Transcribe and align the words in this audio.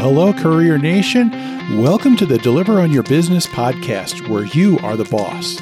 hello, 0.00 0.32
Courier 0.32 0.78
Nation. 0.78 1.30
Welcome 1.78 2.16
to 2.16 2.24
the 2.24 2.38
Deliver 2.38 2.80
on 2.80 2.90
Your 2.90 3.02
Business 3.02 3.46
podcast, 3.46 4.26
where 4.30 4.44
you 4.44 4.78
are 4.78 4.96
the 4.96 5.04
boss. 5.04 5.60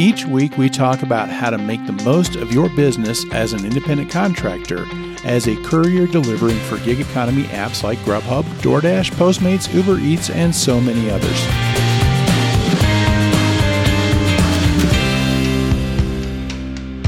Each 0.00 0.24
week, 0.24 0.56
we 0.56 0.70
talk 0.70 1.02
about 1.02 1.28
how 1.28 1.50
to 1.50 1.58
make 1.58 1.84
the 1.84 1.92
most 2.04 2.36
of 2.36 2.52
your 2.52 2.70
business 2.70 3.30
as 3.32 3.52
an 3.52 3.66
independent 3.66 4.10
contractor, 4.10 4.86
as 5.24 5.46
a 5.46 5.56
courier 5.62 6.06
delivering 6.06 6.58
for 6.60 6.78
gig 6.78 7.00
economy 7.00 7.44
apps 7.44 7.82
like 7.82 7.98
Grubhub, 7.98 8.44
DoorDash, 8.62 9.10
Postmates, 9.12 9.72
Uber 9.74 9.98
Eats, 9.98 10.30
and 10.30 10.54
so 10.54 10.80
many 10.80 11.10
others. 11.10 11.75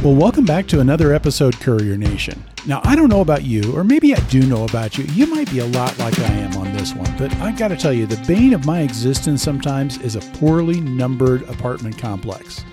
Well, 0.08 0.16
welcome 0.16 0.46
back 0.46 0.66
to 0.68 0.80
another 0.80 1.12
episode, 1.12 1.60
Courier 1.60 1.98
Nation. 1.98 2.42
Now, 2.64 2.80
I 2.82 2.96
don't 2.96 3.10
know 3.10 3.20
about 3.20 3.44
you, 3.44 3.76
or 3.76 3.84
maybe 3.84 4.14
I 4.14 4.20
do 4.28 4.40
know 4.46 4.64
about 4.64 4.96
you. 4.96 5.04
You 5.04 5.26
might 5.26 5.50
be 5.50 5.58
a 5.58 5.66
lot 5.66 5.98
like 5.98 6.18
I 6.18 6.32
am 6.32 6.56
on 6.56 6.72
this 6.72 6.94
one, 6.94 7.14
but 7.18 7.30
I 7.40 7.52
got 7.52 7.68
to 7.68 7.76
tell 7.76 7.92
you, 7.92 8.06
the 8.06 8.16
bane 8.26 8.54
of 8.54 8.64
my 8.64 8.80
existence 8.80 9.42
sometimes 9.42 9.98
is 9.98 10.16
a 10.16 10.20
poorly 10.38 10.80
numbered 10.80 11.42
apartment 11.42 11.98
complex. 11.98 12.64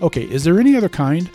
Okay, 0.00 0.30
is 0.30 0.44
there 0.44 0.60
any 0.60 0.76
other 0.76 0.88
kind? 0.88 1.28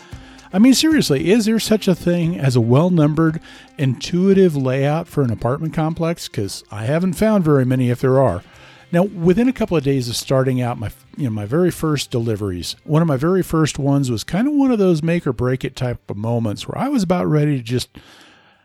I 0.54 0.58
mean, 0.58 0.72
seriously, 0.72 1.30
is 1.30 1.44
there 1.44 1.60
such 1.60 1.86
a 1.86 1.94
thing 1.94 2.38
as 2.38 2.56
a 2.56 2.60
well 2.62 2.88
numbered, 2.88 3.38
intuitive 3.76 4.56
layout 4.56 5.06
for 5.06 5.22
an 5.22 5.30
apartment 5.30 5.74
complex? 5.74 6.28
Because 6.28 6.64
I 6.70 6.86
haven't 6.86 7.12
found 7.12 7.44
very 7.44 7.66
many 7.66 7.90
if 7.90 8.00
there 8.00 8.18
are. 8.18 8.42
Now, 8.92 9.04
within 9.04 9.48
a 9.48 9.54
couple 9.54 9.76
of 9.76 9.82
days 9.82 10.10
of 10.10 10.16
starting 10.16 10.60
out 10.60 10.78
my 10.78 10.90
you 11.16 11.24
know 11.24 11.30
my 11.30 11.46
very 11.46 11.70
first 11.70 12.10
deliveries, 12.10 12.76
one 12.84 13.00
of 13.00 13.08
my 13.08 13.16
very 13.16 13.42
first 13.42 13.78
ones 13.78 14.10
was 14.10 14.22
kind 14.22 14.46
of 14.46 14.52
one 14.52 14.70
of 14.70 14.78
those 14.78 15.02
make 15.02 15.26
or 15.26 15.32
break 15.32 15.64
it 15.64 15.74
type 15.74 16.10
of 16.10 16.16
moments 16.18 16.68
where 16.68 16.76
I 16.76 16.88
was 16.88 17.02
about 17.02 17.26
ready 17.26 17.56
to 17.56 17.62
just 17.62 17.88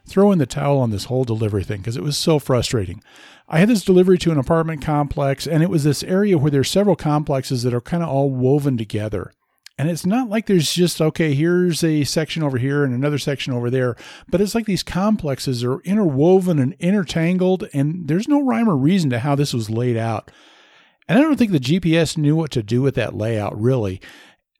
throw 0.06 0.34
in 0.34 0.40
the 0.40 0.46
towel 0.46 0.80
on 0.80 0.92
this 0.92 1.06
whole 1.06 1.24
delivery 1.24 1.64
thing 1.64 1.78
because 1.78 1.96
it 1.96 2.04
was 2.04 2.18
so 2.18 2.40
frustrating. 2.40 3.02
I 3.48 3.60
had 3.60 3.70
this 3.70 3.86
delivery 3.86 4.18
to 4.20 4.32
an 4.32 4.38
apartment 4.38 4.82
complex 4.82 5.48
and 5.48 5.64
it 5.64 5.70
was 5.70 5.86
this 5.86 6.04
area 6.04 6.38
where 6.38 6.52
there's 6.52 6.70
several 6.70 6.98
complexes 6.98 7.64
that 7.64 7.74
are 7.74 7.82
kind 7.82 8.04
of 8.04 8.10
all 8.10 8.30
woven 8.30 8.78
together. 8.78 9.32
And 9.78 9.90
it's 9.90 10.06
not 10.06 10.30
like 10.30 10.48
there's 10.48 10.74
just, 10.74 11.00
okay, 11.00 11.36
here's 11.36 11.84
a 11.84 12.04
section 12.04 12.42
over 12.42 12.58
here 12.58 12.84
and 12.84 12.96
another 12.96 13.20
section 13.20 13.54
over 13.54 13.70
there, 13.70 13.96
but 14.28 14.42
it's 14.42 14.56
like 14.56 14.66
these 14.66 14.82
complexes 14.82 15.64
are 15.64 15.82
interwoven 15.82 16.58
and 16.58 16.74
intertangled, 16.80 17.68
and 17.74 18.08
there's 18.08 18.28
no 18.28 18.42
rhyme 18.42 18.68
or 18.68 18.76
reason 18.76 19.12
to 19.12 19.20
how 19.20 19.36
this 19.36 19.54
was 19.54 19.70
laid 19.70 19.96
out. 19.96 20.32
And 21.08 21.20
I 21.20 21.22
don't 21.22 21.38
think 21.38 21.52
the 21.52 21.60
GPS 21.60 22.18
knew 22.18 22.36
what 22.36 22.52
to 22.52 22.64
do 22.64 22.82
with 22.82 22.96
that 22.96 23.16
layout, 23.16 23.60
really. 23.60 24.02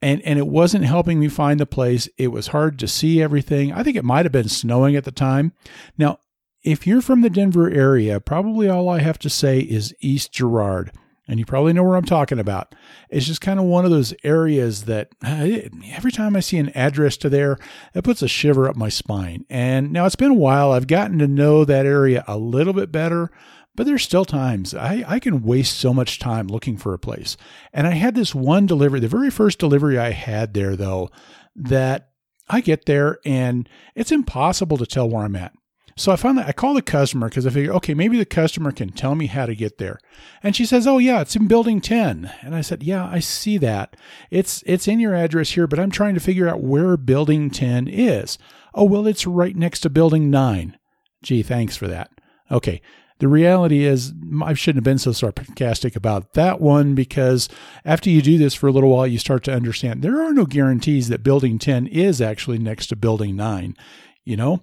And, 0.04 0.22
and 0.22 0.38
it 0.38 0.48
wasn't 0.48 0.86
helping 0.86 1.20
me 1.20 1.28
find 1.28 1.60
the 1.60 1.66
place. 1.66 2.08
It 2.18 2.28
was 2.28 2.48
hard 2.48 2.78
to 2.80 2.88
see 2.88 3.22
everything. 3.22 3.74
I 3.74 3.82
think 3.82 3.98
it 3.98 4.06
might 4.06 4.26
have 4.26 4.32
been 4.32 4.48
snowing 4.48 4.96
at 4.96 5.04
the 5.04 5.12
time. 5.12 5.54
Now, 5.98 6.20
if 6.64 6.86
you're 6.86 7.02
from 7.02 7.22
the 7.22 7.30
Denver 7.32 7.72
area, 7.72 8.20
probably 8.20 8.70
all 8.70 8.88
I 8.88 9.00
have 9.00 9.18
to 9.20 9.30
say 9.30 9.60
is 9.60 9.96
East 10.00 10.32
Girard 10.32 10.92
and 11.28 11.40
you 11.40 11.46
probably 11.46 11.74
know 11.74 11.84
where 11.84 11.96
I'm 11.96 12.06
talking 12.06 12.40
about. 12.40 12.74
It's 13.10 13.26
just 13.26 13.42
kind 13.42 13.60
of 13.60 13.66
one 13.66 13.86
of 13.86 13.92
those 13.92 14.14
areas 14.24 14.86
that 14.86 15.10
every 15.24 16.12
time 16.12 16.36
I 16.36 16.40
see 16.40 16.58
an 16.58 16.70
address 16.70 17.18
to 17.18 17.30
there, 17.30 17.58
it 17.94 18.04
puts 18.04 18.22
a 18.22 18.28
shiver 18.28 18.70
up 18.70 18.76
my 18.76 18.90
spine. 18.90 19.46
And 19.50 19.92
now 19.92 20.06
it's 20.06 20.16
been 20.16 20.32
a 20.32 20.36
while. 20.36 20.72
I've 20.72 20.88
gotten 20.88 21.20
to 21.20 21.28
know 21.28 21.66
that 21.66 21.86
area 21.86 22.24
a 22.28 22.38
little 22.38 22.74
bit 22.74 22.92
better, 22.92 23.30
but 23.76 23.86
there's 23.86 24.04
still 24.04 24.26
times 24.26 24.74
I, 24.74 25.04
I 25.08 25.20
can 25.20 25.44
waste 25.44 25.78
so 25.78 25.94
much 25.94 26.20
time 26.20 26.48
looking 26.48 26.78
for 26.78 26.94
a 26.94 27.00
place. 27.00 27.38
And 27.74 27.86
I 27.86 27.92
had 27.92 28.16
this 28.16 28.34
one 28.34 28.66
delivery, 28.66 29.00
the 29.00 29.08
very 29.08 29.30
first 29.30 29.60
delivery 29.60 29.98
I 29.98 30.12
had 30.12 30.54
there, 30.54 30.76
though, 30.76 31.10
that 31.56 32.10
I 32.50 32.62
get 32.62 32.86
there 32.86 33.20
and 33.26 33.68
it's 33.96 34.12
impossible 34.12 34.78
to 34.78 34.86
tell 34.86 35.10
where 35.10 35.24
I'm 35.24 35.36
at. 35.36 35.54
So 35.98 36.12
I 36.12 36.16
found 36.16 36.38
that 36.38 36.48
I 36.48 36.52
call 36.52 36.76
the 36.76 36.84
customer 36.84 37.28
because 37.28 37.48
I 37.48 37.50
figure, 37.50 37.74
okay, 37.74 37.96
maybe 37.96 38.20
the 38.20 38.26
customer 38.26 38.72
can 38.72 38.90
tell 38.90 39.16
me 39.16 39.26
how 39.26 39.48
to 39.48 39.56
get 39.56 39.80
there. 39.80 40.00
And 40.44 40.56
she 40.56 40.64
says, 40.64 40.86
"Oh 40.86 41.00
yeah, 41.00 41.22
it's 41.22 41.36
in 41.36 41.48
building 41.48 41.82
10." 41.82 42.32
And 42.44 42.56
I 42.56 42.62
said, 42.62 42.84
"Yeah, 42.84 43.06
I 43.06 43.18
see 43.20 43.58
that. 43.58 43.98
It's 44.30 44.64
it's 44.68 44.88
in 44.88 45.00
your 45.00 45.16
address 45.16 45.52
here, 45.52 45.66
but 45.66 45.80
I'm 45.80 45.90
trying 45.90 46.14
to 46.14 46.20
figure 46.20 46.48
out 46.48 46.62
where 46.62 46.98
building 46.98 47.50
10 47.50 47.88
is." 47.88 48.38
"Oh, 48.76 48.84
well, 48.84 49.08
it's 49.08 49.26
right 49.26 49.56
next 49.56 49.80
to 49.82 49.90
building 49.90 50.30
9." 50.30 50.78
Gee, 51.24 51.42
thanks 51.42 51.76
for 51.76 51.88
that. 51.88 52.12
Okay. 52.52 52.80
The 53.20 53.28
reality 53.28 53.84
is, 53.84 54.14
I 54.44 54.54
shouldn't 54.54 54.78
have 54.78 54.84
been 54.84 55.00
so 55.00 55.12
sarcastic 55.12 55.96
about 55.96 56.34
that 56.34 56.62
one 56.62 56.94
because 56.94 57.50
after 57.84 58.12
you 58.12 58.22
do 58.22 58.38
this 58.38 58.54
for 58.54 58.68
a 58.68 58.72
little 58.72 58.92
while, 58.92 59.08
you 59.08 59.18
start 59.18 59.44
to 59.46 59.54
understand 59.54 60.04
there 60.04 60.22
are 60.22 60.32
no 60.32 60.46
guarantees 60.46 61.08
that 61.08 61.24
building 61.24 61.58
10 61.58 61.88
is 61.88 62.22
actually 62.22 62.60
next 62.60 62.88
to 62.88 62.96
building 62.96 63.36
9. 63.36 63.76
You 64.24 64.38
know, 64.38 64.62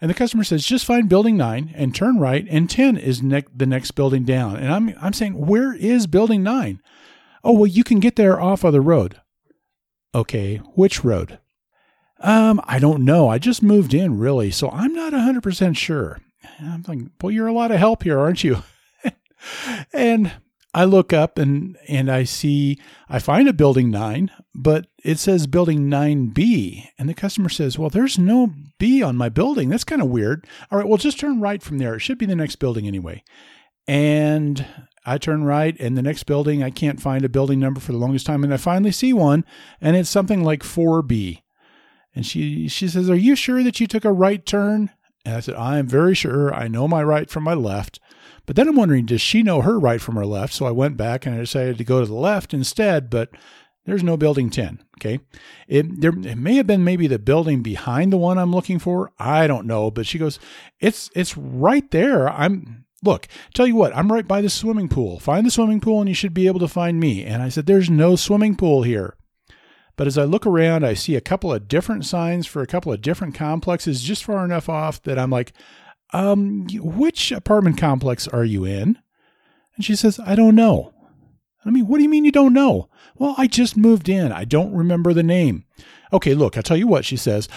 and 0.00 0.08
the 0.08 0.14
customer 0.14 0.44
says, 0.44 0.64
just 0.64 0.84
find 0.84 1.08
building 1.08 1.36
nine 1.36 1.72
and 1.74 1.94
turn 1.94 2.18
right, 2.18 2.46
and 2.48 2.70
10 2.70 2.96
is 2.96 3.22
ne- 3.22 3.44
the 3.54 3.66
next 3.66 3.92
building 3.92 4.24
down. 4.24 4.56
And 4.56 4.72
I'm, 4.72 4.94
I'm 5.00 5.12
saying, 5.12 5.46
where 5.46 5.74
is 5.74 6.06
building 6.06 6.42
nine? 6.42 6.80
Oh, 7.42 7.52
well, 7.52 7.66
you 7.66 7.84
can 7.84 7.98
get 7.98 8.16
there 8.16 8.40
off 8.40 8.64
of 8.64 8.72
the 8.72 8.80
road. 8.80 9.20
Okay, 10.14 10.56
which 10.74 11.04
road? 11.04 11.38
Um, 12.20 12.60
I 12.64 12.78
don't 12.78 13.04
know. 13.04 13.28
I 13.28 13.38
just 13.38 13.62
moved 13.62 13.94
in, 13.94 14.18
really, 14.18 14.50
so 14.50 14.70
I'm 14.70 14.92
not 14.92 15.12
100% 15.12 15.76
sure. 15.76 16.20
I'm 16.60 16.84
like, 16.86 16.98
well, 17.20 17.30
you're 17.30 17.46
a 17.46 17.52
lot 17.52 17.70
of 17.70 17.78
help 17.78 18.02
here, 18.04 18.18
aren't 18.18 18.44
you? 18.44 18.62
and 19.92 20.32
I 20.74 20.84
look 20.84 21.12
up 21.12 21.38
and 21.38 21.76
and 21.88 22.10
I 22.10 22.24
see 22.24 22.78
I 23.08 23.18
find 23.18 23.48
a 23.48 23.52
building 23.52 23.90
9, 23.90 24.30
but 24.54 24.86
it 25.02 25.18
says 25.18 25.46
building 25.46 25.88
9B 25.88 26.88
and 26.98 27.08
the 27.08 27.14
customer 27.14 27.48
says, 27.48 27.78
"Well, 27.78 27.90
there's 27.90 28.18
no 28.18 28.52
B 28.78 29.02
on 29.02 29.16
my 29.16 29.28
building. 29.28 29.70
That's 29.70 29.84
kind 29.84 30.02
of 30.02 30.08
weird." 30.08 30.46
All 30.70 30.78
right, 30.78 30.86
well, 30.86 30.98
just 30.98 31.18
turn 31.18 31.40
right 31.40 31.62
from 31.62 31.78
there. 31.78 31.94
It 31.94 32.00
should 32.00 32.18
be 32.18 32.26
the 32.26 32.36
next 32.36 32.56
building 32.56 32.86
anyway. 32.86 33.22
And 33.86 34.66
I 35.06 35.16
turn 35.16 35.44
right 35.44 35.74
and 35.80 35.96
the 35.96 36.02
next 36.02 36.24
building, 36.24 36.62
I 36.62 36.68
can't 36.68 37.00
find 37.00 37.24
a 37.24 37.30
building 37.30 37.58
number 37.58 37.80
for 37.80 37.92
the 37.92 37.98
longest 37.98 38.26
time 38.26 38.44
and 38.44 38.52
I 38.52 38.58
finally 38.58 38.92
see 38.92 39.14
one 39.14 39.46
and 39.80 39.96
it's 39.96 40.10
something 40.10 40.44
like 40.44 40.62
4B. 40.62 41.42
And 42.14 42.26
she 42.26 42.68
she 42.68 42.88
says, 42.88 43.08
"Are 43.08 43.16
you 43.16 43.34
sure 43.34 43.62
that 43.62 43.80
you 43.80 43.86
took 43.86 44.04
a 44.04 44.12
right 44.12 44.44
turn?" 44.44 44.90
And 45.24 45.34
I 45.36 45.40
said, 45.40 45.54
"I 45.54 45.78
am 45.78 45.86
very 45.86 46.14
sure. 46.14 46.54
I 46.54 46.68
know 46.68 46.86
my 46.86 47.02
right 47.02 47.30
from 47.30 47.44
my 47.44 47.54
left." 47.54 48.00
But 48.48 48.56
then 48.56 48.66
I'm 48.66 48.76
wondering, 48.76 49.04
does 49.04 49.20
she 49.20 49.42
know 49.42 49.60
her 49.60 49.78
right 49.78 50.00
from 50.00 50.16
her 50.16 50.24
left? 50.24 50.54
So 50.54 50.64
I 50.64 50.70
went 50.70 50.96
back 50.96 51.26
and 51.26 51.34
I 51.34 51.38
decided 51.38 51.76
to 51.76 51.84
go 51.84 52.00
to 52.00 52.06
the 52.06 52.14
left 52.14 52.54
instead, 52.54 53.10
but 53.10 53.28
there's 53.84 54.02
no 54.02 54.16
building 54.16 54.48
10. 54.48 54.82
Okay. 54.96 55.20
It, 55.66 56.00
there, 56.00 56.14
it 56.18 56.38
may 56.38 56.54
have 56.54 56.66
been 56.66 56.82
maybe 56.82 57.06
the 57.06 57.18
building 57.18 57.62
behind 57.62 58.10
the 58.10 58.16
one 58.16 58.38
I'm 58.38 58.50
looking 58.50 58.78
for. 58.78 59.12
I 59.18 59.48
don't 59.48 59.66
know. 59.66 59.90
But 59.90 60.06
she 60.06 60.16
goes, 60.16 60.38
it's, 60.80 61.10
it's 61.14 61.36
right 61.36 61.90
there. 61.90 62.30
I'm, 62.30 62.86
look, 63.02 63.28
tell 63.52 63.66
you 63.66 63.76
what, 63.76 63.94
I'm 63.94 64.10
right 64.10 64.26
by 64.26 64.40
the 64.40 64.48
swimming 64.48 64.88
pool. 64.88 65.20
Find 65.20 65.44
the 65.44 65.50
swimming 65.50 65.82
pool 65.82 66.00
and 66.00 66.08
you 66.08 66.14
should 66.14 66.32
be 66.32 66.46
able 66.46 66.60
to 66.60 66.68
find 66.68 66.98
me. 66.98 67.26
And 67.26 67.42
I 67.42 67.50
said, 67.50 67.66
there's 67.66 67.90
no 67.90 68.16
swimming 68.16 68.56
pool 68.56 68.82
here. 68.82 69.14
But 69.96 70.06
as 70.06 70.16
I 70.16 70.24
look 70.24 70.46
around, 70.46 70.86
I 70.86 70.94
see 70.94 71.16
a 71.16 71.20
couple 71.20 71.52
of 71.52 71.68
different 71.68 72.06
signs 72.06 72.46
for 72.46 72.62
a 72.62 72.66
couple 72.66 72.94
of 72.94 73.02
different 73.02 73.34
complexes 73.34 74.00
just 74.00 74.24
far 74.24 74.42
enough 74.42 74.70
off 74.70 75.02
that 75.02 75.18
I'm 75.18 75.28
like, 75.28 75.52
um, 76.12 76.66
which 76.72 77.32
apartment 77.32 77.78
complex 77.78 78.26
are 78.28 78.44
you 78.44 78.64
in? 78.64 78.98
And 79.76 79.84
she 79.84 79.94
says, 79.94 80.18
I 80.24 80.34
don't 80.34 80.54
know. 80.54 80.92
I 81.64 81.70
mean, 81.70 81.86
what 81.86 81.98
do 81.98 82.02
you 82.02 82.08
mean 82.08 82.24
you 82.24 82.32
don't 82.32 82.54
know? 82.54 82.88
Well, 83.16 83.34
I 83.36 83.46
just 83.46 83.76
moved 83.76 84.08
in. 84.08 84.32
I 84.32 84.44
don't 84.44 84.74
remember 84.74 85.12
the 85.12 85.22
name. 85.22 85.64
Okay, 86.12 86.34
look, 86.34 86.56
I'll 86.56 86.62
tell 86.62 86.76
you 86.76 86.86
what, 86.86 87.04
she 87.04 87.16
says. 87.16 87.48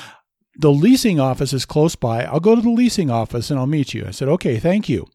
The 0.57 0.71
leasing 0.71 1.19
office 1.19 1.53
is 1.53 1.65
close 1.65 1.95
by. 1.95 2.25
I'll 2.25 2.41
go 2.41 2.55
to 2.55 2.61
the 2.61 2.69
leasing 2.69 3.09
office 3.09 3.49
and 3.49 3.59
I'll 3.59 3.67
meet 3.67 3.93
you. 3.93 4.05
I 4.05 4.11
said, 4.11 4.27
okay, 4.27 4.59
thank 4.59 4.89
you. 4.89 5.07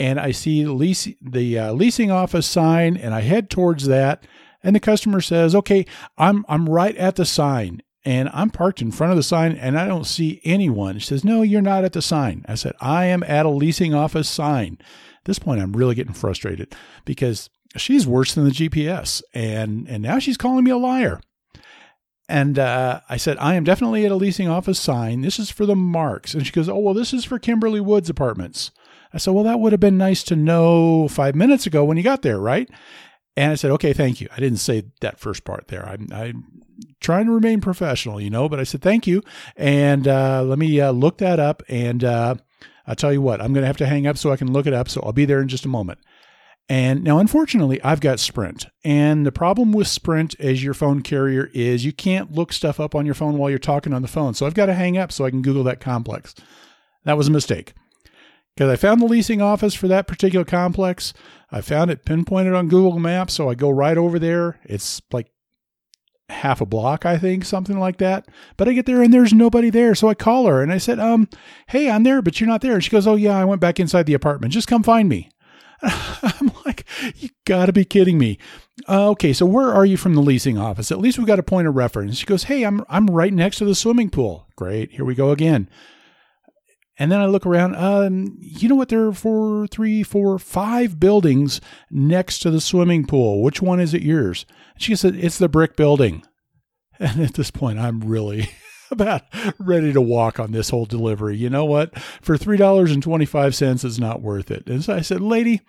And 0.00 0.18
I 0.18 0.32
see 0.32 0.64
the, 0.64 0.72
lease, 0.72 1.08
the 1.22 1.58
uh, 1.58 1.72
leasing 1.72 2.10
office 2.10 2.46
sign 2.46 2.96
and 2.96 3.14
I 3.14 3.20
head 3.20 3.50
towards 3.50 3.86
that. 3.86 4.26
And 4.64 4.74
the 4.74 4.80
customer 4.80 5.20
says, 5.20 5.54
okay, 5.54 5.86
I'm, 6.18 6.44
I'm 6.48 6.68
right 6.68 6.96
at 6.96 7.14
the 7.14 7.24
sign 7.24 7.82
and 8.04 8.28
I'm 8.32 8.50
parked 8.50 8.82
in 8.82 8.90
front 8.90 9.12
of 9.12 9.16
the 9.16 9.22
sign 9.22 9.52
and 9.52 9.78
I 9.78 9.86
don't 9.86 10.06
see 10.06 10.40
anyone. 10.44 10.98
She 10.98 11.06
says, 11.06 11.24
No, 11.24 11.42
you're 11.42 11.62
not 11.62 11.84
at 11.84 11.92
the 11.92 12.02
sign. 12.02 12.44
I 12.48 12.54
said, 12.54 12.74
I 12.80 13.06
am 13.06 13.22
at 13.22 13.46
a 13.46 13.50
leasing 13.50 13.94
office 13.94 14.28
sign. 14.28 14.78
At 14.80 15.24
this 15.24 15.38
point, 15.38 15.62
I'm 15.62 15.72
really 15.72 15.94
getting 15.94 16.12
frustrated 16.12 16.74
because 17.04 17.48
she's 17.76 18.06
worse 18.06 18.34
than 18.34 18.44
the 18.44 18.50
GPS. 18.50 19.22
And, 19.32 19.88
and 19.88 20.02
now 20.02 20.18
she's 20.18 20.36
calling 20.36 20.64
me 20.64 20.70
a 20.70 20.76
liar. 20.76 21.20
And 22.28 22.58
uh, 22.58 23.00
I 23.08 23.16
said, 23.16 23.36
I 23.38 23.54
am 23.54 23.64
definitely 23.64 24.04
at 24.04 24.12
a 24.12 24.16
leasing 24.16 24.48
office 24.48 24.80
sign. 24.80 25.22
This 25.22 25.38
is 25.38 25.50
for 25.50 25.66
the 25.66 25.76
marks. 25.76 26.34
And 26.34 26.46
she 26.46 26.52
goes, 26.52 26.68
Oh, 26.68 26.78
well, 26.78 26.94
this 26.94 27.12
is 27.12 27.24
for 27.24 27.38
Kimberly 27.38 27.80
Woods 27.80 28.10
Apartments. 28.10 28.70
I 29.14 29.18
said, 29.18 29.32
Well, 29.32 29.44
that 29.44 29.60
would 29.60 29.72
have 29.72 29.80
been 29.80 29.98
nice 29.98 30.22
to 30.24 30.36
know 30.36 31.08
five 31.08 31.34
minutes 31.34 31.66
ago 31.66 31.84
when 31.84 31.96
you 31.96 32.02
got 32.02 32.22
there, 32.22 32.38
right? 32.38 32.68
And 33.36 33.50
I 33.50 33.54
said, 33.56 33.72
okay, 33.72 33.92
thank 33.92 34.20
you. 34.20 34.28
I 34.36 34.40
didn't 34.40 34.58
say 34.58 34.84
that 35.00 35.18
first 35.18 35.44
part 35.44 35.68
there. 35.68 35.86
I'm, 35.88 36.08
I'm 36.12 36.44
trying 37.00 37.26
to 37.26 37.32
remain 37.32 37.60
professional, 37.60 38.20
you 38.20 38.30
know, 38.30 38.48
but 38.48 38.60
I 38.60 38.64
said, 38.64 38.80
thank 38.80 39.06
you. 39.06 39.22
And 39.56 40.06
uh, 40.06 40.42
let 40.44 40.58
me 40.58 40.80
uh, 40.80 40.92
look 40.92 41.18
that 41.18 41.40
up. 41.40 41.62
And 41.68 42.04
uh, 42.04 42.36
I'll 42.86 42.94
tell 42.94 43.12
you 43.12 43.22
what, 43.22 43.40
I'm 43.40 43.52
going 43.52 43.62
to 43.62 43.66
have 43.66 43.76
to 43.78 43.86
hang 43.86 44.06
up 44.06 44.18
so 44.18 44.30
I 44.30 44.36
can 44.36 44.52
look 44.52 44.66
it 44.66 44.74
up. 44.74 44.88
So 44.88 45.00
I'll 45.02 45.12
be 45.12 45.24
there 45.24 45.40
in 45.40 45.48
just 45.48 45.64
a 45.64 45.68
moment. 45.68 45.98
And 46.68 47.04
now, 47.04 47.18
unfortunately, 47.18 47.82
I've 47.82 48.00
got 48.00 48.20
Sprint. 48.20 48.66
And 48.84 49.26
the 49.26 49.32
problem 49.32 49.72
with 49.72 49.86
Sprint 49.86 50.34
as 50.40 50.64
your 50.64 50.72
phone 50.72 51.02
carrier 51.02 51.50
is 51.52 51.84
you 51.84 51.92
can't 51.92 52.32
look 52.32 52.52
stuff 52.52 52.80
up 52.80 52.94
on 52.94 53.04
your 53.04 53.14
phone 53.14 53.36
while 53.36 53.50
you're 53.50 53.58
talking 53.58 53.92
on 53.92 54.00
the 54.00 54.08
phone. 54.08 54.32
So 54.32 54.46
I've 54.46 54.54
got 54.54 54.66
to 54.66 54.74
hang 54.74 54.96
up 54.96 55.12
so 55.12 55.26
I 55.26 55.30
can 55.30 55.42
Google 55.42 55.64
that 55.64 55.80
complex. 55.80 56.34
That 57.04 57.18
was 57.18 57.28
a 57.28 57.32
mistake. 57.32 57.74
Because 58.54 58.70
I 58.70 58.76
found 58.76 59.00
the 59.00 59.06
leasing 59.06 59.42
office 59.42 59.74
for 59.74 59.88
that 59.88 60.06
particular 60.06 60.44
complex. 60.44 61.12
I 61.50 61.60
found 61.60 61.90
it 61.90 62.04
pinpointed 62.04 62.54
on 62.54 62.68
Google 62.68 62.98
Maps, 62.98 63.34
so 63.34 63.48
I 63.48 63.54
go 63.54 63.70
right 63.70 63.96
over 63.96 64.18
there. 64.18 64.60
It's 64.64 65.02
like 65.12 65.30
half 66.28 66.60
a 66.60 66.66
block, 66.66 67.04
I 67.04 67.18
think, 67.18 67.44
something 67.44 67.78
like 67.78 67.98
that. 67.98 68.28
But 68.56 68.68
I 68.68 68.72
get 68.72 68.86
there 68.86 69.02
and 69.02 69.12
there's 69.12 69.32
nobody 69.32 69.70
there. 69.70 69.94
So 69.94 70.08
I 70.08 70.14
call 70.14 70.46
her 70.46 70.62
and 70.62 70.72
I 70.72 70.78
said, 70.78 70.98
um, 70.98 71.28
hey, 71.68 71.90
I'm 71.90 72.02
there, 72.02 72.22
but 72.22 72.40
you're 72.40 72.48
not 72.48 72.60
there. 72.60 72.74
And 72.74 72.84
she 72.84 72.90
goes, 72.90 73.06
oh, 73.06 73.16
yeah, 73.16 73.38
I 73.38 73.44
went 73.44 73.60
back 73.60 73.78
inside 73.78 74.06
the 74.06 74.14
apartment. 74.14 74.52
Just 74.52 74.68
come 74.68 74.82
find 74.82 75.08
me. 75.08 75.30
I'm 75.82 76.50
like, 76.64 76.86
you 77.16 77.28
got 77.44 77.66
to 77.66 77.72
be 77.72 77.84
kidding 77.84 78.18
me. 78.18 78.38
Uh, 78.88 79.10
okay, 79.10 79.32
so 79.32 79.44
where 79.44 79.72
are 79.72 79.84
you 79.84 79.96
from 79.96 80.14
the 80.14 80.22
leasing 80.22 80.56
office? 80.56 80.90
At 80.90 80.98
least 80.98 81.18
we 81.18 81.24
got 81.24 81.38
a 81.38 81.44
point 81.44 81.68
of 81.68 81.74
reference. 81.74 82.16
She 82.16 82.26
goes, 82.26 82.44
hey, 82.44 82.64
I'm 82.64 82.84
I'm 82.88 83.06
right 83.06 83.32
next 83.32 83.58
to 83.58 83.64
the 83.64 83.74
swimming 83.74 84.10
pool. 84.10 84.48
Great, 84.56 84.92
here 84.92 85.04
we 85.04 85.14
go 85.14 85.30
again. 85.30 85.68
And 86.98 87.10
then 87.10 87.20
I 87.20 87.26
look 87.26 87.44
around. 87.44 87.74
Um, 87.74 88.36
you 88.40 88.68
know 88.68 88.76
what? 88.76 88.88
There 88.88 89.06
are 89.06 89.12
four, 89.12 89.66
three, 89.66 90.02
four, 90.02 90.38
five 90.38 91.00
buildings 91.00 91.60
next 91.90 92.38
to 92.40 92.50
the 92.50 92.60
swimming 92.60 93.06
pool. 93.06 93.42
Which 93.42 93.60
one 93.60 93.80
is 93.80 93.94
it 93.94 94.02
yours? 94.02 94.46
She 94.78 94.94
said, 94.94 95.16
It's 95.16 95.38
the 95.38 95.48
brick 95.48 95.76
building. 95.76 96.24
And 97.00 97.20
at 97.20 97.34
this 97.34 97.50
point, 97.50 97.80
I'm 97.80 97.98
really 98.02 98.50
about 98.92 99.22
ready 99.58 99.92
to 99.92 100.00
walk 100.00 100.38
on 100.38 100.52
this 100.52 100.70
whole 100.70 100.86
delivery. 100.86 101.36
You 101.36 101.50
know 101.50 101.64
what? 101.64 101.98
For 102.22 102.36
$3.25, 102.36 103.84
it's 103.84 103.98
not 103.98 104.22
worth 104.22 104.48
it. 104.52 104.68
And 104.68 104.84
so 104.84 104.94
I 104.94 105.00
said, 105.00 105.20
Lady, 105.20 105.62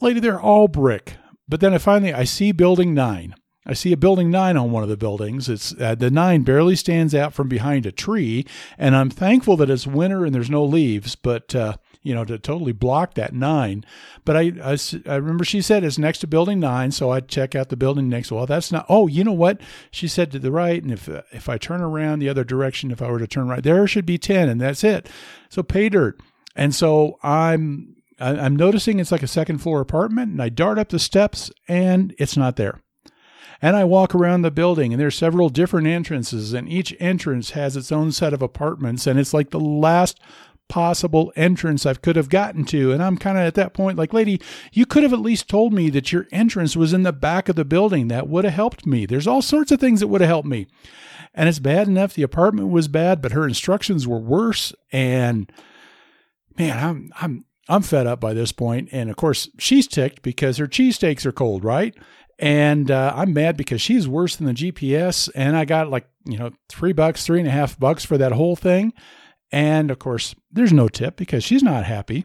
lady, 0.00 0.18
they're 0.18 0.40
all 0.40 0.66
brick. 0.66 1.14
But 1.48 1.60
then 1.60 1.72
I 1.72 1.78
finally 1.78 2.12
I 2.12 2.24
see 2.24 2.50
building 2.50 2.92
nine. 2.92 3.36
I 3.66 3.74
see 3.74 3.92
a 3.92 3.96
building 3.96 4.30
nine 4.30 4.56
on 4.56 4.70
one 4.70 4.82
of 4.82 4.88
the 4.88 4.96
buildings. 4.96 5.48
It's 5.48 5.74
uh, 5.78 5.94
the 5.94 6.10
nine 6.10 6.42
barely 6.42 6.76
stands 6.76 7.14
out 7.14 7.34
from 7.34 7.48
behind 7.48 7.84
a 7.84 7.92
tree, 7.92 8.46
and 8.78 8.96
I'm 8.96 9.10
thankful 9.10 9.56
that 9.58 9.68
it's 9.68 9.86
winter 9.86 10.24
and 10.24 10.34
there's 10.34 10.48
no 10.48 10.64
leaves. 10.64 11.14
But 11.14 11.54
uh, 11.54 11.76
you 12.02 12.14
know, 12.14 12.24
to 12.24 12.38
totally 12.38 12.72
block 12.72 13.14
that 13.14 13.34
nine. 13.34 13.84
But 14.24 14.36
I, 14.36 14.52
I, 14.62 14.78
I, 15.06 15.16
remember 15.16 15.44
she 15.44 15.60
said 15.60 15.84
it's 15.84 15.98
next 15.98 16.20
to 16.20 16.26
building 16.26 16.58
nine, 16.58 16.90
so 16.90 17.10
I 17.10 17.20
check 17.20 17.54
out 17.54 17.68
the 17.68 17.76
building 17.76 18.08
next. 18.08 18.32
Well, 18.32 18.46
that's 18.46 18.72
not. 18.72 18.86
Oh, 18.88 19.06
you 19.06 19.24
know 19.24 19.32
what? 19.32 19.60
She 19.90 20.08
said 20.08 20.32
to 20.32 20.38
the 20.38 20.50
right, 20.50 20.82
and 20.82 20.92
if 20.92 21.08
uh, 21.08 21.22
if 21.32 21.48
I 21.48 21.58
turn 21.58 21.82
around 21.82 22.20
the 22.20 22.30
other 22.30 22.44
direction, 22.44 22.90
if 22.90 23.02
I 23.02 23.10
were 23.10 23.18
to 23.18 23.26
turn 23.26 23.48
right, 23.48 23.62
there 23.62 23.86
should 23.86 24.06
be 24.06 24.18
ten, 24.18 24.48
and 24.48 24.60
that's 24.60 24.84
it. 24.84 25.08
So 25.50 25.62
pay 25.62 25.90
dirt. 25.90 26.18
And 26.56 26.74
so 26.74 27.18
I'm 27.22 27.96
I'm 28.18 28.56
noticing 28.56 29.00
it's 29.00 29.12
like 29.12 29.22
a 29.22 29.28
second 29.28 29.58
floor 29.58 29.80
apartment, 29.80 30.32
and 30.32 30.42
I 30.42 30.48
dart 30.48 30.78
up 30.78 30.88
the 30.88 30.98
steps, 30.98 31.50
and 31.68 32.14
it's 32.18 32.36
not 32.36 32.56
there. 32.56 32.80
And 33.62 33.76
I 33.76 33.84
walk 33.84 34.14
around 34.14 34.42
the 34.42 34.50
building, 34.50 34.92
and 34.92 35.00
there's 35.00 35.16
several 35.16 35.50
different 35.50 35.86
entrances, 35.86 36.54
and 36.54 36.68
each 36.68 36.94
entrance 36.98 37.50
has 37.50 37.76
its 37.76 37.92
own 37.92 38.10
set 38.10 38.32
of 38.32 38.40
apartments, 38.40 39.06
and 39.06 39.18
it's 39.18 39.34
like 39.34 39.50
the 39.50 39.60
last 39.60 40.18
possible 40.70 41.32
entrance 41.36 41.84
I 41.84 41.92
could 41.94 42.16
have 42.16 42.30
gotten 42.30 42.64
to. 42.66 42.92
And 42.92 43.02
I'm 43.02 43.18
kind 43.18 43.36
of 43.36 43.44
at 43.44 43.56
that 43.56 43.74
point 43.74 43.98
like, 43.98 44.14
lady, 44.14 44.40
you 44.72 44.86
could 44.86 45.02
have 45.02 45.12
at 45.12 45.20
least 45.20 45.48
told 45.48 45.74
me 45.74 45.90
that 45.90 46.12
your 46.12 46.26
entrance 46.32 46.76
was 46.76 46.94
in 46.94 47.02
the 47.02 47.12
back 47.12 47.50
of 47.50 47.56
the 47.56 47.64
building. 47.64 48.08
That 48.08 48.28
would 48.28 48.44
have 48.44 48.54
helped 48.54 48.86
me. 48.86 49.04
There's 49.04 49.26
all 49.26 49.42
sorts 49.42 49.72
of 49.72 49.80
things 49.80 50.00
that 50.00 50.06
would 50.06 50.22
have 50.22 50.28
helped 50.28 50.48
me. 50.48 50.68
And 51.34 51.48
it's 51.48 51.58
bad 51.58 51.88
enough 51.88 52.14
the 52.14 52.22
apartment 52.22 52.70
was 52.70 52.88
bad, 52.88 53.20
but 53.20 53.32
her 53.32 53.46
instructions 53.46 54.06
were 54.06 54.18
worse. 54.18 54.72
And 54.90 55.52
man, 56.56 56.78
I'm 56.78 57.12
I'm 57.20 57.44
I'm 57.68 57.82
fed 57.82 58.06
up 58.06 58.20
by 58.20 58.32
this 58.32 58.52
point. 58.52 58.88
And 58.92 59.10
of 59.10 59.16
course, 59.16 59.48
she's 59.58 59.86
ticked 59.86 60.22
because 60.22 60.56
her 60.56 60.66
cheesesteaks 60.66 61.26
are 61.26 61.32
cold, 61.32 61.64
right? 61.64 61.94
And 62.40 62.90
uh, 62.90 63.12
I'm 63.14 63.34
mad 63.34 63.58
because 63.58 63.82
she's 63.82 64.08
worse 64.08 64.36
than 64.36 64.46
the 64.46 64.54
GPS. 64.54 65.28
And 65.34 65.56
I 65.56 65.66
got 65.66 65.90
like, 65.90 66.08
you 66.24 66.38
know, 66.38 66.50
three 66.70 66.94
bucks, 66.94 67.24
three 67.24 67.38
and 67.38 67.46
a 67.46 67.52
half 67.52 67.78
bucks 67.78 68.04
for 68.04 68.16
that 68.16 68.32
whole 68.32 68.56
thing. 68.56 68.94
And 69.52 69.90
of 69.90 69.98
course, 69.98 70.34
there's 70.50 70.72
no 70.72 70.88
tip 70.88 71.16
because 71.16 71.44
she's 71.44 71.62
not 71.62 71.84
happy. 71.84 72.24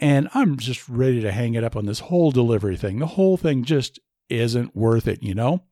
And 0.00 0.28
I'm 0.34 0.56
just 0.56 0.88
ready 0.88 1.20
to 1.22 1.30
hang 1.30 1.54
it 1.54 1.62
up 1.62 1.76
on 1.76 1.86
this 1.86 2.00
whole 2.00 2.32
delivery 2.32 2.76
thing. 2.76 2.98
The 2.98 3.06
whole 3.06 3.36
thing 3.36 3.62
just 3.62 4.00
isn't 4.28 4.74
worth 4.74 5.06
it, 5.06 5.22
you 5.22 5.34
know? 5.34 5.62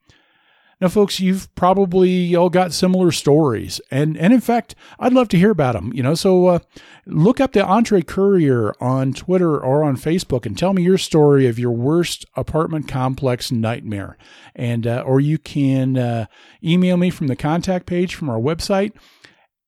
Now, 0.85 0.91
folks, 0.91 1.19
you've 1.19 1.53
probably 1.55 2.37
all 2.37 2.51
got 2.51 2.75
similar 2.75 3.11
stories, 3.11 3.81
and 3.91 4.19
and 4.19 4.35
in 4.35 4.43
fact, 4.43 4.75
I'd 4.99 5.15
love 5.15 5.29
to 5.29 5.39
hear 5.39 5.51
about 5.51 5.73
them. 5.73 5.91
You 5.95 6.03
know, 6.03 6.15
so 6.15 6.47
uh, 6.49 6.59
look 7.07 7.41
up 7.41 7.55
the 7.55 7.61
EntreCourier 7.61 8.75
on 8.83 9.15
Twitter 9.15 9.59
or 9.59 9.83
on 9.83 9.97
Facebook, 9.97 10.45
and 10.45 10.59
tell 10.59 10.75
me 10.75 10.83
your 10.83 10.99
story 10.99 11.47
of 11.47 11.59
your 11.59 11.71
worst 11.71 12.27
apartment 12.37 12.87
complex 12.87 13.51
nightmare. 13.51 14.19
And 14.55 14.87
uh, 14.87 15.03
or 15.07 15.21
you 15.21 15.39
can 15.39 15.97
uh, 15.97 16.27
email 16.63 16.99
me 16.99 17.09
from 17.09 17.29
the 17.29 17.37
contact 17.37 17.87
page 17.87 18.15
from 18.15 18.29
our 18.29 18.39
website. 18.39 18.93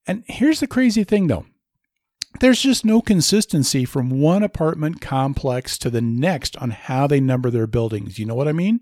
And 0.06 0.22
here's 0.26 0.60
the 0.60 0.66
crazy 0.66 1.02
thing, 1.02 1.28
though. 1.28 1.46
There's 2.40 2.60
just 2.60 2.84
no 2.84 3.00
consistency 3.00 3.86
from 3.86 4.10
one 4.10 4.42
apartment 4.42 5.00
complex 5.00 5.78
to 5.78 5.88
the 5.88 6.02
next 6.02 6.58
on 6.58 6.72
how 6.72 7.06
they 7.06 7.20
number 7.20 7.48
their 7.48 7.66
buildings. 7.66 8.18
You 8.18 8.26
know 8.26 8.34
what 8.34 8.48
I 8.48 8.52
mean? 8.52 8.80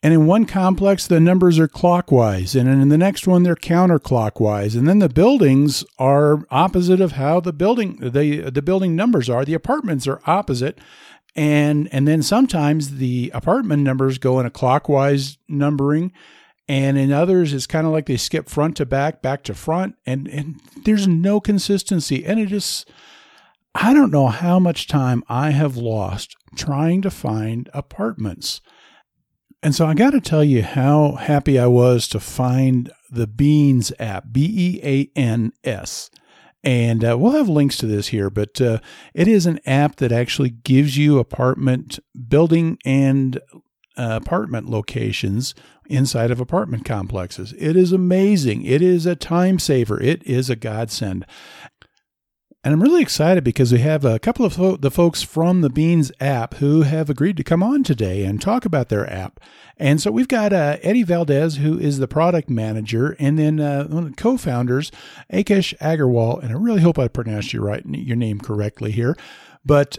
And 0.00 0.14
in 0.14 0.26
one 0.26 0.44
complex, 0.44 1.08
the 1.08 1.18
numbers 1.18 1.58
are 1.58 1.66
clockwise, 1.66 2.54
and 2.54 2.68
in 2.68 2.88
the 2.88 2.98
next 2.98 3.26
one, 3.26 3.42
they're 3.42 3.56
counterclockwise. 3.56 4.76
And 4.76 4.86
then 4.86 5.00
the 5.00 5.08
buildings 5.08 5.84
are 5.98 6.46
opposite 6.52 7.00
of 7.00 7.12
how 7.12 7.40
the 7.40 7.52
building 7.52 7.96
the 7.96 8.48
the 8.50 8.62
building 8.62 8.94
numbers 8.94 9.28
are. 9.28 9.44
The 9.44 9.54
apartments 9.54 10.06
are 10.06 10.20
opposite, 10.24 10.78
and 11.34 11.88
and 11.90 12.06
then 12.06 12.22
sometimes 12.22 12.98
the 12.98 13.32
apartment 13.34 13.82
numbers 13.82 14.18
go 14.18 14.38
in 14.38 14.46
a 14.46 14.50
clockwise 14.50 15.36
numbering, 15.48 16.12
and 16.68 16.96
in 16.96 17.10
others, 17.10 17.52
it's 17.52 17.66
kind 17.66 17.86
of 17.86 17.92
like 17.92 18.06
they 18.06 18.18
skip 18.18 18.48
front 18.48 18.76
to 18.76 18.86
back, 18.86 19.20
back 19.20 19.42
to 19.44 19.54
front, 19.54 19.96
and 20.06 20.28
and 20.28 20.60
there's 20.84 21.08
no 21.08 21.40
consistency. 21.40 22.24
And 22.24 22.38
it 22.38 22.46
just 22.46 22.88
I 23.74 23.94
don't 23.94 24.12
know 24.12 24.28
how 24.28 24.58
much 24.58 24.86
time 24.86 25.24
I 25.28 25.50
have 25.50 25.76
lost 25.76 26.36
trying 26.56 27.02
to 27.02 27.10
find 27.10 27.68
apartments. 27.72 28.60
And 29.62 29.74
so 29.74 29.86
I 29.86 29.94
got 29.94 30.10
to 30.10 30.20
tell 30.20 30.44
you 30.44 30.62
how 30.62 31.12
happy 31.12 31.58
I 31.58 31.66
was 31.66 32.06
to 32.08 32.20
find 32.20 32.92
the 33.10 33.26
Beans 33.26 33.92
app, 33.98 34.26
B 34.30 34.44
E 34.46 34.80
A 34.84 35.18
N 35.18 35.52
S. 35.64 36.10
And 36.64 37.04
uh, 37.04 37.16
we'll 37.18 37.32
have 37.32 37.48
links 37.48 37.76
to 37.78 37.86
this 37.86 38.08
here, 38.08 38.30
but 38.30 38.60
uh, 38.60 38.80
it 39.14 39.28
is 39.28 39.46
an 39.46 39.60
app 39.64 39.96
that 39.96 40.12
actually 40.12 40.50
gives 40.50 40.96
you 40.96 41.18
apartment 41.18 41.98
building 42.28 42.78
and 42.84 43.38
uh, 43.96 44.18
apartment 44.22 44.68
locations 44.68 45.54
inside 45.86 46.30
of 46.30 46.40
apartment 46.40 46.84
complexes. 46.84 47.54
It 47.58 47.76
is 47.76 47.92
amazing. 47.92 48.64
It 48.64 48.82
is 48.82 49.06
a 49.06 49.16
time 49.16 49.58
saver. 49.58 50.00
It 50.00 50.22
is 50.24 50.50
a 50.50 50.56
godsend. 50.56 51.24
And 52.64 52.74
I'm 52.74 52.82
really 52.82 53.02
excited 53.02 53.44
because 53.44 53.72
we 53.72 53.78
have 53.78 54.04
a 54.04 54.18
couple 54.18 54.44
of 54.44 54.80
the 54.80 54.90
folks 54.90 55.22
from 55.22 55.60
the 55.60 55.70
Beans 55.70 56.10
app 56.18 56.54
who 56.54 56.82
have 56.82 57.08
agreed 57.08 57.36
to 57.36 57.44
come 57.44 57.62
on 57.62 57.84
today 57.84 58.24
and 58.24 58.42
talk 58.42 58.64
about 58.64 58.88
their 58.88 59.08
app. 59.10 59.38
And 59.76 60.00
so 60.02 60.10
we've 60.10 60.26
got 60.26 60.52
uh, 60.52 60.76
Eddie 60.82 61.04
Valdez, 61.04 61.58
who 61.58 61.78
is 61.78 61.98
the 61.98 62.08
product 62.08 62.50
manager, 62.50 63.14
and 63.20 63.38
then 63.38 63.60
uh, 63.60 63.84
one 63.84 64.04
of 64.04 64.10
the 64.10 64.16
co-founders, 64.16 64.90
Akesh 65.32 65.76
Agarwal. 65.78 66.42
And 66.42 66.50
I 66.50 66.56
really 66.56 66.80
hope 66.80 66.98
I 66.98 67.06
pronounced 67.06 67.52
your 67.52 67.62
right 67.62 67.84
your 67.86 68.16
name 68.16 68.40
correctly 68.40 68.90
here. 68.90 69.16
But 69.64 69.96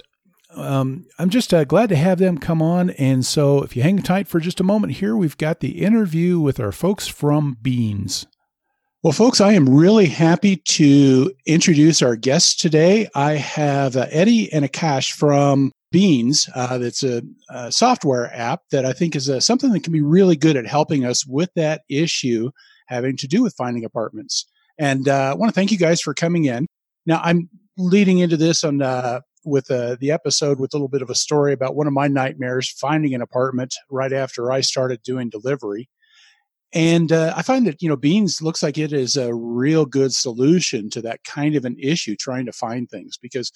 um, 0.52 1.06
I'm 1.18 1.30
just 1.30 1.54
uh, 1.54 1.64
glad 1.64 1.88
to 1.90 1.96
have 1.96 2.20
them 2.20 2.38
come 2.38 2.62
on. 2.62 2.90
And 2.92 3.26
so 3.26 3.64
if 3.64 3.78
you 3.78 3.84
hang 3.84 4.02
tight 4.02 4.28
for 4.28 4.42
just 4.42 4.60
a 4.60 4.66
moment 4.66 4.94
here, 4.94 5.16
we've 5.16 5.38
got 5.38 5.62
the 5.62 5.82
interview 5.82 6.42
with 6.42 6.60
our 6.60 6.74
folks 6.74 7.08
from 7.08 7.58
Beans. 7.62 8.28
Well, 9.02 9.14
folks, 9.14 9.40
I 9.40 9.54
am 9.54 9.70
really 9.70 10.08
happy 10.08 10.58
to 10.58 11.32
introduce 11.46 12.02
our 12.02 12.18
guests 12.18 12.54
today. 12.54 13.08
I 13.16 13.36
have 13.36 13.96
uh, 13.96 14.08
Eddie 14.12 14.52
and 14.52 14.66
Akash 14.66 15.14
from 15.14 15.72
Beans. 15.90 16.50
Uh, 16.54 16.78
that's 16.80 17.02
a, 17.04 17.22
a, 17.50 17.72
software 17.72 18.30
app 18.36 18.64
that 18.72 18.86
I 18.86 18.92
think 18.92 19.16
is 19.16 19.30
uh, 19.30 19.40
something 19.40 19.72
that 19.72 19.86
can 19.86 19.94
be 19.94 20.02
really 20.02 20.36
good 20.36 20.58
at 20.58 20.68
helping 20.68 21.06
us 21.06 21.26
with 21.26 21.50
that 21.56 21.84
issue 21.90 22.52
having 22.88 23.16
to 23.16 23.28
do 23.28 23.42
with 23.42 23.56
finding 23.56 23.86
apartments. 23.86 24.46
And 24.78 25.08
uh, 25.08 25.32
I 25.32 25.34
want 25.34 25.50
to 25.50 25.56
thank 25.56 25.72
you 25.72 25.78
guys 25.78 26.02
for 26.02 26.14
coming 26.14 26.44
in. 26.44 26.68
Now, 27.06 27.22
I'm 27.24 27.48
leading 27.78 28.20
into 28.20 28.36
this 28.36 28.66
on 28.66 28.82
uh, 28.82 29.22
with 29.46 29.72
uh, 29.72 29.96
the 30.02 30.12
episode 30.12 30.60
with 30.60 30.74
a 30.74 30.76
little 30.76 30.90
bit 30.90 31.02
of 31.02 31.10
a 31.10 31.16
story 31.16 31.54
about 31.54 31.74
one 31.74 31.88
of 31.88 31.94
my 31.94 32.10
nightmares 32.10 32.70
finding 32.70 33.16
an 33.16 33.22
apartment 33.22 33.76
right 33.90 34.12
after 34.12 34.52
I 34.52 34.60
started 34.60 35.02
doing 35.04 35.30
delivery. 35.30 35.88
And 36.74 37.12
uh, 37.12 37.34
I 37.36 37.42
find 37.42 37.66
that, 37.66 37.82
you 37.82 37.90
know, 37.90 37.96
Beans 37.96 38.42
looks 38.42 38.62
like 38.62 38.78
it 38.78 38.94
is 38.94 39.18
a 39.18 39.34
real 39.34 39.86
good 39.86 40.14
solution 40.14 40.90
to 40.92 41.02
that 41.02 41.24
kind 41.24 41.56
of 41.56 41.66
an 41.66 41.76
issue, 41.80 42.16
trying 42.16 42.46
to 42.46 42.52
find 42.52 42.90
things. 42.90 43.18
Because 43.18 43.52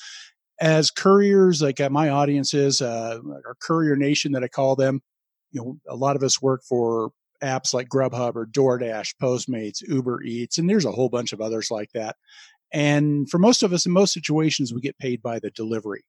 as 0.60 0.90
couriers, 0.90 1.62
like 1.62 1.80
uh, 1.80 1.90
my 1.90 2.10
audience 2.10 2.54
is, 2.54 2.82
uh, 2.82 3.20
our 3.46 3.56
courier 3.62 3.96
nation 3.96 4.32
that 4.32 4.44
I 4.44 4.48
call 4.48 4.76
them, 4.76 5.02
you 5.52 5.62
know, 5.62 5.78
a 5.88 5.96
lot 5.96 6.16
of 6.16 6.24
us 6.24 6.42
work 6.42 6.64
for 6.68 7.12
apps 7.44 7.74
like 7.74 7.90
Grubhub 7.90 8.36
or 8.36 8.48
DoorDash, 8.48 9.16
Postmates, 9.22 9.88
Uber 9.88 10.24
Eats, 10.24 10.58
and 10.58 10.70
there's 10.70 10.86
a 10.86 10.92
whole 10.92 11.10
bunch 11.10 11.34
of 11.34 11.42
others 11.42 11.70
like 11.70 11.92
that. 11.94 12.16
And 12.72 13.30
for 13.30 13.38
most 13.38 13.62
of 13.62 13.72
us, 13.74 13.86
in 13.86 13.92
most 13.92 14.14
situations, 14.14 14.74
we 14.74 14.82
get 14.82 14.98
paid 14.98 15.22
by 15.22 15.40
the 15.40 15.52
delivery. 15.52 16.04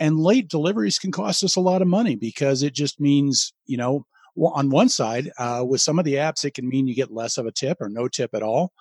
And 0.00 0.18
late 0.18 0.48
deliveries 0.48 0.98
can 0.98 1.12
cost 1.12 1.44
us 1.44 1.54
a 1.54 1.60
lot 1.60 1.82
of 1.82 1.88
money 1.88 2.16
because 2.16 2.62
it 2.62 2.74
just 2.74 2.98
means, 2.98 3.52
you 3.66 3.76
know, 3.76 4.06
on 4.36 4.70
one 4.70 4.88
side, 4.88 5.30
uh, 5.38 5.64
with 5.66 5.80
some 5.80 5.98
of 5.98 6.04
the 6.04 6.14
apps, 6.14 6.44
it 6.44 6.54
can 6.54 6.68
mean 6.68 6.86
you 6.86 6.94
get 6.94 7.12
less 7.12 7.38
of 7.38 7.46
a 7.46 7.52
tip 7.52 7.78
or 7.80 7.88
no 7.88 8.08
tip 8.08 8.34
at 8.34 8.42
all. 8.42 8.72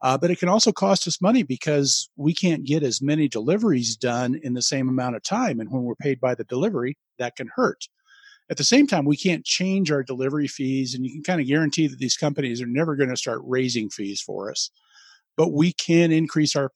Uh, 0.00 0.16
but 0.16 0.30
it 0.30 0.38
can 0.38 0.48
also 0.48 0.70
cost 0.70 1.08
us 1.08 1.20
money 1.20 1.42
because 1.42 2.08
we 2.16 2.32
can't 2.32 2.64
get 2.64 2.84
as 2.84 3.02
many 3.02 3.26
deliveries 3.26 3.96
done 3.96 4.38
in 4.44 4.54
the 4.54 4.62
same 4.62 4.88
amount 4.88 5.16
of 5.16 5.22
time. 5.24 5.58
And 5.58 5.70
when 5.70 5.82
we're 5.82 5.96
paid 5.96 6.20
by 6.20 6.34
the 6.34 6.44
delivery, 6.44 6.96
that 7.18 7.34
can 7.34 7.50
hurt. 7.56 7.88
At 8.50 8.56
the 8.56 8.64
same 8.64 8.86
time, 8.86 9.04
we 9.04 9.16
can't 9.16 9.44
change 9.44 9.90
our 9.90 10.02
delivery 10.02 10.46
fees, 10.46 10.94
and 10.94 11.04
you 11.04 11.12
can 11.12 11.22
kind 11.22 11.40
of 11.40 11.46
guarantee 11.46 11.86
that 11.86 11.98
these 11.98 12.16
companies 12.16 12.62
are 12.62 12.66
never 12.66 12.96
going 12.96 13.10
to 13.10 13.16
start 13.16 13.40
raising 13.44 13.90
fees 13.90 14.22
for 14.22 14.50
us. 14.50 14.70
But 15.36 15.52
we 15.52 15.72
can 15.72 16.12
increase 16.12 16.56
our 16.56 16.70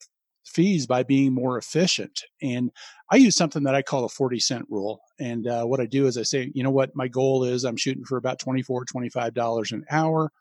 fees 0.45 0.85
by 0.87 1.03
being 1.03 1.33
more 1.33 1.57
efficient. 1.57 2.23
And 2.41 2.71
I 3.11 3.17
use 3.17 3.35
something 3.35 3.63
that 3.63 3.75
I 3.75 3.81
call 3.81 4.05
a 4.05 4.09
40 4.09 4.39
cent 4.39 4.65
rule. 4.69 5.01
And 5.19 5.47
uh, 5.47 5.65
what 5.65 5.79
I 5.79 5.85
do 5.85 6.05
is 6.07 6.17
I 6.17 6.23
say, 6.23 6.51
you 6.53 6.63
know 6.63 6.71
what, 6.71 6.95
my 6.95 7.07
goal 7.07 7.43
is 7.43 7.63
I'm 7.63 7.77
shooting 7.77 8.05
for 8.05 8.17
about 8.17 8.39
24, 8.39 8.85
$25 8.85 9.71
an 9.71 9.85
hour. 9.89 10.31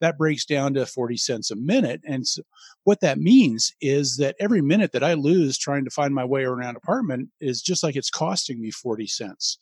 That 0.00 0.18
breaks 0.18 0.44
down 0.44 0.74
to 0.74 0.86
40 0.86 1.16
cents 1.16 1.50
a 1.50 1.56
minute. 1.56 2.00
And 2.04 2.26
so 2.26 2.42
what 2.84 3.00
that 3.00 3.18
means 3.18 3.72
is 3.80 4.16
that 4.16 4.36
every 4.40 4.60
minute 4.60 4.92
that 4.92 5.04
I 5.04 5.14
lose 5.14 5.56
trying 5.56 5.84
to 5.84 5.90
find 5.90 6.14
my 6.14 6.24
way 6.24 6.44
around 6.44 6.70
an 6.70 6.76
apartment 6.76 7.28
is 7.40 7.62
just 7.62 7.82
like 7.82 7.96
it's 7.96 8.10
costing 8.10 8.60
me 8.60 8.70
40 8.70 9.06
cents. 9.06 9.58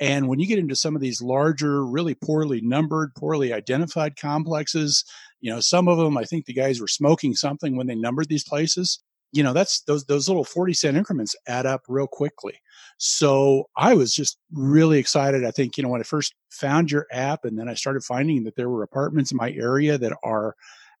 And 0.00 0.28
when 0.28 0.40
you 0.40 0.46
get 0.46 0.58
into 0.58 0.74
some 0.74 0.96
of 0.96 1.02
these 1.02 1.20
larger, 1.20 1.84
really 1.84 2.14
poorly 2.14 2.62
numbered, 2.62 3.14
poorly 3.14 3.52
identified 3.52 4.16
complexes, 4.16 5.04
you 5.40 5.52
know, 5.52 5.60
some 5.60 5.88
of 5.88 5.98
them, 5.98 6.16
I 6.16 6.24
think 6.24 6.46
the 6.46 6.54
guys 6.54 6.80
were 6.80 6.88
smoking 6.88 7.34
something 7.34 7.76
when 7.76 7.86
they 7.86 7.94
numbered 7.94 8.28
these 8.28 8.44
places. 8.44 9.00
You 9.32 9.42
know, 9.42 9.52
that's 9.52 9.82
those 9.82 10.04
those 10.06 10.28
little 10.28 10.44
40 10.44 10.72
cent 10.74 10.96
increments 10.96 11.36
add 11.46 11.66
up 11.66 11.82
real 11.88 12.06
quickly. 12.06 12.54
So 12.98 13.68
I 13.76 13.94
was 13.94 14.14
just 14.14 14.38
really 14.52 14.98
excited. 14.98 15.44
I 15.44 15.50
think, 15.50 15.76
you 15.76 15.82
know, 15.82 15.88
when 15.88 16.00
I 16.00 16.04
first 16.04 16.34
found 16.50 16.90
your 16.90 17.06
app 17.12 17.44
and 17.44 17.58
then 17.58 17.68
I 17.68 17.74
started 17.74 18.02
finding 18.02 18.44
that 18.44 18.56
there 18.56 18.68
were 18.68 18.82
apartments 18.82 19.30
in 19.30 19.36
my 19.36 19.52
area 19.52 19.98
that 19.98 20.16
are 20.24 20.56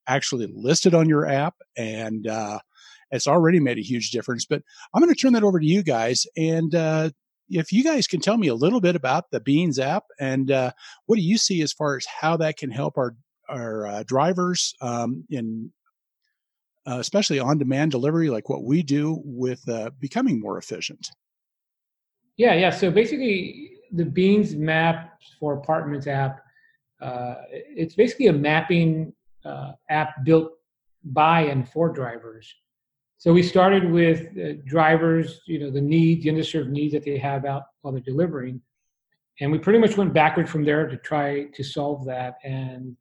actually 0.06 0.48
listed 0.54 0.94
on 0.94 1.08
your 1.08 1.26
app 1.28 1.54
and 1.76 2.26
uh 2.26 2.58
it's 3.12 3.26
already 3.26 3.58
made 3.58 3.76
a 3.76 3.82
huge 3.82 4.12
difference. 4.12 4.44
But 4.44 4.62
I'm 4.94 5.02
going 5.02 5.12
to 5.12 5.20
turn 5.20 5.32
that 5.32 5.42
over 5.42 5.58
to 5.58 5.66
you 5.66 5.82
guys 5.82 6.26
and 6.36 6.74
uh, 6.74 7.10
if 7.50 7.72
you 7.72 7.82
guys 7.82 8.06
can 8.06 8.20
tell 8.20 8.36
me 8.36 8.46
a 8.46 8.54
little 8.54 8.80
bit 8.80 8.94
about 8.94 9.30
the 9.30 9.40
Beans 9.40 9.78
app 9.78 10.04
and 10.20 10.50
uh, 10.50 10.70
what 11.06 11.16
do 11.16 11.22
you 11.22 11.36
see 11.36 11.62
as 11.62 11.72
far 11.72 11.96
as 11.96 12.06
how 12.06 12.36
that 12.36 12.56
can 12.56 12.70
help 12.70 12.96
our 12.96 13.16
our 13.48 13.86
uh, 13.86 14.02
drivers 14.04 14.74
um, 14.80 15.24
in 15.28 15.72
uh, 16.86 16.98
especially 16.98 17.38
on 17.38 17.58
demand 17.58 17.90
delivery, 17.90 18.30
like 18.30 18.48
what 18.48 18.64
we 18.64 18.82
do 18.82 19.20
with 19.24 19.68
uh, 19.68 19.90
becoming 19.98 20.40
more 20.40 20.58
efficient. 20.58 21.10
Yeah, 22.36 22.54
yeah. 22.54 22.70
So 22.70 22.90
basically, 22.90 23.72
the 23.92 24.04
Beans 24.04 24.54
Map 24.54 25.20
for 25.38 25.54
Apartments 25.54 26.06
app, 26.06 26.40
uh, 27.00 27.34
it's 27.50 27.94
basically 27.94 28.28
a 28.28 28.32
mapping 28.32 29.12
uh, 29.44 29.72
app 29.88 30.24
built 30.24 30.52
by 31.04 31.42
and 31.42 31.68
for 31.68 31.90
drivers. 31.90 32.54
So 33.18 33.32
we 33.34 33.42
started 33.42 33.90
with 33.90 34.28
uh, 34.38 34.62
drivers, 34.64 35.42
you 35.46 35.58
know, 35.58 35.70
the 35.70 35.80
needs, 35.80 36.24
the 36.24 36.30
underserved 36.30 36.70
needs 36.70 36.94
that 36.94 37.04
they 37.04 37.18
have 37.18 37.44
out 37.44 37.64
while 37.82 37.92
they're 37.92 38.00
delivering, 38.00 38.62
and 39.40 39.52
we 39.52 39.58
pretty 39.58 39.78
much 39.78 39.96
went 39.96 40.14
backward 40.14 40.48
from 40.48 40.64
there 40.64 40.86
to 40.86 40.96
try 40.96 41.44
to 41.44 41.62
solve 41.62 42.06
that. 42.06 42.36
And 42.44 42.96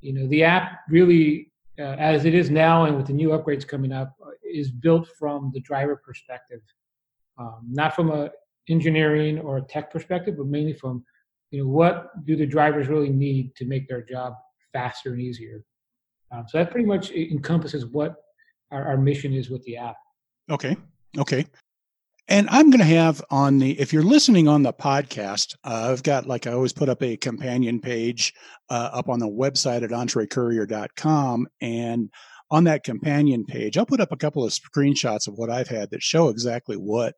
you 0.00 0.12
know, 0.12 0.28
the 0.28 0.44
app 0.44 0.82
really, 0.88 1.50
uh, 1.78 1.96
as 1.98 2.24
it 2.24 2.34
is 2.34 2.50
now, 2.50 2.84
and 2.84 2.96
with 2.96 3.06
the 3.06 3.12
new 3.12 3.30
upgrades 3.30 3.66
coming 3.66 3.92
up, 3.92 4.14
uh, 4.24 4.30
is 4.44 4.70
built 4.70 5.08
from 5.18 5.50
the 5.54 5.60
driver 5.60 6.00
perspective, 6.04 6.60
um, 7.38 7.66
not 7.68 7.94
from 7.94 8.10
a 8.10 8.30
engineering 8.68 9.38
or 9.38 9.58
a 9.58 9.62
tech 9.62 9.90
perspective, 9.90 10.36
but 10.36 10.46
mainly 10.46 10.72
from, 10.72 11.04
you 11.50 11.62
know, 11.62 11.68
what 11.68 12.24
do 12.26 12.36
the 12.36 12.46
drivers 12.46 12.88
really 12.88 13.10
need 13.10 13.54
to 13.56 13.64
make 13.64 13.88
their 13.88 14.02
job 14.02 14.34
faster 14.72 15.12
and 15.12 15.20
easier. 15.20 15.62
Um, 16.32 16.44
so 16.48 16.58
that 16.58 16.70
pretty 16.70 16.86
much 16.86 17.10
encompasses 17.12 17.86
what 17.86 18.16
our, 18.72 18.84
our 18.84 18.96
mission 18.96 19.32
is 19.32 19.48
with 19.50 19.62
the 19.64 19.76
app. 19.76 19.96
Okay. 20.50 20.76
Okay. 21.18 21.46
And 22.28 22.48
I'm 22.50 22.70
going 22.70 22.80
to 22.80 22.84
have 22.84 23.22
on 23.30 23.58
the, 23.58 23.78
if 23.78 23.92
you're 23.92 24.02
listening 24.02 24.48
on 24.48 24.64
the 24.64 24.72
podcast, 24.72 25.54
uh, 25.62 25.90
I've 25.92 26.02
got, 26.02 26.26
like 26.26 26.46
I 26.46 26.52
always 26.52 26.72
put 26.72 26.88
up 26.88 27.02
a 27.02 27.16
companion 27.16 27.80
page 27.80 28.34
uh, 28.68 28.90
up 28.92 29.08
on 29.08 29.20
the 29.20 29.28
website 29.28 29.84
at 29.84 29.90
entrecourier.com. 29.90 31.46
And 31.60 32.10
on 32.50 32.64
that 32.64 32.82
companion 32.82 33.44
page, 33.44 33.78
I'll 33.78 33.86
put 33.86 34.00
up 34.00 34.10
a 34.10 34.16
couple 34.16 34.44
of 34.44 34.52
screenshots 34.52 35.28
of 35.28 35.34
what 35.34 35.50
I've 35.50 35.68
had 35.68 35.90
that 35.90 36.02
show 36.02 36.28
exactly 36.28 36.76
what 36.76 37.14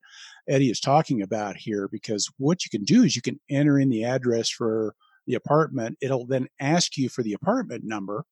Eddie 0.47 0.71
is 0.71 0.81
talking 0.81 1.23
about 1.23 1.57
here. 1.57 1.88
Because 1.91 2.31
what 2.37 2.65
you 2.65 2.71
can 2.71 2.85
do 2.85 3.03
is 3.03 3.17
you 3.17 3.23
can 3.23 3.41
enter 3.49 3.79
in 3.79 3.88
the 3.88 4.05
address 4.05 4.50
for 4.50 4.95
the 5.27 5.35
apartment. 5.35 5.97
It'll 6.03 6.27
then 6.27 6.49
ask 6.61 6.99
you 6.99 7.09
for 7.09 7.23
the 7.23 7.33
apartment 7.33 7.83
number. 7.85 8.25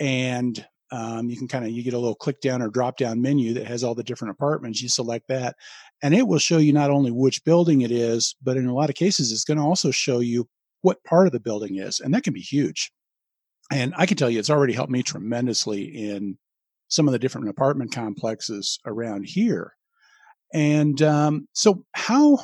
And 0.00 0.64
um, 0.92 1.28
you 1.28 1.36
can 1.36 1.48
kind 1.48 1.64
of 1.64 1.70
you 1.70 1.82
get 1.82 1.94
a 1.94 1.98
little 1.98 2.14
click 2.14 2.40
down 2.40 2.62
or 2.62 2.68
drop 2.68 2.96
down 2.98 3.20
menu 3.20 3.54
that 3.54 3.66
has 3.66 3.82
all 3.82 3.94
the 3.94 4.04
different 4.04 4.30
apartments 4.30 4.80
you 4.82 4.88
select 4.88 5.26
that 5.28 5.56
and 6.02 6.14
it 6.14 6.28
will 6.28 6.38
show 6.38 6.58
you 6.58 6.72
not 6.72 6.90
only 6.90 7.10
which 7.10 7.44
building 7.44 7.80
it 7.80 7.90
is 7.90 8.36
but 8.42 8.56
in 8.56 8.66
a 8.66 8.74
lot 8.74 8.90
of 8.90 8.96
cases 8.96 9.32
it's 9.32 9.44
going 9.44 9.58
to 9.58 9.64
also 9.64 9.90
show 9.90 10.20
you 10.20 10.46
what 10.82 11.02
part 11.04 11.26
of 11.26 11.32
the 11.32 11.40
building 11.40 11.76
is 11.76 11.98
and 11.98 12.12
that 12.14 12.22
can 12.22 12.34
be 12.34 12.40
huge. 12.40 12.92
And 13.70 13.94
i 13.96 14.06
can 14.06 14.16
tell 14.16 14.30
you 14.30 14.38
it's 14.38 14.50
already 14.50 14.74
helped 14.74 14.92
me 14.92 15.02
tremendously 15.02 15.84
in 15.84 16.36
some 16.88 17.08
of 17.08 17.12
the 17.12 17.18
different 17.18 17.48
apartment 17.48 17.90
complexes 17.90 18.78
around 18.84 19.24
here. 19.24 19.72
And 20.52 21.00
um, 21.00 21.48
so 21.54 21.86
how 21.94 22.38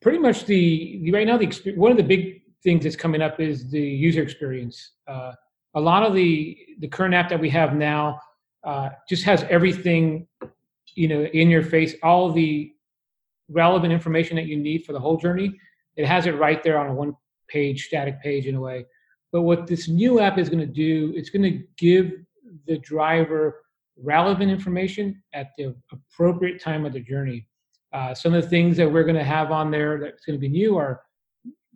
pretty 0.01 0.21
much 0.21 0.47
the 0.47 1.11
right 1.13 1.27
now 1.27 1.37
the 1.37 1.53
one 1.75 1.91
of 1.91 1.99
the 1.99 2.03
big 2.03 2.41
things 2.67 2.83
that's 2.83 2.97
coming 2.97 3.23
up 3.23 3.39
is 3.39 3.71
the 3.71 3.81
user 3.81 4.23
experience. 4.23 4.95
Uh, 5.07 5.33
a 5.77 5.81
lot 5.81 6.03
of 6.03 6.15
the 6.15 6.59
the 6.81 6.89
current 6.89 7.15
app 7.15 7.29
that 7.29 7.39
we 7.39 7.49
have 7.49 7.77
now 7.77 8.21
uh, 8.65 8.89
just 9.09 9.23
has 9.23 9.45
everything, 9.45 10.27
you 10.97 11.07
know, 11.07 11.23
in 11.41 11.49
your 11.49 11.63
face, 11.63 11.95
all 12.03 12.33
the 12.33 12.73
relevant 13.49 13.93
information 13.93 14.35
that 14.35 14.47
you 14.47 14.57
need 14.57 14.85
for 14.85 14.93
the 14.93 14.99
whole 14.99 15.17
journey. 15.17 15.49
It 15.95 16.07
has 16.07 16.27
it 16.27 16.33
right 16.33 16.61
there 16.65 16.77
on 16.79 16.89
a 16.89 16.93
one 16.93 17.15
page 17.49 17.87
static 17.87 18.21
page 18.21 18.47
in 18.47 18.57
a 18.57 18.61
way. 18.61 18.85
But 19.31 19.43
what 19.43 19.69
this 19.69 19.89
new 19.89 20.19
app 20.19 20.37
is 20.37 20.49
going 20.49 20.67
to 20.67 20.75
do, 20.87 21.13
it's 21.15 21.31
going 21.31 21.45
to 21.45 21.63
give 21.79 22.13
the 22.67 22.79
driver 22.79 23.63
relevant 24.03 24.51
information 24.51 25.23
at 25.33 25.51
the 25.57 25.75
appropriate 25.93 26.61
time 26.61 26.85
of 26.85 26.93
the 26.93 27.01
journey. 27.01 27.47
Uh, 27.93 28.13
some 28.13 28.35
of 28.35 28.43
the 28.43 28.49
things 28.49 28.77
that 28.77 28.91
we're 28.91 29.05
going 29.05 29.23
to 29.25 29.31
have 29.37 29.53
on 29.53 29.71
there 29.71 30.01
that's 30.01 30.25
going 30.25 30.37
to 30.37 30.41
be 30.41 30.49
new 30.49 30.77
are 30.77 31.03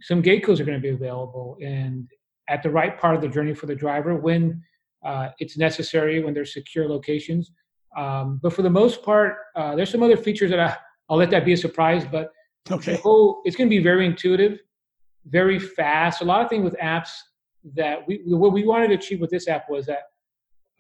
some 0.03 0.21
gate 0.21 0.45
codes 0.45 0.61
are 0.61 0.65
going 0.65 0.79
to 0.79 0.83
be 0.83 0.95
available 0.95 1.57
and 1.63 2.09
at 2.49 2.63
the 2.63 2.71
right 2.71 2.99
part 2.99 3.15
of 3.15 3.21
the 3.21 3.29
journey 3.29 3.55
for 3.55 3.67
the 3.67 3.75
driver 3.75 4.17
when 4.17 4.63
uh, 5.05 5.29
it's 5.39 5.57
necessary, 5.57 6.23
when 6.23 6.35
there's 6.35 6.53
secure 6.53 6.89
locations. 6.89 7.53
Um, 7.97 8.41
but 8.43 8.53
for 8.53 8.63
the 8.63 8.71
most 8.71 9.03
part, 9.03 9.37
uh, 9.57 9.75
there's 9.75 9.91
some 9.91 10.03
other 10.03 10.17
features 10.17 10.51
that 10.51 10.61
I, 10.61 10.77
will 11.09 11.19
let 11.19 11.31
that 11.31 11.45
be 11.45 11.53
a 11.53 11.57
surprise. 11.57 12.05
But 12.11 12.33
okay. 12.71 12.97
whole, 12.97 13.41
it's 13.45 13.57
going 13.57 13.69
to 13.69 13.77
be 13.77 13.83
very 13.83 14.05
intuitive, 14.05 14.59
very 15.27 15.59
fast. 15.59 16.21
A 16.21 16.25
lot 16.25 16.43
of 16.43 16.51
things 16.51 16.65
with 16.65 16.77
apps 16.77 17.11
that 17.75 18.07
we 18.07 18.23
what 18.27 18.53
we 18.53 18.65
wanted 18.65 18.89
to 18.89 18.95
achieve 18.95 19.21
with 19.21 19.31
this 19.31 19.49
app 19.49 19.69
was 19.69 19.87
that 19.87 20.03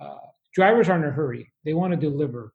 uh, 0.00 0.16
drivers 0.54 0.88
aren't 0.88 1.04
in 1.04 1.10
a 1.10 1.12
hurry. 1.12 1.52
They 1.64 1.74
want 1.74 1.92
to 1.92 1.96
deliver, 1.96 2.52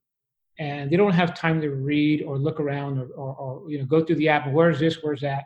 and 0.60 0.90
they 0.90 0.98
don't 0.98 1.14
have 1.14 1.36
time 1.36 1.62
to 1.62 1.70
read 1.70 2.24
or 2.24 2.38
look 2.38 2.60
around 2.60 3.00
or, 3.00 3.08
or, 3.16 3.36
or 3.36 3.72
you 3.72 3.80
know 3.80 3.86
go 3.86 4.04
through 4.04 4.18
the 4.18 4.30
app. 4.30 4.52
Where's 4.52 4.80
this? 4.80 5.00
Where's 5.02 5.22
that? 5.22 5.44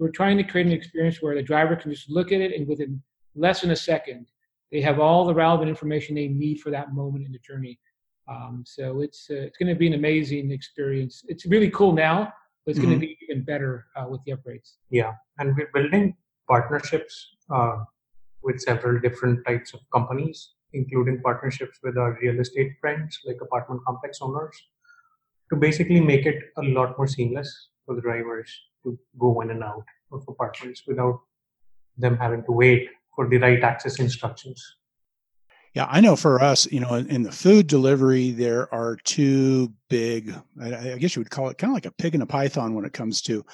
We're 0.00 0.10
trying 0.10 0.38
to 0.38 0.44
create 0.44 0.66
an 0.66 0.72
experience 0.72 1.20
where 1.20 1.34
the 1.34 1.42
driver 1.42 1.76
can 1.76 1.92
just 1.92 2.10
look 2.10 2.32
at 2.32 2.40
it 2.40 2.54
and 2.56 2.66
within 2.66 3.02
less 3.34 3.60
than 3.60 3.70
a 3.70 3.76
second, 3.76 4.26
they 4.72 4.80
have 4.80 4.98
all 4.98 5.26
the 5.26 5.34
relevant 5.34 5.68
information 5.68 6.14
they 6.14 6.26
need 6.26 6.60
for 6.60 6.70
that 6.70 6.94
moment 6.94 7.26
in 7.26 7.32
the 7.32 7.38
journey. 7.38 7.78
Um, 8.26 8.64
so 8.66 9.02
it's 9.02 9.26
uh, 9.30 9.42
it's 9.46 9.58
going 9.58 9.68
to 9.68 9.78
be 9.78 9.88
an 9.88 9.92
amazing 9.92 10.52
experience. 10.52 11.22
It's 11.28 11.44
really 11.44 11.70
cool 11.70 11.92
now, 11.92 12.32
but 12.64 12.70
it's 12.70 12.78
mm-hmm. 12.78 12.88
going 12.88 13.00
to 13.00 13.06
be 13.06 13.18
even 13.22 13.44
better 13.44 13.86
uh, 13.94 14.06
with 14.08 14.22
the 14.24 14.32
upgrades. 14.32 14.76
Yeah, 14.88 15.12
and 15.38 15.54
we're 15.54 15.70
building 15.74 16.16
partnerships 16.48 17.36
uh, 17.52 17.84
with 18.42 18.58
several 18.60 19.00
different 19.00 19.44
types 19.46 19.74
of 19.74 19.80
companies, 19.92 20.52
including 20.72 21.20
partnerships 21.20 21.78
with 21.82 21.98
our 21.98 22.18
real 22.22 22.40
estate 22.40 22.72
friends, 22.80 23.18
like 23.26 23.36
apartment 23.42 23.82
complex 23.84 24.18
owners, 24.22 24.56
to 25.50 25.56
basically 25.56 26.00
make 26.00 26.24
it 26.24 26.38
a 26.56 26.62
lot 26.62 26.96
more 26.96 27.08
seamless 27.08 27.68
for 27.84 27.94
the 27.96 28.00
drivers 28.00 28.50
to 28.84 28.98
go 29.18 29.40
in 29.40 29.50
and 29.50 29.62
out 29.62 29.84
of 30.12 30.24
apartments 30.28 30.82
without 30.86 31.20
them 31.96 32.16
having 32.16 32.42
to 32.44 32.52
wait 32.52 32.88
for 33.14 33.28
the 33.28 33.38
right 33.38 33.62
access 33.62 33.98
instructions. 33.98 34.76
Yeah, 35.74 35.86
I 35.88 36.00
know 36.00 36.16
for 36.16 36.42
us, 36.42 36.66
you 36.72 36.80
know, 36.80 36.94
in, 36.94 37.08
in 37.08 37.22
the 37.22 37.30
food 37.30 37.68
delivery, 37.68 38.32
there 38.32 38.72
are 38.74 38.96
two 39.04 39.72
big, 39.88 40.34
I, 40.60 40.94
I, 40.94 40.98
guess 40.98 41.14
you 41.14 41.20
would 41.20 41.30
call 41.30 41.48
it 41.48 41.58
kind 41.58 41.70
of 41.70 41.74
like 41.74 41.86
a 41.86 41.92
pig 41.92 42.14
and 42.14 42.24
a 42.24 42.26
python 42.26 42.74
when 42.74 42.84
it 42.84 42.92
comes 42.92 43.22
to 43.22 43.44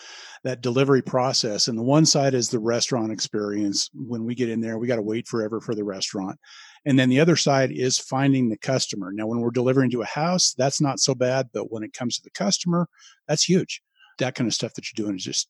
that 0.43 0.63
delivery 0.63 1.03
process. 1.03 1.69
And 1.69 1.77
the 1.77 1.83
one 1.83 2.07
side 2.07 2.33
is 2.33 2.49
the 2.49 2.59
restaurant 2.59 3.13
experience. 3.13 3.91
When 3.93 4.25
we 4.25 4.35
get 4.35 4.49
in 4.49 4.63
there, 4.63 4.79
we 4.79 4.87
got 4.87 4.97
to 4.97 5.03
wait 5.03 5.29
forever 5.29 5.61
for 5.61 5.75
the 5.75 5.85
restaurant. 5.85 6.39
And 6.87 6.99
then 6.99 7.11
the 7.11 7.21
other 7.21 7.37
side 7.37 7.71
is 7.71 7.99
finding 7.99 8.49
the 8.49 8.57
customer. 8.57 9.13
Now, 9.13 9.27
when 9.27 9.41
we're 9.41 9.51
delivering 9.51 9.91
to 9.91 10.03
a 10.03 10.07
house, 10.07 10.55
that's 10.57 10.81
not 10.81 11.01
so 11.01 11.15
bad. 11.15 11.51
But 11.53 11.71
when 11.71 11.83
it 11.83 11.93
comes 11.93 12.17
to 12.17 12.23
the 12.23 12.31
customer, 12.31 12.89
that's 13.29 13.45
huge. 13.45 13.83
That 14.19 14.35
kind 14.35 14.49
of 14.49 14.55
stuff 14.55 14.75
that 14.75 14.87
you're 14.91 15.07
doing 15.07 15.17
is 15.17 15.25
just 15.25 15.49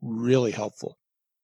really 0.00 0.50
helpful 0.50 0.96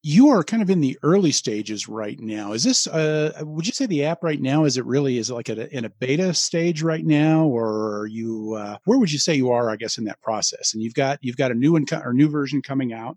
you 0.03 0.29
are 0.29 0.45
kind 0.45 0.63
of 0.63 0.71
in 0.71 0.81
the 0.81 0.97
early 1.03 1.33
stages 1.33 1.89
right 1.89 2.19
now. 2.21 2.53
Is 2.53 2.63
this, 2.63 2.87
uh, 2.87 3.33
would 3.43 3.67
you 3.67 3.73
say 3.73 3.87
the 3.87 4.05
app 4.05 4.23
right 4.23 4.41
now, 4.41 4.65
is 4.65 4.77
it 4.77 4.87
really, 4.87 5.19
is 5.19 5.31
it 5.31 5.35
like 5.35 5.49
a, 5.49 5.75
in 5.77 5.85
a 5.85 5.91
beta 5.91 6.33
stage 6.35 6.83
right 6.83 7.05
now? 7.05 7.45
Or 7.45 7.99
are 7.99 8.07
you, 8.07 8.55
uh, 8.55 8.79
where 8.85 8.99
would 8.99 9.11
you 9.11 9.19
say 9.19 9.35
you 9.35 9.51
are, 9.51 9.71
I 9.71 9.77
guess, 9.77 9.99
in 9.99 10.05
that 10.05 10.21
process? 10.23 10.73
And 10.73 10.83
you've 10.83 10.95
got, 10.95 11.19
you've 11.21 11.37
got 11.37 11.51
a 11.51 11.55
new 11.55 11.73
one 11.73 11.85
or 12.05 12.13
new 12.13 12.29
version 12.29 12.63
coming 12.63 12.93
out. 12.93 13.17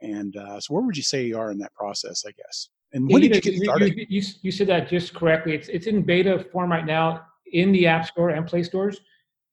And 0.00 0.36
uh, 0.36 0.60
so 0.60 0.74
where 0.74 0.84
would 0.84 0.96
you 0.96 1.02
say 1.02 1.24
you 1.24 1.38
are 1.38 1.50
in 1.50 1.58
that 1.58 1.74
process, 1.74 2.24
I 2.26 2.30
guess? 2.30 2.68
And 2.92 3.10
when 3.10 3.22
you 3.22 3.28
did 3.28 3.44
you 3.44 3.52
get 3.52 3.62
started? 3.64 3.96
You, 3.96 4.06
you, 4.08 4.22
you, 4.42 4.52
said 4.52 4.68
that 4.68 4.88
just 4.88 5.14
correctly. 5.14 5.54
It's, 5.54 5.66
it's 5.68 5.86
in 5.86 6.02
beta 6.02 6.46
form 6.52 6.70
right 6.70 6.86
now 6.86 7.22
in 7.52 7.72
the 7.72 7.88
App 7.88 8.06
Store 8.06 8.30
and 8.30 8.46
Play 8.46 8.62
Stores. 8.62 9.00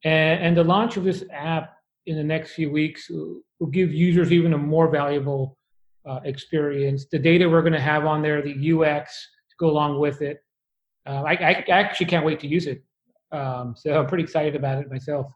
And, 0.03 0.39
and 0.39 0.57
the 0.57 0.63
launch 0.63 0.95
of 0.95 1.03
this 1.03 1.23
app 1.31 1.73
in 2.05 2.17
the 2.17 2.23
next 2.23 2.51
few 2.53 2.71
weeks 2.71 3.09
will 3.09 3.67
give 3.71 3.93
users 3.93 4.31
even 4.31 4.53
a 4.53 4.57
more 4.57 4.89
valuable 4.89 5.57
uh, 6.05 6.19
experience, 6.23 7.05
the 7.11 7.19
data 7.19 7.47
we're 7.47 7.61
going 7.61 7.73
to 7.73 7.79
have 7.79 8.05
on 8.05 8.21
there, 8.21 8.41
the 8.41 8.73
UX 8.73 9.27
to 9.49 9.55
go 9.59 9.69
along 9.69 9.99
with 9.99 10.21
it. 10.21 10.43
Uh, 11.05 11.23
I, 11.25 11.33
I, 11.33 11.65
actually 11.69 12.07
can't 12.07 12.25
wait 12.25 12.39
to 12.41 12.47
use 12.47 12.67
it. 12.67 12.83
Um, 13.31 13.75
so 13.77 13.99
I'm 13.99 14.07
pretty 14.07 14.23
excited 14.23 14.55
about 14.55 14.79
it 14.79 14.89
myself. 14.89 15.31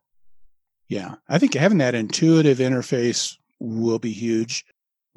Yeah, 0.89 1.15
I 1.29 1.39
think 1.39 1.53
having 1.55 1.79
that 1.79 1.95
intuitive 1.95 2.59
interface 2.59 3.37
will 3.59 3.99
be 3.99 4.11
huge. 4.11 4.65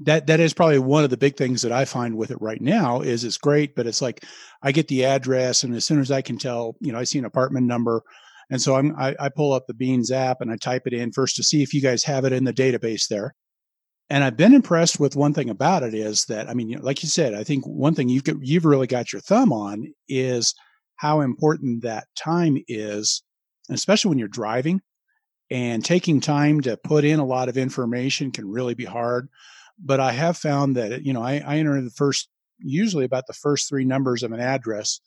That 0.00 0.28
that 0.28 0.40
is 0.40 0.54
probably 0.54 0.78
one 0.78 1.04
of 1.04 1.11
the 1.11 1.16
big 1.16 1.37
things 1.37 1.61
that 1.62 1.72
I 1.72 1.84
find 1.84 2.16
with 2.16 2.30
it 2.30 2.40
right 2.40 2.61
now 2.61 3.00
is 3.00 3.24
it's 3.24 3.37
great, 3.37 3.74
but 3.74 3.87
it's 3.87 4.00
like 4.00 4.24
I 4.62 4.70
get 4.72 4.88
the 4.88 5.04
address, 5.04 5.64
and 5.64 5.74
as 5.74 5.84
soon 5.84 6.00
as 6.00 6.11
I 6.11 6.22
can 6.22 6.38
tell, 6.38 6.76
you 6.80 6.92
know, 6.92 6.98
I 6.98 7.04
see 7.04 7.18
an 7.18 7.24
apartment 7.24 7.66
number, 7.66 8.02
and 8.50 8.61
so 8.61 8.76
I'm, 8.76 8.94
I, 8.98 9.14
I 9.20 9.28
pull 9.28 9.52
up 9.52 9.66
the 9.66 9.74
Beans 9.74 10.11
app 10.11 10.40
and 10.40 10.50
I 10.50 10.56
type 10.56 10.87
it 10.87 10.92
in 10.92 11.12
first 11.12 11.37
to 11.37 11.42
see 11.42 11.62
if 11.62 11.74
you 11.74 11.80
guys 11.80 12.04
have 12.04 12.24
it 12.24 12.32
in 12.32 12.44
the 12.44 12.52
database 12.52 13.08
there. 13.08 13.34
And 14.11 14.24
I've 14.24 14.38
been 14.38 14.54
impressed 14.54 14.98
with 14.98 15.16
one 15.16 15.34
thing 15.34 15.50
about 15.50 15.82
it 15.82 15.92
is 15.92 16.24
that 16.26 16.48
I 16.48 16.54
mean, 16.54 16.78
like 16.80 17.02
you 17.02 17.08
said, 17.08 17.34
I 17.34 17.44
think 17.44 17.66
one 17.66 17.94
thing 17.94 18.08
you've 18.08 18.24
got, 18.24 18.37
you've 18.40 18.64
really 18.64 18.87
got 18.87 19.12
your 19.12 19.20
thumb 19.20 19.52
on 19.52 19.92
is 20.08 20.54
how 20.96 21.20
important 21.20 21.82
that 21.82 22.06
time 22.16 22.58
is, 22.68 23.22
especially 23.68 24.08
when 24.08 24.18
you're 24.18 24.28
driving 24.28 24.80
and 25.50 25.84
taking 25.84 26.20
time 26.20 26.61
to 26.62 26.78
put 26.78 27.04
in 27.04 27.20
a 27.20 27.24
lot 27.24 27.48
of 27.48 27.58
information 27.58 28.32
can 28.32 28.50
really 28.50 28.74
be 28.74 28.84
hard. 28.84 29.28
But 29.78 30.00
I 30.00 30.12
have 30.12 30.38
found 30.38 30.76
that 30.76 31.02
you 31.02 31.12
know 31.12 31.22
I, 31.22 31.42
I 31.46 31.58
enter 31.58 31.80
the 31.80 31.90
first 31.90 32.30
usually 32.58 33.04
about 33.04 33.26
the 33.26 33.34
first 33.34 33.68
three 33.68 33.84
numbers 33.84 34.22
of 34.22 34.32
an 34.32 34.40
address. 34.40 35.00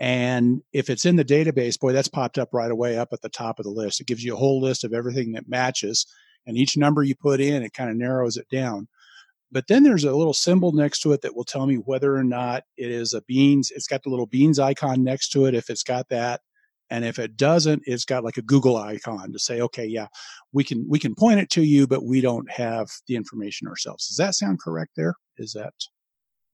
And 0.00 0.62
if 0.72 0.88
it's 0.88 1.04
in 1.04 1.16
the 1.16 1.24
database, 1.24 1.78
boy, 1.78 1.92
that's 1.92 2.08
popped 2.08 2.38
up 2.38 2.48
right 2.52 2.70
away 2.70 2.98
up 2.98 3.10
at 3.12 3.20
the 3.20 3.28
top 3.28 3.58
of 3.58 3.64
the 3.64 3.70
list. 3.70 4.00
It 4.00 4.06
gives 4.06 4.24
you 4.24 4.34
a 4.34 4.38
whole 4.38 4.60
list 4.60 4.82
of 4.82 4.94
everything 4.94 5.32
that 5.32 5.48
matches 5.48 6.06
and 6.46 6.56
each 6.56 6.76
number 6.76 7.02
you 7.02 7.14
put 7.14 7.40
in, 7.40 7.62
it 7.62 7.74
kind 7.74 7.90
of 7.90 7.96
narrows 7.96 8.36
it 8.36 8.48
down. 8.50 8.88
But 9.52 9.66
then 9.66 9.82
there's 9.82 10.04
a 10.04 10.14
little 10.14 10.34
symbol 10.34 10.72
next 10.72 11.00
to 11.00 11.12
it 11.12 11.22
that 11.22 11.34
will 11.34 11.44
tell 11.44 11.66
me 11.66 11.76
whether 11.76 12.16
or 12.16 12.24
not 12.24 12.64
it 12.76 12.90
is 12.90 13.14
a 13.14 13.22
beans. 13.22 13.72
It's 13.74 13.88
got 13.88 14.02
the 14.02 14.10
little 14.10 14.26
beans 14.26 14.58
icon 14.58 15.02
next 15.02 15.30
to 15.30 15.46
it 15.46 15.54
if 15.54 15.70
it's 15.70 15.82
got 15.82 16.08
that. 16.08 16.40
And 16.88 17.04
if 17.04 17.18
it 17.18 17.36
doesn't, 17.36 17.82
it's 17.86 18.04
got 18.04 18.24
like 18.24 18.36
a 18.36 18.42
Google 18.42 18.76
icon 18.76 19.32
to 19.32 19.38
say, 19.38 19.60
okay, 19.60 19.86
yeah, 19.86 20.08
we 20.52 20.64
can 20.64 20.86
we 20.88 20.98
can 20.98 21.14
point 21.14 21.40
it 21.40 21.50
to 21.50 21.62
you, 21.62 21.86
but 21.86 22.04
we 22.04 22.20
don't 22.20 22.50
have 22.50 22.88
the 23.06 23.14
information 23.14 23.68
ourselves. 23.68 24.08
Does 24.08 24.16
that 24.16 24.34
sound 24.34 24.60
correct? 24.60 24.92
There 24.96 25.14
is 25.36 25.52
that. 25.52 25.74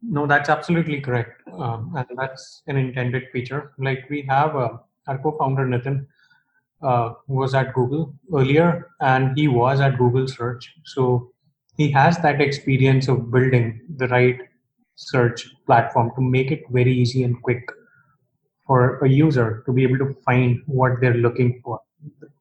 No, 0.02 0.26
that's 0.26 0.48
absolutely 0.48 1.00
correct, 1.00 1.42
um, 1.52 1.92
and 1.96 2.06
that's 2.18 2.62
an 2.66 2.76
intended 2.76 3.24
feature. 3.32 3.72
Like 3.78 4.08
we 4.10 4.22
have 4.22 4.54
uh, 4.54 4.78
our 5.08 5.18
co-founder 5.18 5.66
Nitin 5.66 6.06
uh, 6.82 7.14
was 7.26 7.54
at 7.54 7.74
Google 7.74 8.14
earlier, 8.32 8.90
and 9.00 9.36
he 9.36 9.48
was 9.48 9.80
at 9.80 9.98
Google 9.98 10.28
Search. 10.28 10.72
So 10.84 11.32
he 11.76 11.90
has 11.92 12.18
that 12.18 12.40
experience 12.40 13.08
of 13.08 13.30
building 13.30 13.80
the 13.96 14.08
right 14.08 14.38
search 14.96 15.48
platform 15.66 16.12
to 16.16 16.22
make 16.22 16.50
it 16.50 16.62
very 16.70 16.92
easy 16.92 17.22
and 17.24 17.42
quick 17.42 17.64
for 18.66 18.98
a 19.04 19.08
user 19.08 19.62
to 19.66 19.72
be 19.72 19.82
able 19.82 19.98
to 19.98 20.14
find 20.24 20.62
what 20.66 21.00
they're 21.00 21.14
looking 21.14 21.60
for. 21.64 21.80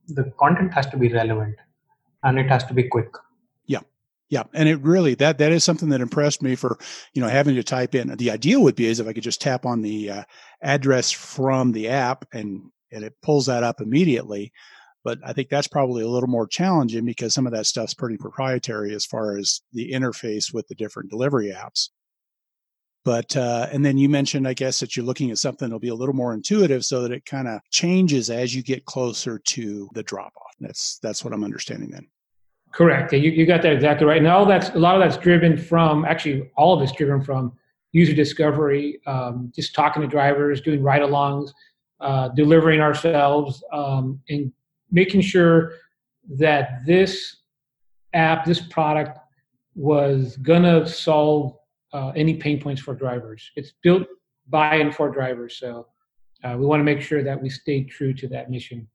The 0.07 0.31
content 0.39 0.73
has 0.73 0.87
to 0.87 0.97
be 0.97 1.09
relevant 1.09 1.55
and 2.23 2.39
it 2.39 2.47
has 2.49 2.63
to 2.65 2.73
be 2.73 2.83
quick. 2.83 3.09
Yeah. 4.35 4.43
And 4.53 4.67
it 4.67 4.81
really, 4.81 5.15
that, 5.15 5.37
that 5.37 5.53
is 5.53 5.63
something 5.63 5.87
that 5.87 6.01
impressed 6.01 6.41
me 6.41 6.55
for, 6.55 6.77
you 7.13 7.21
know, 7.21 7.29
having 7.29 7.55
to 7.55 7.63
type 7.63 7.95
in 7.95 8.09
the 8.17 8.31
ideal 8.31 8.61
would 8.63 8.75
be 8.75 8.87
is 8.87 8.99
if 8.99 9.07
I 9.07 9.13
could 9.13 9.23
just 9.23 9.39
tap 9.39 9.65
on 9.65 9.81
the 9.81 10.11
uh, 10.11 10.23
address 10.61 11.09
from 11.09 11.71
the 11.71 11.87
app 11.87 12.25
and 12.33 12.63
and 12.91 13.05
it 13.05 13.13
pulls 13.23 13.45
that 13.45 13.63
up 13.63 13.79
immediately. 13.79 14.51
But 15.05 15.19
I 15.23 15.31
think 15.31 15.47
that's 15.47 15.69
probably 15.69 16.03
a 16.03 16.09
little 16.09 16.27
more 16.27 16.47
challenging 16.47 17.05
because 17.05 17.33
some 17.33 17.47
of 17.47 17.53
that 17.53 17.65
stuff's 17.65 17.93
pretty 17.93 18.17
proprietary 18.17 18.93
as 18.93 19.05
far 19.05 19.37
as 19.37 19.61
the 19.71 19.93
interface 19.93 20.53
with 20.53 20.67
the 20.67 20.75
different 20.75 21.09
delivery 21.09 21.55
apps. 21.55 21.87
But 23.05 23.37
uh, 23.37 23.69
and 23.71 23.85
then 23.85 23.97
you 23.97 24.09
mentioned, 24.09 24.49
I 24.49 24.53
guess, 24.53 24.81
that 24.81 24.97
you're 24.97 25.05
looking 25.05 25.31
at 25.31 25.37
something 25.37 25.69
that'll 25.69 25.79
be 25.79 25.87
a 25.87 25.95
little 25.95 26.13
more 26.13 26.33
intuitive, 26.33 26.83
so 26.83 27.03
that 27.03 27.13
it 27.13 27.23
kind 27.25 27.47
of 27.47 27.61
changes 27.71 28.29
as 28.29 28.53
you 28.53 28.63
get 28.63 28.83
closer 28.83 29.39
to 29.39 29.87
the 29.93 30.03
drop 30.03 30.33
off. 30.35 30.55
That's 30.59 30.99
that's 31.01 31.23
what 31.23 31.33
I'm 31.33 31.45
understanding 31.45 31.91
then. 31.91 32.09
Correct. 32.75 33.13
You, 33.13 33.31
you 33.31 33.45
got 33.45 33.61
that 33.61 33.71
exactly 33.71 34.05
right. 34.05 34.17
And 34.17 34.27
all 34.27 34.45
that's 34.45 34.69
a 34.71 34.79
lot 34.79 34.95
of 34.95 35.01
that's 35.01 35.17
driven 35.17 35.57
from 35.57 36.03
actually 36.03 36.51
all 36.57 36.75
of 36.75 36.81
it's 36.81 36.91
driven 36.91 37.23
from 37.23 37.53
user 37.93 38.13
discovery, 38.13 38.99
um, 39.07 39.49
just 39.55 39.73
talking 39.73 40.01
to 40.01 40.07
drivers, 40.09 40.59
doing 40.59 40.83
ride-alongs, 40.83 41.51
uh, 42.01 42.27
delivering 42.29 42.81
ourselves 42.81 43.63
um, 43.71 44.19
and 44.27 44.51
making 44.91 45.21
sure 45.21 45.71
that 46.37 46.85
this 46.85 47.37
app, 48.13 48.43
this 48.43 48.59
product 48.59 49.19
was 49.75 50.35
gonna 50.37 50.85
solve 50.85 51.57
uh, 51.93 52.09
any 52.09 52.33
pain 52.33 52.59
points 52.59 52.81
for 52.81 52.93
drivers. 52.93 53.51
It's 53.55 53.71
built 53.83 54.05
by 54.49 54.75
and 54.75 54.93
for 54.93 55.09
drivers, 55.09 55.57
so 55.57 55.87
uh, 56.43 56.57
we 56.59 56.65
want 56.65 56.81
to 56.81 56.83
make 56.83 56.99
sure 57.01 57.23
that 57.23 57.41
we 57.41 57.49
stay 57.49 57.85
true 57.85 58.13
to 58.15 58.27
that 58.27 58.51
mission. 58.51 58.85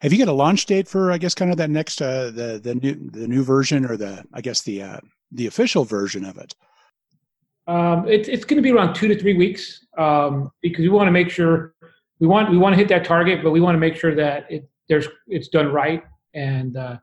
Have 0.00 0.12
you 0.12 0.18
got 0.18 0.28
a 0.28 0.32
launch 0.32 0.66
date 0.66 0.88
for, 0.88 1.12
I 1.12 1.18
guess, 1.18 1.34
kind 1.34 1.50
of 1.50 1.58
that 1.58 1.70
next 1.70 2.00
uh, 2.00 2.30
the 2.30 2.60
the 2.62 2.74
new 2.74 2.94
the 3.10 3.28
new 3.28 3.42
version 3.42 3.84
or 3.84 3.96
the 3.96 4.24
I 4.32 4.40
guess 4.40 4.62
the 4.62 4.82
uh, 4.82 5.00
the 5.32 5.46
official 5.46 5.84
version 5.84 6.24
of 6.24 6.38
it? 6.38 6.54
Um, 7.66 8.08
it, 8.08 8.28
it's 8.28 8.44
going 8.44 8.56
to 8.56 8.62
be 8.62 8.72
around 8.72 8.94
two 8.94 9.08
to 9.08 9.18
three 9.18 9.34
weeks 9.34 9.84
um, 9.98 10.50
because 10.62 10.82
we 10.82 10.88
want 10.88 11.06
to 11.06 11.12
make 11.12 11.30
sure 11.30 11.74
we 12.18 12.26
want 12.26 12.50
we 12.50 12.56
want 12.56 12.72
to 12.72 12.78
hit 12.78 12.88
that 12.88 13.04
target, 13.04 13.42
but 13.44 13.50
we 13.50 13.60
want 13.60 13.74
to 13.74 13.78
make 13.78 13.96
sure 13.96 14.14
that 14.14 14.50
it 14.50 14.68
there's 14.88 15.06
it's 15.28 15.48
done 15.48 15.68
right 15.68 16.02
and 16.34 16.76
uh, 16.76 16.96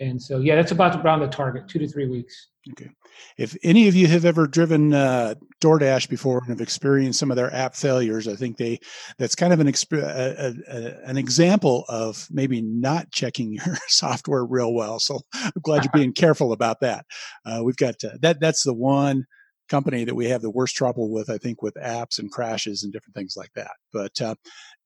and 0.00 0.20
so 0.20 0.38
yeah, 0.38 0.56
that's 0.56 0.72
about 0.72 1.02
around 1.04 1.20
the 1.20 1.28
target, 1.28 1.68
two 1.68 1.78
to 1.78 1.88
three 1.88 2.08
weeks. 2.08 2.48
Okay. 2.72 2.90
If 3.38 3.56
any 3.62 3.86
of 3.86 3.94
you 3.94 4.08
have 4.08 4.24
ever 4.24 4.46
driven 4.46 4.92
uh, 4.92 5.34
DoorDash 5.60 6.08
before 6.08 6.38
and 6.38 6.48
have 6.48 6.60
experienced 6.60 7.18
some 7.18 7.30
of 7.30 7.36
their 7.36 7.54
app 7.54 7.74
failures, 7.74 8.26
I 8.26 8.34
think 8.34 8.56
they 8.56 8.80
that's 9.18 9.34
kind 9.34 9.52
of 9.52 9.60
an 9.60 9.68
exp- 9.68 9.96
a, 9.96 10.54
a, 10.68 11.08
an 11.08 11.16
example 11.16 11.84
of 11.88 12.26
maybe 12.30 12.60
not 12.60 13.10
checking 13.12 13.52
your 13.66 13.76
software 13.88 14.44
real 14.44 14.74
well. 14.74 14.98
So 14.98 15.20
I'm 15.32 15.52
glad 15.62 15.84
you're 15.84 15.92
being 15.92 16.12
careful 16.12 16.52
about 16.52 16.80
that. 16.80 17.06
Uh, 17.44 17.60
we've 17.64 17.76
got 17.76 18.02
uh, 18.04 18.18
that. 18.20 18.40
That's 18.40 18.64
the 18.64 18.74
one 18.74 19.26
company 19.68 20.04
that 20.04 20.14
we 20.14 20.26
have 20.26 20.42
the 20.42 20.50
worst 20.50 20.76
trouble 20.76 21.10
with, 21.10 21.30
I 21.30 21.38
think, 21.38 21.62
with 21.62 21.74
apps 21.74 22.18
and 22.18 22.30
crashes 22.30 22.82
and 22.82 22.92
different 22.92 23.14
things 23.14 23.34
like 23.36 23.52
that. 23.54 23.72
But 23.92 24.20
uh, 24.20 24.34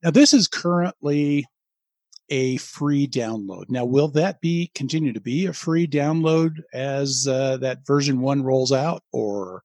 now 0.02 0.10
this 0.10 0.32
is 0.32 0.48
currently 0.48 1.46
a 2.30 2.56
free 2.58 3.06
download. 3.06 3.68
Now, 3.68 3.84
will 3.84 4.08
that 4.08 4.40
be 4.40 4.70
continue 4.74 5.12
to 5.12 5.20
be 5.20 5.46
a 5.46 5.52
free 5.52 5.86
download 5.86 6.62
as 6.72 7.26
uh, 7.28 7.56
that 7.58 7.86
version 7.86 8.20
one 8.20 8.42
rolls 8.42 8.72
out, 8.72 9.02
or 9.12 9.62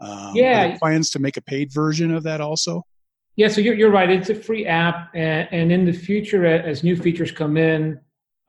um, 0.00 0.32
yeah, 0.34 0.76
plans 0.78 1.10
to 1.10 1.18
make 1.18 1.36
a 1.36 1.42
paid 1.42 1.72
version 1.72 2.14
of 2.14 2.22
that 2.24 2.40
also? 2.40 2.84
Yeah, 3.36 3.48
so 3.48 3.60
you're, 3.60 3.74
you're 3.74 3.90
right. 3.90 4.10
It's 4.10 4.30
a 4.30 4.34
free 4.34 4.66
app, 4.66 5.10
and, 5.14 5.48
and 5.50 5.72
in 5.72 5.84
the 5.84 5.92
future, 5.92 6.46
as 6.46 6.82
new 6.84 6.96
features 6.96 7.32
come 7.32 7.56
in, 7.56 8.00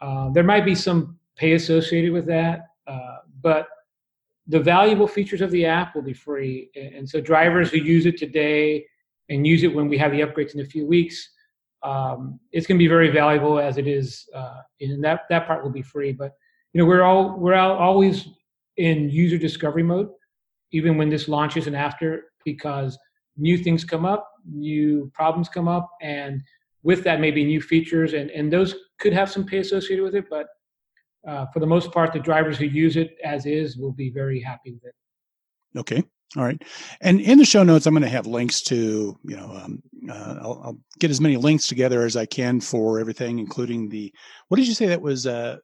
uh, 0.02 0.30
there 0.30 0.44
might 0.44 0.66
be 0.66 0.76
some 0.76 1.18
pay 1.36 1.54
associated 1.54 2.12
with 2.12 2.26
that, 2.28 2.68
uh, 2.88 3.18
but 3.42 3.68
the 4.48 4.60
valuable 4.60 5.08
features 5.08 5.42
of 5.42 5.52
the 5.52 5.66
app 5.66 5.94
will 5.94 6.02
be 6.02 6.14
free. 6.14 6.70
And 6.76 7.08
so 7.08 7.20
drivers 7.20 7.70
who 7.70 7.78
use 7.78 8.06
it 8.06 8.18
today 8.18 8.86
and 9.30 9.46
use 9.46 9.64
it 9.64 9.76
when 9.76 9.90
we 9.90 9.98
have 9.98 10.12
the 10.12 10.22
upgrades 10.22 10.54
in 10.54 10.62
a 10.62 10.66
few 10.66 10.86
weeks 10.86 11.30
um, 11.84 12.40
it's 12.52 12.66
going 12.68 12.78
to 12.78 12.84
be 12.84 12.88
very 12.88 13.10
valuable 13.10 13.60
as 13.60 13.78
it 13.78 13.88
is, 13.88 14.28
uh, 14.34 14.62
and 14.82 15.04
that 15.04 15.22
that 15.30 15.46
part 15.46 15.64
will 15.64 15.72
be 15.72 15.82
free. 15.82 16.12
But 16.12 16.34
you 16.74 16.82
know, 16.82 16.86
we're 16.88 17.04
all 17.04 17.38
we're 17.38 17.56
all, 17.56 17.78
always 17.78 18.28
in 18.78 19.10
user 19.10 19.38
discovery 19.38 19.84
mode, 19.84 20.10
even 20.72 20.98
when 20.98 21.10
this 21.10 21.28
launches 21.28 21.68
and 21.68 21.76
after, 21.76 22.26
because 22.46 22.98
new 23.38 23.58
things 23.58 23.84
come 23.84 24.06
up, 24.06 24.30
new 24.46 25.12
problems 25.14 25.50
come 25.50 25.68
up, 25.68 25.90
and 26.02 26.42
with 26.84 27.04
that, 27.04 27.20
maybe 27.20 27.44
new 27.44 27.62
features, 27.62 28.14
and 28.14 28.32
and 28.32 28.52
those 28.52 28.76
could 29.00 29.14
have 29.14 29.32
some 29.32 29.46
pay 29.46 29.60
associated 29.60 30.04
with 30.04 30.16
it. 30.16 30.26
But 30.30 30.48
uh, 31.28 31.46
for 31.54 31.60
the 31.60 31.68
most 31.68 31.92
part, 31.92 32.14
the 32.14 32.20
drivers 32.20 32.58
who 32.58 32.66
use 32.66 32.98
it 32.98 33.18
as 33.24 33.46
is 33.46 33.78
will 33.78 33.92
be 33.92 34.10
very 34.10 34.42
happy 34.42 34.72
with 34.72 34.86
it. 34.86 34.96
Okay. 35.78 36.04
All 36.36 36.44
right. 36.44 36.62
And 37.00 37.22
in 37.22 37.38
the 37.38 37.46
show 37.46 37.64
notes, 37.64 37.86
I'm 37.86 37.94
going 37.94 38.04
to 38.04 38.10
have 38.10 38.28
links 38.28 38.62
to, 38.64 39.18
you 39.24 39.38
know, 39.38 39.50
um, 39.56 39.82
uh, 40.10 40.36
I'll, 40.42 40.62
I'll, 40.64 40.78
get 41.00 41.12
as 41.12 41.22
many 41.22 41.38
links 41.38 41.68
together 41.68 42.04
as 42.06 42.18
I 42.18 42.26
can 42.26 42.60
for 42.60 43.00
everything, 43.00 43.38
including 43.40 43.88
the, 43.88 44.12
what 44.48 44.58
did 44.58 44.68
you 44.68 44.74
say 44.74 44.88
that 44.88 45.02
was 45.02 45.28
uh, 45.28 45.58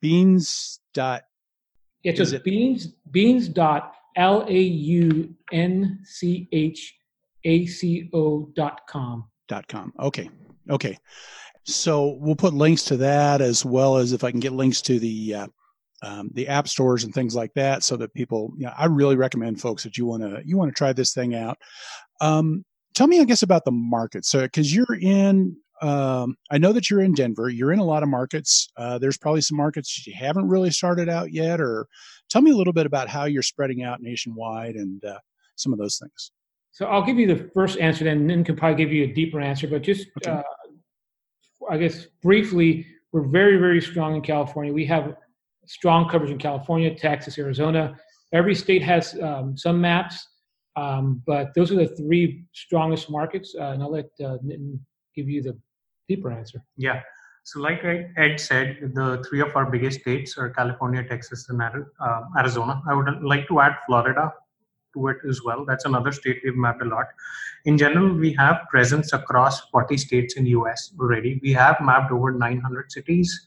beans 0.00 0.80
dot? 0.94 1.22
Yeah, 2.02 2.12
just 2.12 2.32
it? 2.32 2.42
beans, 2.42 2.88
beans 3.10 3.48
dot 3.48 3.94
L 4.16 4.44
A 4.48 4.60
U 4.60 5.34
N 5.52 6.00
C 6.04 6.48
H 6.52 6.96
A 7.44 7.66
C 7.66 8.10
O 8.12 8.50
dot 8.56 8.80
com. 8.88 9.28
Dot 9.46 9.68
com. 9.68 9.92
Okay. 10.00 10.30
Okay. 10.70 10.98
So 11.64 12.16
we'll 12.20 12.34
put 12.34 12.54
links 12.54 12.82
to 12.84 12.96
that 12.96 13.40
as 13.40 13.64
well 13.64 13.98
as 13.98 14.12
if 14.12 14.24
I 14.24 14.30
can 14.30 14.40
get 14.40 14.52
links 14.52 14.80
to 14.82 14.98
the, 14.98 15.34
uh, 15.34 15.46
um, 16.02 16.30
the 16.34 16.46
app 16.48 16.68
stores 16.68 17.04
and 17.04 17.12
things 17.12 17.34
like 17.34 17.52
that 17.54 17.82
so 17.82 17.96
that 17.96 18.14
people 18.14 18.52
you 18.56 18.66
know 18.66 18.72
i 18.78 18.86
really 18.86 19.16
recommend 19.16 19.60
folks 19.60 19.82
that 19.82 19.96
you 19.96 20.06
want 20.06 20.22
to 20.22 20.40
you 20.44 20.56
want 20.56 20.70
to 20.70 20.76
try 20.76 20.92
this 20.92 21.12
thing 21.12 21.34
out. 21.34 21.58
Um, 22.20 22.64
tell 22.94 23.06
me 23.06 23.20
i 23.20 23.24
guess 23.24 23.42
about 23.42 23.64
the 23.64 23.72
market. 23.72 24.24
So 24.24 24.42
because 24.42 24.74
you're 24.74 24.98
in 25.00 25.56
um, 25.80 26.36
i 26.50 26.58
know 26.58 26.72
that 26.72 26.90
you're 26.90 27.02
in 27.02 27.14
denver. 27.14 27.48
You're 27.48 27.72
in 27.72 27.78
a 27.78 27.84
lot 27.84 28.02
of 28.02 28.08
markets. 28.08 28.68
Uh, 28.76 28.98
there's 28.98 29.18
probably 29.18 29.40
some 29.40 29.56
markets 29.56 30.06
you 30.06 30.14
haven't 30.14 30.48
really 30.48 30.70
started 30.70 31.08
out 31.08 31.32
yet 31.32 31.60
or 31.60 31.86
tell 32.28 32.42
me 32.42 32.50
a 32.50 32.56
little 32.56 32.72
bit 32.72 32.86
about 32.86 33.08
how 33.08 33.24
you're 33.24 33.42
spreading 33.42 33.82
out 33.82 34.00
nationwide 34.00 34.74
and 34.74 35.04
uh, 35.04 35.18
some 35.56 35.72
of 35.72 35.78
those 35.78 35.98
things. 35.98 36.32
So 36.72 36.86
i'll 36.86 37.04
give 37.04 37.18
you 37.18 37.26
the 37.26 37.50
first 37.54 37.78
answer 37.78 38.04
then 38.04 38.26
then 38.26 38.44
can 38.44 38.56
probably 38.56 38.76
give 38.76 38.92
you 38.92 39.04
a 39.04 39.12
deeper 39.12 39.40
answer 39.40 39.66
but 39.66 39.82
just 39.82 40.06
okay. 40.18 40.30
uh, 40.30 40.42
i 41.70 41.76
guess 41.76 42.06
briefly 42.22 42.86
we're 43.10 43.26
very 43.26 43.56
very 43.56 43.80
strong 43.80 44.14
in 44.14 44.22
california. 44.22 44.72
We 44.72 44.86
have 44.86 45.16
strong 45.68 46.08
coverage 46.08 46.30
in 46.30 46.38
California, 46.38 46.94
Texas, 46.94 47.38
Arizona. 47.38 47.96
Every 48.32 48.54
state 48.54 48.82
has 48.82 49.18
um, 49.20 49.56
some 49.56 49.80
maps, 49.80 50.26
um, 50.76 51.22
but 51.26 51.54
those 51.54 51.70
are 51.70 51.76
the 51.76 51.88
three 51.88 52.44
strongest 52.52 53.10
markets. 53.10 53.54
Uh, 53.58 53.72
and 53.72 53.82
I'll 53.82 53.92
let 53.92 54.06
uh, 54.20 54.38
Nitin 54.44 54.78
give 55.14 55.28
you 55.28 55.42
the 55.42 55.56
deeper 56.08 56.32
answer. 56.32 56.62
Yeah. 56.76 57.02
So, 57.44 57.60
like 57.60 57.82
Ed 57.84 58.38
said, 58.38 58.92
the 58.94 59.24
three 59.28 59.40
of 59.40 59.56
our 59.56 59.70
biggest 59.70 60.00
states 60.00 60.36
are 60.36 60.50
California, 60.50 61.02
Texas, 61.02 61.48
and 61.48 61.62
uh, 61.62 62.20
Arizona. 62.36 62.82
I 62.88 62.94
would 62.94 63.22
like 63.22 63.48
to 63.48 63.60
add 63.60 63.76
Florida 63.86 64.32
to 64.94 65.08
it 65.08 65.16
as 65.28 65.42
well. 65.42 65.64
That's 65.64 65.86
another 65.86 66.12
state 66.12 66.40
we've 66.44 66.56
mapped 66.56 66.82
a 66.82 66.84
lot. 66.84 67.06
In 67.64 67.78
general, 67.78 68.12
we 68.12 68.34
have 68.34 68.66
presence 68.70 69.12
across 69.12 69.60
40 69.70 69.96
states 69.96 70.36
in 70.36 70.44
the 70.44 70.50
US 70.50 70.92
already. 71.00 71.40
We 71.42 71.52
have 71.52 71.76
mapped 71.80 72.12
over 72.12 72.32
900 72.32 72.92
cities 72.92 73.46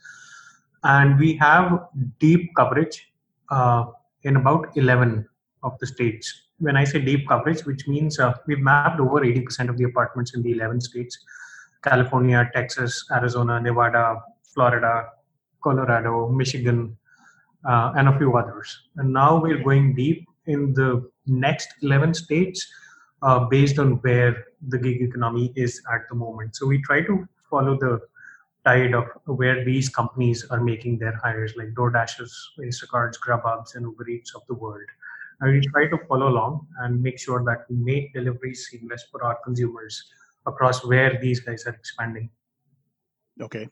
and 0.84 1.20
we 1.20 1.36
have 1.38 1.88
deep 2.20 2.52
coverage 2.56 3.12
uh, 3.50 3.86
in 4.24 4.36
about 4.36 4.76
11 4.76 5.28
of 5.64 5.78
the 5.80 5.88
states. 5.88 6.44
When 6.60 6.76
I 6.76 6.84
say 6.84 7.00
deep 7.00 7.28
coverage, 7.28 7.66
which 7.66 7.88
means 7.88 8.20
uh, 8.20 8.34
we've 8.48 8.60
mapped 8.60 9.00
over 9.00 9.22
80% 9.22 9.70
of 9.70 9.78
the 9.78 9.86
apartments 9.86 10.34
in 10.36 10.42
the 10.42 10.52
11 10.52 10.82
states 10.82 11.18
California, 11.84 12.50
Texas, 12.54 13.06
Arizona, 13.12 13.60
Nevada, 13.60 14.22
Florida, 14.54 15.10
Colorado, 15.64 16.30
Michigan, 16.30 16.96
uh, 17.68 17.94
and 17.96 18.08
a 18.08 18.18
few 18.18 18.38
others. 18.38 18.84
And 18.98 19.12
now 19.12 19.42
we're 19.42 19.64
going 19.64 19.96
deep 19.96 20.28
in 20.46 20.74
the 20.74 21.10
next 21.26 21.70
11 21.82 22.14
states 22.14 22.68
uh, 23.22 23.40
based 23.46 23.80
on 23.80 23.94
where 24.02 24.46
the 24.68 24.78
gig 24.78 25.02
economy 25.02 25.54
is 25.56 25.82
at 25.94 26.02
the 26.10 26.16
moment. 26.16 26.56
So 26.56 26.68
we 26.68 26.82
try 26.82 27.02
to 27.02 27.28
follow 27.50 27.78
the 27.78 28.00
tide 28.66 28.94
of 28.94 29.06
where 29.26 29.66
these 29.66 29.90
companies 29.90 30.46
are 30.50 30.62
making 30.62 31.00
their 31.00 31.16
hires, 31.24 31.54
like 31.58 31.74
DoorDash's, 31.74 32.52
Instacart's, 32.60 33.18
Grubhub's, 33.18 33.76
and 33.76 33.86
Uber 33.86 34.10
Eats 34.10 34.36
of 34.36 34.44
the 34.48 34.54
world. 34.54 34.88
And 35.40 35.54
we 35.54 35.62
try 35.68 35.88
to 35.88 35.98
follow 36.08 36.28
along 36.28 36.68
and 36.82 37.02
make 37.02 37.20
sure 37.20 37.44
that 37.46 37.66
we 37.70 37.76
make 37.78 38.14
deliveries 38.14 38.68
seamless 38.70 39.04
for 39.12 39.24
our 39.24 39.38
consumers 39.44 40.12
across 40.46 40.86
where 40.86 41.18
these 41.20 41.40
guys 41.40 41.66
are 41.66 41.74
expanding. 41.74 42.30
Okay. 43.42 43.68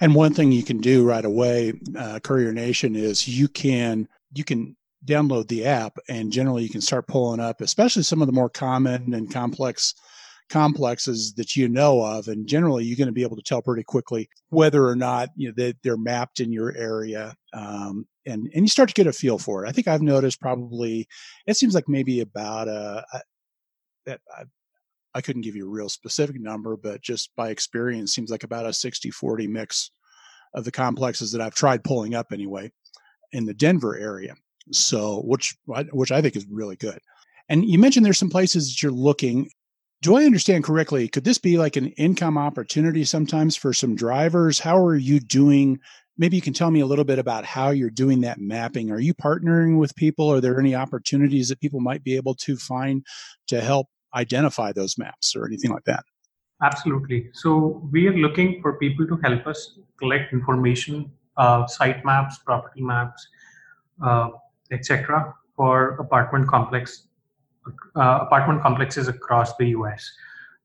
And 0.00 0.14
one 0.14 0.32
thing 0.34 0.52
you 0.52 0.62
can 0.62 0.78
do 0.78 1.04
right 1.04 1.24
away, 1.24 1.74
uh, 1.96 2.20
Courier 2.20 2.52
Nation, 2.52 2.94
is 2.94 3.26
you 3.28 3.48
can 3.48 4.08
you 4.34 4.44
can 4.44 4.76
download 5.04 5.48
the 5.48 5.64
app, 5.66 5.98
and 6.08 6.32
generally 6.32 6.62
you 6.62 6.68
can 6.68 6.80
start 6.80 7.08
pulling 7.08 7.40
up, 7.40 7.60
especially 7.60 8.02
some 8.02 8.22
of 8.22 8.26
the 8.26 8.32
more 8.32 8.48
common 8.48 9.12
and 9.14 9.32
complex 9.32 9.94
complexes 10.52 11.32
that 11.32 11.56
you 11.56 11.66
know 11.66 12.02
of 12.02 12.28
and 12.28 12.46
generally 12.46 12.84
you're 12.84 12.96
going 12.96 13.06
to 13.06 13.12
be 13.12 13.22
able 13.22 13.36
to 13.36 13.42
tell 13.42 13.62
pretty 13.62 13.82
quickly 13.82 14.28
whether 14.50 14.86
or 14.86 14.94
not 14.94 15.30
you 15.34 15.48
know 15.48 15.54
they, 15.56 15.72
they're 15.82 15.96
mapped 15.96 16.40
in 16.40 16.52
your 16.52 16.76
area 16.76 17.34
um, 17.54 18.06
and 18.26 18.50
and 18.54 18.62
you 18.62 18.68
start 18.68 18.86
to 18.86 18.94
get 18.94 19.06
a 19.06 19.14
feel 19.14 19.38
for 19.38 19.64
it. 19.64 19.68
I 19.70 19.72
think 19.72 19.88
i've 19.88 20.02
noticed 20.02 20.42
probably 20.42 21.08
it 21.46 21.56
seems 21.56 21.74
like 21.74 21.88
maybe 21.88 22.20
about 22.20 22.68
a, 22.68 23.02
a 23.14 23.20
that 24.04 24.20
I, 24.30 24.42
I 25.14 25.22
couldn't 25.22 25.40
give 25.40 25.56
you 25.56 25.66
a 25.66 25.70
real 25.70 25.88
specific 25.88 26.38
number 26.38 26.76
but 26.76 27.00
just 27.00 27.30
by 27.34 27.48
experience 27.48 28.14
seems 28.14 28.30
like 28.30 28.44
about 28.44 28.66
a 28.66 28.74
60 28.74 29.10
40 29.10 29.46
mix 29.46 29.90
of 30.54 30.66
the 30.66 30.70
complexes 30.70 31.32
that 31.32 31.40
i've 31.40 31.54
tried 31.54 31.82
pulling 31.82 32.14
up 32.14 32.26
anyway 32.30 32.70
in 33.32 33.46
the 33.46 33.54
denver 33.54 33.96
area. 33.96 34.34
So 34.70 35.22
which 35.22 35.56
which 35.66 36.12
i 36.12 36.20
think 36.20 36.36
is 36.36 36.44
really 36.50 36.76
good. 36.76 36.98
And 37.48 37.64
you 37.64 37.78
mentioned 37.78 38.04
there's 38.04 38.18
some 38.18 38.28
places 38.28 38.68
that 38.68 38.82
you're 38.82 38.92
looking 38.92 39.48
do 40.02 40.16
I 40.16 40.24
understand 40.24 40.64
correctly? 40.64 41.06
Could 41.06 41.22
this 41.22 41.38
be 41.38 41.56
like 41.58 41.76
an 41.76 41.86
income 41.92 42.36
opportunity 42.36 43.04
sometimes 43.04 43.56
for 43.56 43.72
some 43.72 43.94
drivers? 43.94 44.58
How 44.58 44.76
are 44.84 44.96
you 44.96 45.20
doing? 45.20 45.78
Maybe 46.18 46.34
you 46.34 46.42
can 46.42 46.52
tell 46.52 46.72
me 46.72 46.80
a 46.80 46.86
little 46.86 47.04
bit 47.04 47.20
about 47.20 47.44
how 47.44 47.70
you're 47.70 47.88
doing 47.88 48.20
that 48.22 48.40
mapping. 48.40 48.90
Are 48.90 48.98
you 48.98 49.14
partnering 49.14 49.78
with 49.78 49.94
people? 49.94 50.30
Are 50.30 50.40
there 50.40 50.58
any 50.58 50.74
opportunities 50.74 51.48
that 51.48 51.60
people 51.60 51.78
might 51.80 52.02
be 52.02 52.16
able 52.16 52.34
to 52.34 52.56
find 52.56 53.06
to 53.46 53.60
help 53.60 53.86
identify 54.12 54.72
those 54.72 54.98
maps 54.98 55.36
or 55.36 55.46
anything 55.46 55.70
like 55.70 55.84
that? 55.84 56.02
Absolutely. 56.60 57.30
So 57.32 57.88
we 57.92 58.08
are 58.08 58.16
looking 58.16 58.60
for 58.60 58.78
people 58.78 59.06
to 59.06 59.16
help 59.22 59.46
us 59.46 59.78
collect 59.98 60.32
information, 60.32 61.12
uh, 61.36 61.68
site 61.68 62.04
maps, 62.04 62.38
property 62.38 62.82
maps, 62.82 63.28
uh, 64.04 64.30
etc., 64.72 65.32
for 65.56 65.90
apartment 66.00 66.48
complex 66.48 67.04
uh, 67.96 68.18
apartment 68.22 68.62
complexes 68.62 69.08
across 69.08 69.56
the 69.56 69.68
US. 69.68 70.10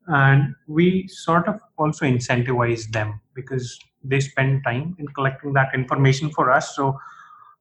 And 0.07 0.55
we 0.67 1.07
sort 1.07 1.47
of 1.47 1.59
also 1.77 2.05
incentivize 2.05 2.89
them 2.91 3.19
because 3.33 3.77
they 4.03 4.19
spend 4.19 4.63
time 4.63 4.95
in 4.99 5.07
collecting 5.09 5.53
that 5.53 5.73
information 5.73 6.29
for 6.29 6.49
us. 6.51 6.75
So 6.75 6.97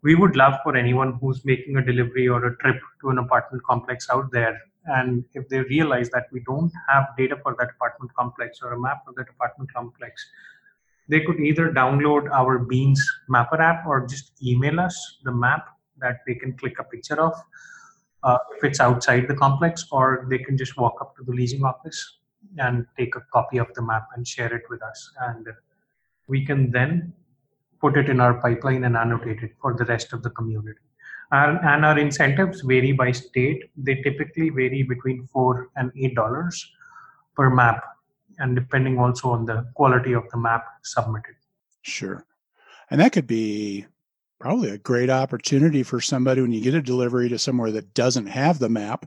we 0.02 0.14
would 0.14 0.36
love 0.36 0.54
for 0.62 0.76
anyone 0.76 1.18
who's 1.20 1.44
making 1.44 1.76
a 1.76 1.84
delivery 1.84 2.28
or 2.28 2.44
a 2.44 2.56
trip 2.58 2.80
to 3.00 3.10
an 3.10 3.18
apartment 3.18 3.64
complex 3.64 4.08
out 4.10 4.30
there 4.30 4.60
and 4.86 5.24
if 5.34 5.48
they 5.48 5.60
realize 5.62 6.10
that 6.10 6.26
we 6.32 6.40
don't 6.40 6.72
have 6.88 7.08
data 7.18 7.36
for 7.42 7.56
that 7.58 7.70
apartment 7.70 8.14
complex 8.14 8.60
or 8.62 8.72
a 8.72 8.80
map 8.80 9.04
for 9.04 9.12
that 9.16 9.28
apartment 9.28 9.72
complex, 9.72 10.24
they 11.08 11.20
could 11.20 11.40
either 11.40 11.72
download 11.72 12.30
our 12.30 12.58
Beans 12.58 13.04
Mapper 13.28 13.60
app 13.60 13.86
or 13.86 14.06
just 14.06 14.32
email 14.42 14.80
us 14.80 15.18
the 15.24 15.32
map 15.32 15.66
that 15.98 16.18
they 16.26 16.34
can 16.34 16.56
click 16.56 16.78
a 16.78 16.84
picture 16.84 17.20
of 17.20 17.34
uh, 18.22 18.38
if 18.56 18.64
it's 18.64 18.80
outside 18.80 19.28
the 19.28 19.34
complex, 19.34 19.86
or 19.90 20.26
they 20.30 20.38
can 20.38 20.56
just 20.56 20.76
walk 20.76 20.96
up 21.00 21.16
to 21.16 21.24
the 21.24 21.32
leasing 21.32 21.64
office 21.64 22.18
and 22.58 22.86
take 22.98 23.14
a 23.16 23.20
copy 23.32 23.58
of 23.58 23.72
the 23.74 23.82
map 23.82 24.08
and 24.16 24.26
share 24.26 24.54
it 24.54 24.62
with 24.70 24.82
us. 24.82 25.12
And 25.20 25.46
we 26.26 26.44
can 26.44 26.70
then 26.70 27.12
put 27.80 27.96
it 27.96 28.08
in 28.08 28.20
our 28.20 28.34
pipeline 28.34 28.84
and 28.84 28.96
annotate 28.96 29.42
it 29.42 29.52
for 29.60 29.74
the 29.74 29.84
rest 29.84 30.12
of 30.12 30.22
the 30.22 30.30
community. 30.30 30.78
And, 31.32 31.58
and 31.62 31.84
our 31.84 31.98
incentives 31.98 32.60
vary 32.62 32.92
by 32.92 33.12
state. 33.12 33.64
They 33.76 33.96
typically 33.96 34.50
vary 34.50 34.82
between 34.82 35.26
four 35.32 35.70
and 35.76 35.90
eight 35.96 36.14
dollars 36.14 36.72
per 37.34 37.50
map, 37.50 37.84
and 38.38 38.54
depending 38.54 38.98
also 38.98 39.30
on 39.30 39.44
the 39.44 39.66
quality 39.74 40.12
of 40.14 40.24
the 40.30 40.38
map 40.38 40.64
submitted. 40.82 41.34
Sure. 41.82 42.24
And 42.90 43.00
that 43.00 43.12
could 43.12 43.26
be 43.26 43.86
probably 44.40 44.70
a 44.70 44.78
great 44.78 45.10
opportunity 45.10 45.82
for 45.82 46.00
somebody 46.00 46.40
when 46.40 46.52
you 46.52 46.60
get 46.60 46.74
a 46.74 46.82
delivery 46.82 47.28
to 47.28 47.38
somewhere 47.38 47.72
that 47.72 47.94
doesn't 47.94 48.26
have 48.26 48.58
the 48.58 48.68
map 48.68 49.06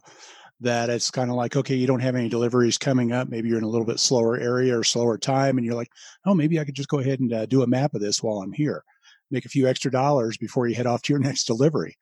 that 0.61 0.89
it's 0.89 1.09
kind 1.09 1.29
of 1.29 1.37
like 1.37 1.55
okay 1.55 1.75
you 1.75 1.87
don't 1.87 2.01
have 2.01 2.15
any 2.15 2.27
deliveries 2.29 2.77
coming 2.77 3.11
up. 3.11 3.29
Maybe 3.29 3.47
you're 3.47 3.57
in 3.57 3.63
a 3.63 3.69
little 3.69 3.85
bit 3.85 3.99
slower 3.99 4.37
area 4.37 4.77
or 4.77 4.83
slower 4.83 5.17
time 5.17 5.57
and 5.57 5.65
you're 5.65 5.75
like 5.75 5.91
oh 6.25 6.33
maybe 6.33 6.59
i 6.59 6.65
could 6.65 6.75
just 6.75 6.89
go 6.89 6.99
ahead 6.99 7.19
and 7.19 7.33
uh, 7.33 7.45
do 7.45 7.63
a 7.63 7.67
map 7.67 7.93
of 7.93 8.01
this 8.01 8.21
while 8.21 8.39
i'm 8.39 8.51
here. 8.51 8.83
Make 9.31 9.45
a 9.45 9.49
few 9.49 9.67
extra 9.67 9.91
dollars 9.91 10.37
before 10.37 10.67
you 10.67 10.75
head 10.75 10.87
off 10.87 11.01
to 11.03 11.13
your 11.13 11.19
next 11.21 11.45
delivery. 11.45 11.95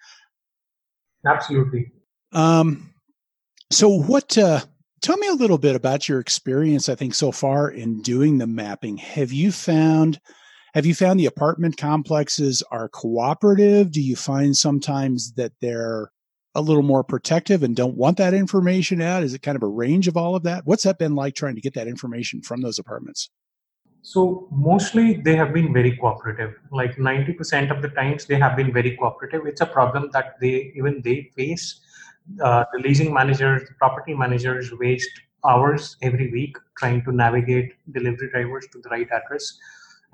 Absolutely. 1.26 1.92
Um 2.32 2.94
so 3.72 3.90
what 3.90 4.38
uh 4.38 4.62
tell 5.02 5.18
me 5.18 5.28
a 5.28 5.34
little 5.34 5.58
bit 5.58 5.76
about 5.76 6.10
your 6.10 6.20
experience 6.20 6.90
i 6.90 6.96
think 6.96 7.14
so 7.14 7.32
far 7.32 7.70
in 7.70 8.02
doing 8.02 8.38
the 8.38 8.48
mapping. 8.48 8.98
Have 8.98 9.32
you 9.32 9.52
found 9.52 10.20
have 10.74 10.86
you 10.86 10.94
found 10.94 11.20
the 11.20 11.26
apartment 11.26 11.78
complexes 11.78 12.64
are 12.72 12.90
cooperative 12.90 13.92
do 13.92 14.02
you 14.02 14.16
find 14.16 14.56
sometimes 14.56 15.34
that 15.34 15.54
they're 15.62 16.12
a 16.56 16.62
little 16.62 16.84
more 16.84 17.04
protective 17.04 17.62
and 17.62 17.76
don't 17.76 17.96
want 17.96 18.18
that 18.18 18.34
information 18.34 19.00
out? 19.00 19.24
Is 19.24 19.36
it 19.36 19.44
kind 19.44 19.56
of 19.56 19.62
a 19.62 19.68
range 19.68 20.08
of 20.08 20.18
all 20.18 20.36
of 20.36 20.42
that? 20.44 20.66
What's 20.66 20.84
that 20.84 20.98
been 20.98 21.14
like 21.14 21.36
trying 21.36 21.54
to 21.54 21.62
get 21.62 21.76
that 21.76 21.88
information 21.88 22.42
from 22.42 22.62
those 22.62 22.80
apartments? 22.80 23.30
So 24.02 24.48
mostly 24.52 25.22
they 25.22 25.36
have 25.36 25.54
been 25.54 25.72
very 25.72 25.96
cooperative. 25.96 26.56
Like 26.72 26.96
90% 26.96 27.70
of 27.70 27.84
the 27.84 27.90
times 27.90 28.26
they 28.26 28.40
have 28.40 28.56
been 28.56 28.74
very 28.74 28.98
cooperative. 28.98 29.46
It's 29.46 29.62
a 29.62 29.68
problem 29.68 30.10
that 30.14 30.40
they 30.42 30.74
even 30.76 31.02
they 31.04 31.32
face. 31.36 31.82
Uh, 32.42 32.66
the 32.74 32.80
leasing 32.80 33.14
managers, 33.14 33.70
property 33.78 34.16
managers 34.16 34.72
waste 34.74 35.12
hours 35.46 35.96
every 36.02 36.32
week 36.32 36.58
trying 36.78 37.04
to 37.04 37.12
navigate 37.12 37.74
delivery 37.92 38.30
drivers 38.32 38.66
to 38.72 38.82
the 38.82 38.90
right 38.90 39.08
address 39.12 39.60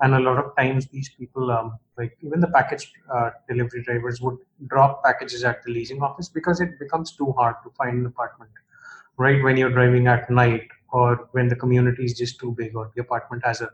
and 0.00 0.14
a 0.14 0.20
lot 0.20 0.38
of 0.38 0.54
times 0.56 0.86
these 0.88 1.08
people 1.10 1.50
um, 1.50 1.78
like 1.96 2.16
even 2.22 2.40
the 2.40 2.48
package 2.48 2.92
uh, 3.12 3.30
delivery 3.48 3.82
drivers 3.82 4.20
would 4.20 4.38
drop 4.66 5.04
packages 5.04 5.44
at 5.44 5.62
the 5.64 5.72
leasing 5.72 6.02
office 6.02 6.28
because 6.28 6.60
it 6.60 6.78
becomes 6.78 7.12
too 7.12 7.32
hard 7.32 7.56
to 7.64 7.70
find 7.70 7.98
an 7.98 8.06
apartment. 8.06 8.50
Right 9.16 9.42
when 9.42 9.56
you're 9.56 9.70
driving 9.70 10.08
at 10.08 10.28
night 10.30 10.68
or 10.92 11.28
when 11.32 11.48
the 11.48 11.56
community 11.56 12.04
is 12.04 12.14
just 12.18 12.40
too 12.40 12.52
big 12.52 12.74
or 12.76 12.90
the 12.94 13.02
apartment 13.02 13.44
has 13.44 13.60
a 13.60 13.70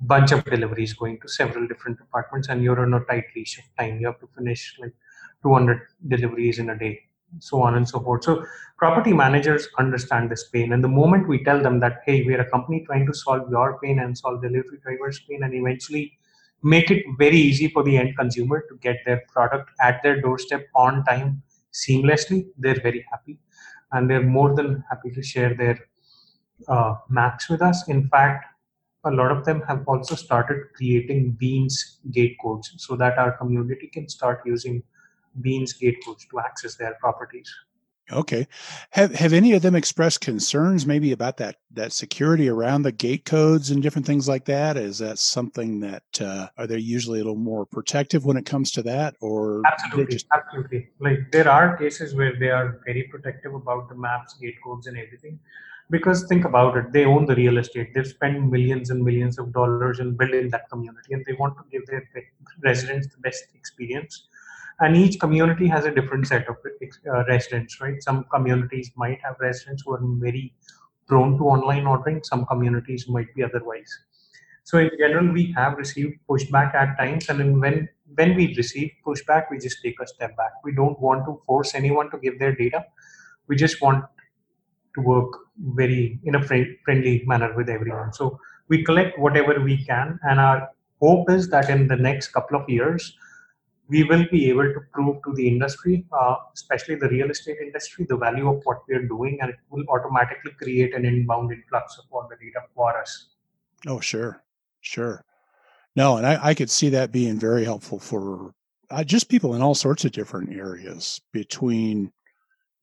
bunch 0.00 0.32
of 0.32 0.44
deliveries 0.44 0.94
going 0.94 1.20
to 1.20 1.28
several 1.28 1.66
different 1.68 1.98
apartments 2.00 2.48
and 2.48 2.62
you're 2.62 2.80
on 2.80 2.94
a 2.94 3.00
tight 3.04 3.24
leash 3.36 3.58
of 3.58 3.64
time 3.78 4.00
you 4.00 4.06
have 4.06 4.18
to 4.20 4.28
finish 4.36 4.76
like 4.80 4.94
200 5.42 5.80
deliveries 6.08 6.58
in 6.58 6.70
a 6.70 6.78
day 6.78 7.00
so 7.38 7.62
on 7.62 7.76
and 7.76 7.88
so 7.88 8.00
forth. 8.00 8.24
So 8.24 8.44
property 8.76 9.12
managers 9.12 9.68
understand 9.78 10.30
this 10.30 10.48
pain. 10.48 10.72
And 10.72 10.82
the 10.82 10.88
moment 10.88 11.28
we 11.28 11.44
tell 11.44 11.62
them 11.62 11.80
that, 11.80 12.00
hey, 12.06 12.24
we're 12.24 12.40
a 12.40 12.50
company 12.50 12.84
trying 12.86 13.06
to 13.06 13.14
solve 13.14 13.50
your 13.50 13.78
pain 13.82 13.98
and 14.00 14.16
solve 14.16 14.42
delivery 14.42 14.78
drivers' 14.82 15.20
pain 15.28 15.42
and 15.42 15.54
eventually 15.54 16.18
make 16.62 16.90
it 16.90 17.04
very 17.18 17.36
easy 17.36 17.68
for 17.68 17.82
the 17.82 17.96
end 17.96 18.16
consumer 18.16 18.64
to 18.68 18.76
get 18.76 18.96
their 19.06 19.22
product 19.32 19.70
at 19.80 20.02
their 20.02 20.20
doorstep 20.20 20.66
on 20.74 21.04
time 21.04 21.42
seamlessly, 21.72 22.46
they're 22.58 22.80
very 22.80 23.04
happy. 23.10 23.38
And 23.92 24.08
they're 24.08 24.22
more 24.22 24.54
than 24.54 24.84
happy 24.88 25.10
to 25.10 25.22
share 25.22 25.54
their 25.54 25.78
uh, 26.68 26.94
maps 27.08 27.48
with 27.48 27.62
us. 27.62 27.88
In 27.88 28.08
fact, 28.08 28.44
a 29.04 29.10
lot 29.10 29.32
of 29.32 29.44
them 29.44 29.62
have 29.62 29.86
also 29.88 30.14
started 30.14 30.58
creating 30.74 31.32
Beans 31.32 32.00
gate 32.10 32.36
codes 32.42 32.74
so 32.76 32.96
that 32.96 33.18
our 33.18 33.32
community 33.32 33.86
can 33.86 34.08
start 34.08 34.42
using 34.44 34.82
Beans 35.40 35.72
gate 35.72 35.98
codes 36.04 36.26
to 36.30 36.40
access 36.40 36.76
their 36.76 36.94
properties. 37.00 37.50
Okay. 38.12 38.48
Have 38.90 39.14
have 39.14 39.32
any 39.32 39.52
of 39.52 39.62
them 39.62 39.76
expressed 39.76 40.20
concerns 40.20 40.86
maybe 40.86 41.12
about 41.12 41.36
that 41.36 41.56
that 41.72 41.92
security 41.92 42.48
around 42.48 42.82
the 42.82 42.92
gate 42.92 43.24
codes 43.24 43.70
and 43.70 43.82
different 43.82 44.06
things 44.06 44.28
like 44.28 44.46
that? 44.46 44.76
Is 44.76 44.98
that 44.98 45.18
something 45.18 45.80
that 45.80 46.02
uh, 46.20 46.48
are 46.58 46.66
they 46.66 46.78
usually 46.78 47.20
a 47.20 47.22
little 47.22 47.36
more 47.36 47.64
protective 47.64 48.24
when 48.24 48.36
it 48.36 48.46
comes 48.46 48.72
to 48.72 48.82
that, 48.82 49.14
or 49.20 49.62
absolutely, 49.64 50.12
just... 50.12 50.26
absolutely. 50.34 50.88
Like 50.98 51.30
there 51.30 51.48
are 51.48 51.76
cases 51.76 52.14
where 52.14 52.34
they 52.36 52.50
are 52.50 52.80
very 52.84 53.04
protective 53.04 53.54
about 53.54 53.88
the 53.88 53.94
maps, 53.94 54.34
gate 54.40 54.56
codes, 54.64 54.88
and 54.88 54.98
everything, 54.98 55.38
because 55.90 56.26
think 56.26 56.44
about 56.44 56.76
it, 56.76 56.92
they 56.92 57.04
own 57.04 57.26
the 57.26 57.36
real 57.36 57.58
estate. 57.58 57.94
They've 57.94 58.06
spent 58.06 58.50
millions 58.50 58.90
and 58.90 59.04
millions 59.04 59.38
of 59.38 59.52
dollars 59.52 60.00
in 60.00 60.16
building 60.16 60.50
that 60.50 60.68
community, 60.68 61.14
and 61.14 61.24
they 61.26 61.34
want 61.34 61.56
to 61.58 61.64
give 61.70 61.86
their 61.86 62.04
residents 62.64 63.06
the 63.06 63.20
best 63.20 63.44
experience 63.54 64.26
and 64.80 64.96
each 64.96 65.20
community 65.20 65.68
has 65.68 65.84
a 65.84 65.90
different 65.90 66.26
set 66.26 66.48
of 66.48 66.56
uh, 66.64 67.24
residents 67.26 67.80
right? 67.80 68.02
Some 68.02 68.24
communities 68.32 68.90
might 68.96 69.20
have 69.22 69.36
residents 69.40 69.82
who 69.84 69.94
are 69.94 70.00
very 70.02 70.54
prone 71.06 71.36
to 71.38 71.44
online 71.44 71.86
ordering. 71.86 72.22
Some 72.24 72.46
communities 72.46 73.08
might 73.08 73.34
be 73.34 73.42
otherwise. 73.42 73.90
So 74.64 74.78
in 74.78 74.90
general 74.98 75.32
we 75.32 75.52
have 75.52 75.76
received 75.76 76.14
pushback 76.28 76.74
at 76.74 76.96
times. 76.96 77.28
And 77.28 77.60
when 77.60 77.88
when 78.14 78.34
we 78.34 78.54
receive 78.56 78.90
pushback 79.06 79.50
we 79.50 79.58
just 79.58 79.82
take 79.82 80.00
a 80.00 80.06
step 80.06 80.36
back. 80.36 80.52
We 80.64 80.74
don't 80.74 80.98
want 81.00 81.26
to 81.26 81.40
force 81.46 81.74
anyone 81.74 82.10
to 82.10 82.18
give 82.18 82.38
their 82.38 82.54
data. 82.54 82.84
We 83.48 83.56
just 83.56 83.82
want 83.82 84.04
to 84.94 85.00
work 85.00 85.32
very 85.58 86.18
in 86.24 86.34
a 86.34 86.42
friendly 86.42 87.22
manner 87.26 87.54
with 87.54 87.68
everyone. 87.68 88.12
So 88.12 88.38
we 88.68 88.82
collect 88.82 89.18
whatever 89.18 89.60
we 89.60 89.84
can. 89.84 90.18
And 90.22 90.40
our 90.40 90.70
hope 91.00 91.30
is 91.30 91.48
that 91.50 91.68
in 91.68 91.88
the 91.88 91.96
next 91.96 92.28
couple 92.28 92.60
of 92.60 92.68
years 92.68 93.16
we 93.90 94.04
will 94.04 94.24
be 94.30 94.48
able 94.48 94.72
to 94.72 94.80
prove 94.92 95.20
to 95.24 95.34
the 95.34 95.46
industry, 95.48 96.04
uh, 96.12 96.36
especially 96.54 96.94
the 96.94 97.08
real 97.08 97.28
estate 97.28 97.58
industry, 97.60 98.06
the 98.08 98.16
value 98.16 98.48
of 98.48 98.62
what 98.64 98.78
we 98.88 98.94
are 98.94 99.02
doing, 99.02 99.38
and 99.40 99.50
it 99.50 99.56
will 99.68 99.84
automatically 99.88 100.52
create 100.52 100.94
an 100.94 101.04
inbound 101.04 101.50
influx 101.52 101.98
of 101.98 102.04
all 102.12 102.28
the 102.30 102.36
data 102.36 102.60
for 102.74 102.96
us. 102.96 103.30
Oh, 103.88 103.98
sure, 103.98 104.44
sure. 104.80 105.24
No, 105.96 106.16
and 106.16 106.26
I, 106.26 106.38
I 106.50 106.54
could 106.54 106.70
see 106.70 106.88
that 106.90 107.10
being 107.10 107.38
very 107.38 107.64
helpful 107.64 107.98
for 107.98 108.54
uh, 108.90 109.02
just 109.02 109.28
people 109.28 109.56
in 109.56 109.62
all 109.62 109.74
sorts 109.74 110.04
of 110.04 110.12
different 110.12 110.54
areas 110.54 111.20
between 111.32 112.12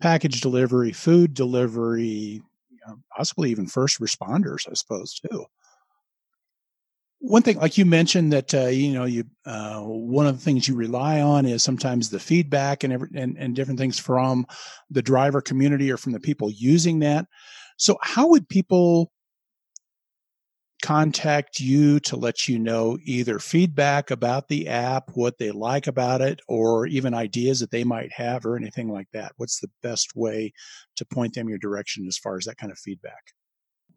package 0.02 0.41
delivery, 0.41 0.91
food 0.91 1.34
delivery, 1.34 2.41
you 2.70 2.80
know, 2.86 3.00
possibly 3.15 3.50
even 3.50 3.65
first 3.65 4.02
responders, 4.02 4.70
I 4.70 4.74
suppose, 4.74 5.13
too 5.13 5.46
one 7.19 7.41
thing 7.41 7.58
like 7.58 7.77
you 7.77 7.86
mentioned 7.86 8.32
that 8.32 8.53
uh, 8.53 8.67
you 8.67 8.93
know 8.93 9.06
you 9.06 9.23
uh, 9.45 9.80
one 9.82 10.27
of 10.27 10.38
the 10.38 10.43
things 10.43 10.67
you 10.67 10.75
rely 10.75 11.21
on 11.21 11.45
is 11.45 11.63
sometimes 11.63 12.10
the 12.10 12.19
feedback 12.19 12.84
and, 12.84 12.93
every, 12.93 13.10
and 13.15 13.38
and 13.38 13.56
different 13.56 13.80
things 13.80 13.97
from 13.97 14.45
the 14.89 15.01
driver 15.01 15.41
community 15.41 15.91
or 15.91 15.97
from 15.97 16.12
the 16.12 16.19
people 16.19 16.51
using 16.51 16.99
that. 16.99 17.25
So 17.77 17.97
how 18.01 18.27
would 18.30 18.47
people 18.47 19.12
contact 20.84 21.60
you 21.60 21.99
to 21.99 22.15
let 22.15 22.47
you 22.47 22.60
know 22.60 22.99
either 23.03 23.39
feedback 23.39 24.12
about 24.12 24.47
the 24.47 24.67
app 24.67 25.10
what 25.15 25.39
they 25.39 25.49
like 25.49 25.88
about 25.88 26.21
it 26.21 26.39
or 26.47 26.86
even 26.86 27.15
ideas 27.15 27.60
that 27.60 27.71
they 27.71 27.84
might 27.84 28.12
have 28.12 28.45
or 28.45 28.56
anything 28.56 28.89
like 28.89 29.08
that? 29.12 29.32
What's 29.38 29.60
the 29.60 29.71
best 29.82 30.15
way 30.15 30.53
to 30.97 31.06
point 31.06 31.34
them 31.34 31.49
your 31.49 31.58
direction 31.58 32.06
as 32.08 32.17
far 32.17 32.38
as 32.38 32.45
that 32.45 32.58
kind 32.58 32.71
of 32.71 32.77
feedback 32.77 33.34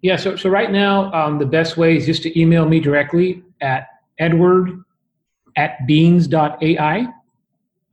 yeah, 0.02 0.16
so, 0.16 0.36
so 0.36 0.48
right 0.48 0.70
now, 0.70 1.12
um, 1.12 1.38
the 1.38 1.46
best 1.46 1.76
way 1.76 1.96
is 1.96 2.06
just 2.06 2.22
to 2.22 2.40
email 2.40 2.66
me 2.66 2.80
directly 2.80 3.42
at 3.60 3.88
edward 4.18 4.82
at 5.56 5.86
beans.ai. 5.86 7.06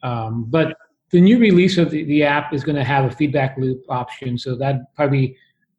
Um, 0.03 0.45
but 0.47 0.77
the 1.09 1.19
new 1.19 1.37
release 1.39 1.77
of 1.77 1.91
the, 1.91 2.03
the 2.05 2.23
app 2.23 2.53
is 2.53 2.63
going 2.63 2.75
to 2.75 2.83
have 2.83 3.05
a 3.05 3.11
feedback 3.11 3.57
loop 3.57 3.83
option. 3.89 4.37
So 4.37 4.55
that 4.55 4.93
probably 4.95 5.35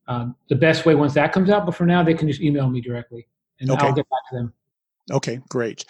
uh, 0.07 0.27
the 0.49 0.57
best 0.57 0.85
way 0.85 0.95
once 0.95 1.15
that 1.15 1.33
comes 1.33 1.51
out. 1.51 1.65
But 1.65 1.75
for 1.75 1.87
now, 1.87 2.03
they 2.03 2.15
can 2.15 2.29
just 2.29 2.41
email 2.41 2.69
me 2.69 2.81
directly 2.81 3.27
and 3.61 3.71
okay. 3.71 3.87
I'll 3.87 3.93
get 3.93 4.09
back 4.09 4.21
to 4.31 4.37
them. 4.37 4.53
Okay, 5.11 5.41
great. 5.49 5.85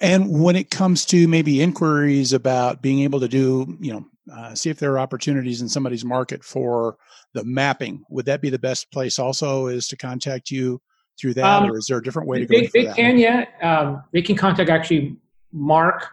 And 0.00 0.42
when 0.42 0.56
it 0.56 0.70
comes 0.70 1.04
to 1.06 1.26
maybe 1.26 1.62
inquiries 1.62 2.32
about 2.32 2.82
being 2.82 3.00
able 3.00 3.20
to 3.20 3.28
do, 3.28 3.76
you 3.80 3.92
know, 3.92 4.06
uh, 4.30 4.54
see 4.54 4.70
if 4.70 4.78
there 4.78 4.92
are 4.92 4.98
opportunities 4.98 5.62
in 5.62 5.68
somebody's 5.68 6.04
market 6.04 6.44
for 6.44 6.96
the 7.34 7.44
mapping. 7.44 8.04
Would 8.10 8.26
that 8.26 8.40
be 8.40 8.50
the 8.50 8.58
best 8.58 8.90
place 8.90 9.18
also 9.18 9.66
is 9.66 9.88
to 9.88 9.96
contact 9.96 10.50
you 10.50 10.80
through 11.20 11.34
that 11.34 11.62
um, 11.62 11.70
or 11.70 11.78
is 11.78 11.86
there 11.86 11.98
a 11.98 12.02
different 12.02 12.28
way 12.28 12.40
to 12.40 12.46
they, 12.46 12.62
go? 12.62 12.68
They 12.72 12.86
can, 12.86 13.18
yeah. 13.18 13.44
Um, 13.62 14.02
they 14.12 14.22
can 14.22 14.36
contact 14.36 14.70
actually 14.70 15.16
Mark 15.52 16.08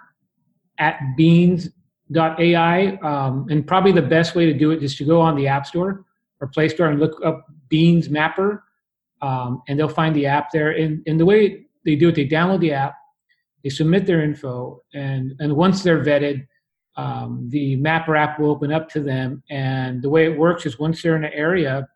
at 0.80 1.00
Beans 1.16 1.70
AI, 2.16 2.98
um, 2.98 3.48
and 3.50 3.66
probably 3.66 3.92
the 3.92 4.02
best 4.02 4.36
way 4.36 4.46
to 4.46 4.54
do 4.54 4.72
it 4.72 4.84
is 4.84 4.96
to 4.98 5.06
go 5.06 5.22
on 5.22 5.36
the 5.36 5.48
App 5.48 5.66
Store 5.66 6.06
or 6.40 6.48
Play 6.48 6.70
Store 6.70 6.88
and 6.88 7.00
look 7.00 7.20
up 7.24 7.46
Beans 7.70 8.10
Mapper, 8.10 8.64
um, 9.22 9.62
and 9.68 9.80
they'll 9.80 9.88
find 9.88 10.16
the 10.16 10.26
app 10.26 10.52
there. 10.52 10.72
And, 10.72 11.02
and 11.08 11.20
the 11.20 11.26
way 11.26 11.66
they 11.84 11.96
do 11.96 12.10
it, 12.10 12.16
they 12.16 12.28
download 12.28 12.60
the 12.60 12.74
app, 12.74 12.96
they 13.64 13.70
submit 13.70 14.06
their 14.06 14.22
info, 14.24 14.82
and, 14.94 15.34
and 15.40 15.56
once 15.56 15.82
they're 15.82 16.04
vetted, 16.04 16.46
um, 16.98 17.48
the 17.50 17.76
Mapper 17.76 18.16
app 18.16 18.40
will 18.40 18.52
open 18.52 18.72
up 18.72 18.90
to 18.90 19.02
them. 19.02 19.44
And 19.50 20.02
the 20.02 20.10
way 20.10 20.26
it 20.26 20.38
works 20.38 20.66
is 20.66 20.80
once 20.80 21.02
they're 21.02 21.16
in 21.16 21.26
an 21.26 21.34
area, 21.34 21.88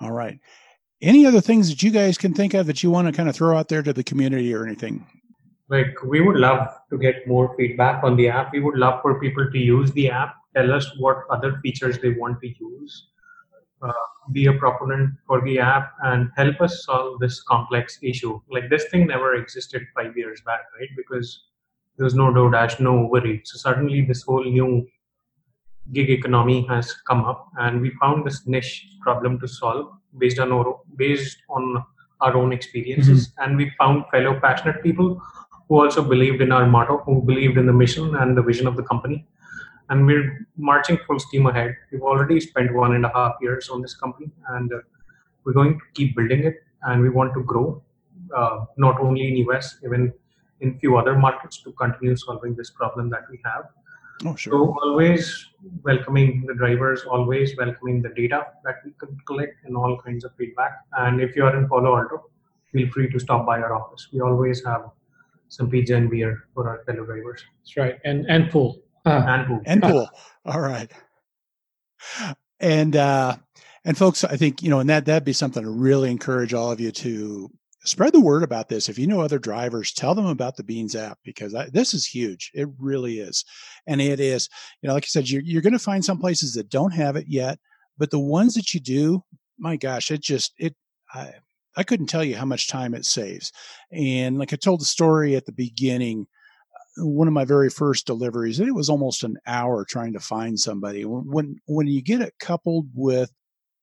All 0.00 0.12
right. 0.12 0.38
Any 1.00 1.26
other 1.26 1.40
things 1.40 1.68
that 1.68 1.82
you 1.82 1.90
guys 1.90 2.18
can 2.18 2.34
think 2.34 2.54
of 2.54 2.66
that 2.66 2.82
you 2.82 2.90
want 2.90 3.08
to 3.08 3.12
kind 3.12 3.28
of 3.28 3.34
throw 3.34 3.56
out 3.56 3.68
there 3.68 3.82
to 3.82 3.92
the 3.92 4.04
community 4.04 4.54
or 4.54 4.64
anything? 4.64 5.06
Like 5.68 6.02
we 6.04 6.20
would 6.20 6.36
love 6.36 6.68
to 6.90 6.98
get 6.98 7.26
more 7.26 7.54
feedback 7.56 8.04
on 8.04 8.16
the 8.16 8.28
app. 8.28 8.52
We 8.52 8.60
would 8.60 8.76
love 8.76 9.00
for 9.02 9.18
people 9.18 9.50
to 9.50 9.58
use 9.58 9.90
the 9.92 10.10
app, 10.10 10.36
tell 10.54 10.72
us 10.72 10.90
what 10.98 11.18
other 11.30 11.58
features 11.62 11.98
they 11.98 12.10
want 12.10 12.40
to 12.40 12.48
use, 12.48 13.08
uh, 13.82 13.92
be 14.32 14.46
a 14.46 14.52
proponent 14.52 15.10
for 15.26 15.40
the 15.42 15.58
app, 15.58 15.92
and 16.04 16.30
help 16.36 16.60
us 16.60 16.84
solve 16.84 17.20
this 17.20 17.42
complex 17.42 17.98
issue. 18.02 18.40
Like 18.50 18.70
this 18.70 18.86
thing 18.86 19.06
never 19.06 19.34
existed 19.34 19.82
five 19.94 20.16
years 20.16 20.40
back, 20.42 20.60
right? 20.78 20.88
Because 20.96 21.44
there 21.96 22.04
was 22.04 22.14
no 22.14 22.32
DoorDash, 22.32 22.80
no 22.80 23.02
Uber 23.02 23.26
Eats. 23.26 23.52
So 23.52 23.58
suddenly 23.58 24.02
this 24.02 24.22
whole 24.22 24.44
new 24.44 24.86
gig 25.92 26.10
economy 26.10 26.64
has 26.68 26.92
come 26.92 27.24
up, 27.24 27.48
and 27.58 27.80
we 27.80 27.90
found 28.00 28.24
this 28.24 28.46
niche 28.46 28.86
problem 29.00 29.40
to 29.40 29.48
solve 29.48 29.92
based 30.18 30.38
on 30.38 30.52
our 30.52 30.80
based 30.96 31.38
on 31.48 31.84
our 32.20 32.36
own 32.36 32.52
experiences, 32.52 33.28
mm-hmm. 33.28 33.42
and 33.42 33.56
we 33.56 33.72
found 33.78 34.04
fellow 34.10 34.38
passionate 34.38 34.82
people 34.82 35.20
who 35.68 35.82
also 35.82 36.02
believed 36.02 36.40
in 36.40 36.52
our 36.52 36.66
motto, 36.66 36.98
who 36.98 37.20
believed 37.22 37.58
in 37.58 37.66
the 37.66 37.72
mission 37.72 38.14
and 38.16 38.36
the 38.36 38.42
vision 38.42 38.66
of 38.66 38.76
the 38.76 38.82
company, 38.82 39.26
and 39.92 40.06
we're 40.06 40.46
marching 40.56 40.98
full 41.06 41.18
steam 41.20 41.46
ahead. 41.46 41.76
We've 41.90 42.02
already 42.02 42.40
spent 42.40 42.74
one 42.74 42.94
and 42.94 43.04
a 43.04 43.10
half 43.14 43.34
years 43.42 43.68
on 43.68 43.82
this 43.82 43.94
company, 43.94 44.30
and 44.48 44.72
uh, 44.72 44.78
we're 45.44 45.52
going 45.52 45.78
to 45.78 45.84
keep 45.92 46.16
building 46.16 46.44
it, 46.44 46.62
and 46.84 47.02
we 47.02 47.10
want 47.10 47.34
to 47.34 47.42
grow 47.42 47.82
uh, 48.34 48.64
not 48.78 48.98
only 49.00 49.28
in 49.28 49.36
US, 49.48 49.76
even 49.84 50.12
in 50.60 50.78
few 50.78 50.96
other 50.96 51.14
markets 51.14 51.60
to 51.64 51.72
continue 51.72 52.16
solving 52.16 52.54
this 52.54 52.70
problem 52.70 53.10
that 53.10 53.24
we 53.30 53.38
have. 53.44 53.64
Oh, 54.24 54.34
sure. 54.34 54.52
So 54.52 54.76
always 54.82 55.48
welcoming 55.82 56.44
the 56.46 56.54
drivers, 56.54 57.02
always 57.02 57.54
welcoming 57.58 58.00
the 58.00 58.12
data 58.20 58.46
that 58.64 58.76
we 58.86 58.92
can 58.98 59.18
collect 59.26 59.56
and 59.64 59.76
all 59.76 60.00
kinds 60.00 60.24
of 60.24 60.34
feedback. 60.36 60.72
And 60.98 61.20
if 61.20 61.36
you 61.36 61.44
are 61.44 61.56
in 61.56 61.68
Palo 61.68 61.98
Alto, 61.98 62.30
feel 62.72 62.88
free 62.90 63.10
to 63.10 63.18
stop 63.18 63.44
by 63.44 63.58
our 63.58 63.74
office. 63.74 64.08
We 64.12 64.20
always 64.20 64.64
have 64.64 64.88
some 65.48 65.68
pizza 65.68 65.96
and 65.96 66.08
beer 66.08 66.44
for 66.54 66.66
our 66.70 66.82
fellow 66.84 67.04
drivers. 67.04 67.44
That's 67.60 67.76
right, 67.76 67.98
and 68.06 68.24
and 68.30 68.50
pool. 68.50 68.80
Uh, 69.04 69.24
and 69.26 69.46
pool. 69.46 69.60
And 69.64 69.82
pool. 69.82 70.08
all 70.44 70.60
right. 70.60 70.90
And 72.60 72.96
uh, 72.96 73.36
and 73.84 73.98
folks, 73.98 74.24
I 74.24 74.36
think 74.36 74.62
you 74.62 74.70
know, 74.70 74.80
and 74.80 74.90
that 74.90 75.06
that'd 75.06 75.24
be 75.24 75.32
something 75.32 75.62
to 75.62 75.70
really 75.70 76.10
encourage 76.10 76.54
all 76.54 76.70
of 76.70 76.80
you 76.80 76.92
to 76.92 77.50
spread 77.84 78.12
the 78.12 78.20
word 78.20 78.42
about 78.42 78.68
this. 78.68 78.88
If 78.88 78.98
you 78.98 79.06
know 79.06 79.20
other 79.20 79.38
drivers, 79.38 79.92
tell 79.92 80.14
them 80.14 80.26
about 80.26 80.56
the 80.56 80.62
Beans 80.62 80.94
app 80.94 81.18
because 81.24 81.54
I, 81.54 81.68
this 81.70 81.94
is 81.94 82.06
huge. 82.06 82.50
It 82.54 82.68
really 82.78 83.18
is. 83.18 83.44
And 83.86 84.00
it 84.00 84.20
is, 84.20 84.48
you 84.80 84.88
know, 84.88 84.94
like 84.94 85.04
I 85.04 85.08
said, 85.08 85.28
you're, 85.28 85.42
you're 85.42 85.62
going 85.62 85.72
to 85.72 85.78
find 85.78 86.04
some 86.04 86.18
places 86.18 86.54
that 86.54 86.68
don't 86.68 86.92
have 86.92 87.16
it 87.16 87.26
yet, 87.28 87.58
but 87.98 88.10
the 88.10 88.20
ones 88.20 88.54
that 88.54 88.72
you 88.72 88.80
do, 88.80 89.22
my 89.58 89.76
gosh, 89.76 90.10
it 90.10 90.22
just, 90.22 90.52
it, 90.58 90.74
I, 91.12 91.32
I 91.76 91.82
couldn't 91.82 92.06
tell 92.06 92.24
you 92.24 92.36
how 92.36 92.44
much 92.44 92.68
time 92.68 92.94
it 92.94 93.04
saves. 93.04 93.52
And 93.90 94.38
like 94.38 94.52
I 94.52 94.56
told 94.56 94.80
the 94.80 94.86
story 94.86 95.34
at 95.34 95.46
the 95.46 95.52
beginning, 95.52 96.26
one 96.96 97.28
of 97.28 97.34
my 97.34 97.44
very 97.44 97.70
first 97.70 98.06
deliveries, 98.06 98.58
and 98.60 98.68
it 98.68 98.74
was 98.74 98.88
almost 98.88 99.22
an 99.22 99.36
hour 99.46 99.84
trying 99.84 100.12
to 100.12 100.20
find 100.20 100.58
somebody. 100.58 101.04
When, 101.04 101.56
when 101.66 101.86
you 101.86 102.02
get 102.02 102.20
it 102.20 102.34
coupled 102.38 102.88
with 102.94 103.32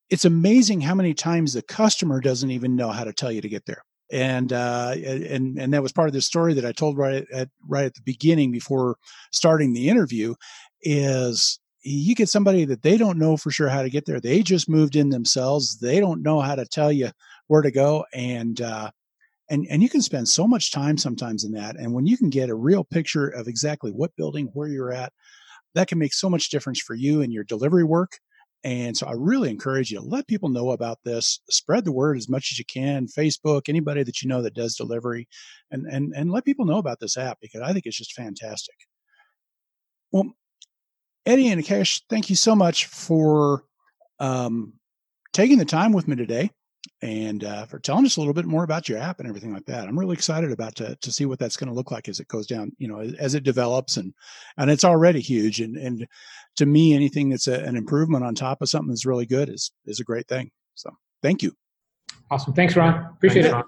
it's 0.10 0.26
amazing 0.26 0.82
how 0.82 0.96
many 0.96 1.14
times 1.14 1.54
the 1.54 1.62
customer 1.62 2.20
doesn't 2.20 2.52
even 2.52 2.76
know 2.76 2.90
how 2.90 3.04
to 3.04 3.14
tell 3.14 3.32
you 3.32 3.42
to 3.42 3.50
get 3.50 3.66
there. 3.66 3.84
And 4.12 4.52
uh, 4.52 4.96
and 5.06 5.60
and 5.60 5.74
that 5.74 5.84
was 5.84 5.92
part 5.92 6.08
of 6.08 6.14
the 6.14 6.22
story 6.22 6.56
that 6.56 6.66
I 6.66 6.72
told 6.72 6.98
right 6.98 7.28
at 7.32 7.50
right 7.68 7.86
at 7.86 7.94
the 7.94 8.02
beginning 8.04 8.52
before 8.52 8.98
starting 9.32 9.74
the 9.74 9.88
interview 9.88 10.34
is 10.82 11.60
you 11.82 12.16
get 12.16 12.28
somebody 12.28 12.66
that 12.66 12.82
they 12.82 12.98
don't 12.98 13.20
know 13.20 13.38
for 13.38 13.52
sure 13.52 13.70
how 13.70 13.84
to 13.84 13.90
get 13.90 14.06
there. 14.06 14.20
They 14.20 14.42
just 14.42 14.68
moved 14.68 14.96
in 14.96 15.10
themselves. 15.10 15.78
They 15.78 16.00
don't 16.00 16.24
know 16.24 16.42
how 16.42 16.56
to 16.56 16.66
tell 16.66 16.92
you 16.92 17.12
where 17.48 17.62
to 17.62 17.70
go. 17.70 18.04
And 18.12 18.60
uh, 18.60 18.90
and 19.50 19.66
and 19.70 19.82
you 19.82 19.90
can 19.90 20.02
spend 20.02 20.28
so 20.28 20.48
much 20.48 20.72
time 20.72 20.98
sometimes 20.98 21.44
in 21.44 21.52
that. 21.54 21.76
And 21.76 21.94
when 21.94 22.06
you 22.06 22.18
can 22.18 22.30
get 22.30 22.50
a 22.50 22.56
real 22.56 22.84
picture 22.84 23.28
of 23.28 23.48
exactly 23.48 23.92
what 23.92 24.16
building 24.16 24.50
where 24.54 24.68
you're 24.68 24.94
at 24.94 25.12
that 25.76 25.88
can 25.88 26.00
make 26.00 26.14
so 26.14 26.30
much 26.30 26.50
difference 26.50 26.80
for 26.80 26.96
you 26.96 27.22
and 27.22 27.32
your 27.32 27.44
delivery 27.44 27.84
work. 27.84 28.14
And 28.64 28.98
so 28.98 29.08
I 29.08 29.14
really 29.14 29.50
encourage 29.50 29.92
you 29.92 30.00
to 30.00 30.04
let 30.04 30.28
people 30.28 30.50
know 30.50 30.72
about 30.72 30.98
this, 31.06 31.40
spread 31.50 31.86
the 31.86 31.94
word 31.94 32.18
as 32.18 32.28
much 32.28 32.50
as 32.52 32.60
you 32.60 32.66
can, 32.66 33.08
Facebook, 33.08 33.70
anybody 33.70 34.04
that 34.04 34.22
you 34.22 34.28
know 34.28 34.42
that 34.42 34.54
does 34.54 34.76
delivery, 34.76 35.28
and 35.72 35.86
and 35.88 36.14
and 36.16 36.32
let 36.32 36.46
people 36.46 36.66
know 36.66 36.78
about 36.78 37.00
this 37.00 37.18
app 37.18 37.38
because 37.42 37.62
I 37.62 37.74
think 37.74 37.86
it's 37.86 37.98
just 37.98 38.14
fantastic. 38.14 38.76
Well, 40.12 40.34
Eddie 41.26 41.50
and 41.50 41.64
Akash, 41.64 42.02
thank 42.10 42.30
you 42.30 42.36
so 42.36 42.56
much 42.56 42.88
for 42.88 43.64
um, 44.20 44.74
taking 45.32 45.58
the 45.58 45.66
time 45.66 45.94
with 45.94 46.08
me 46.08 46.16
today 46.16 46.52
and 47.02 47.44
uh, 47.44 47.66
for 47.66 47.80
telling 47.80 48.06
us 48.06 48.18
a 48.18 48.20
little 48.20 48.34
bit 48.34 48.46
more 48.46 48.64
about 48.64 48.90
your 48.90 48.98
app 48.98 49.20
and 49.20 49.28
everything 49.28 49.54
like 49.54 49.66
that. 49.66 49.88
I'm 49.88 49.98
really 49.98 50.14
excited 50.14 50.52
about 50.52 50.76
to 50.76 50.96
to 50.96 51.12
see 51.12 51.26
what 51.26 51.40
that's 51.40 51.58
going 51.58 51.70
to 51.70 51.74
look 51.74 51.92
like 51.92 52.10
as 52.10 52.20
it 52.20 52.28
goes 52.28 52.48
down, 52.48 52.72
you 52.78 52.88
know, 52.88 53.00
as 53.00 53.36
it 53.36 53.44
develops 53.44 53.98
and 53.98 54.14
and 54.58 54.70
it's 54.70 54.84
already 54.84 55.22
huge. 55.22 55.62
And 55.62 55.78
and 55.78 56.08
to 56.58 56.66
me, 56.66 56.94
anything 56.94 57.30
that's 57.30 57.48
a, 57.48 57.64
an 57.64 57.76
improvement 57.76 58.26
on 58.26 58.36
top 58.36 58.62
of 58.62 58.70
something 58.70 58.90
that's 58.90 59.06
really 59.06 59.26
good 59.26 59.50
is 59.50 59.72
is 59.86 60.00
a 60.00 60.04
great 60.04 60.28
thing. 60.28 60.52
So 60.76 60.92
thank 61.22 61.44
you. 61.44 61.54
Awesome. 62.32 62.54
Thanks, 62.54 62.76
Ron. 62.76 63.06
Appreciate 63.14 63.44
Thanks, 63.44 63.54
it. 63.54 63.56
Ron. 63.56 63.64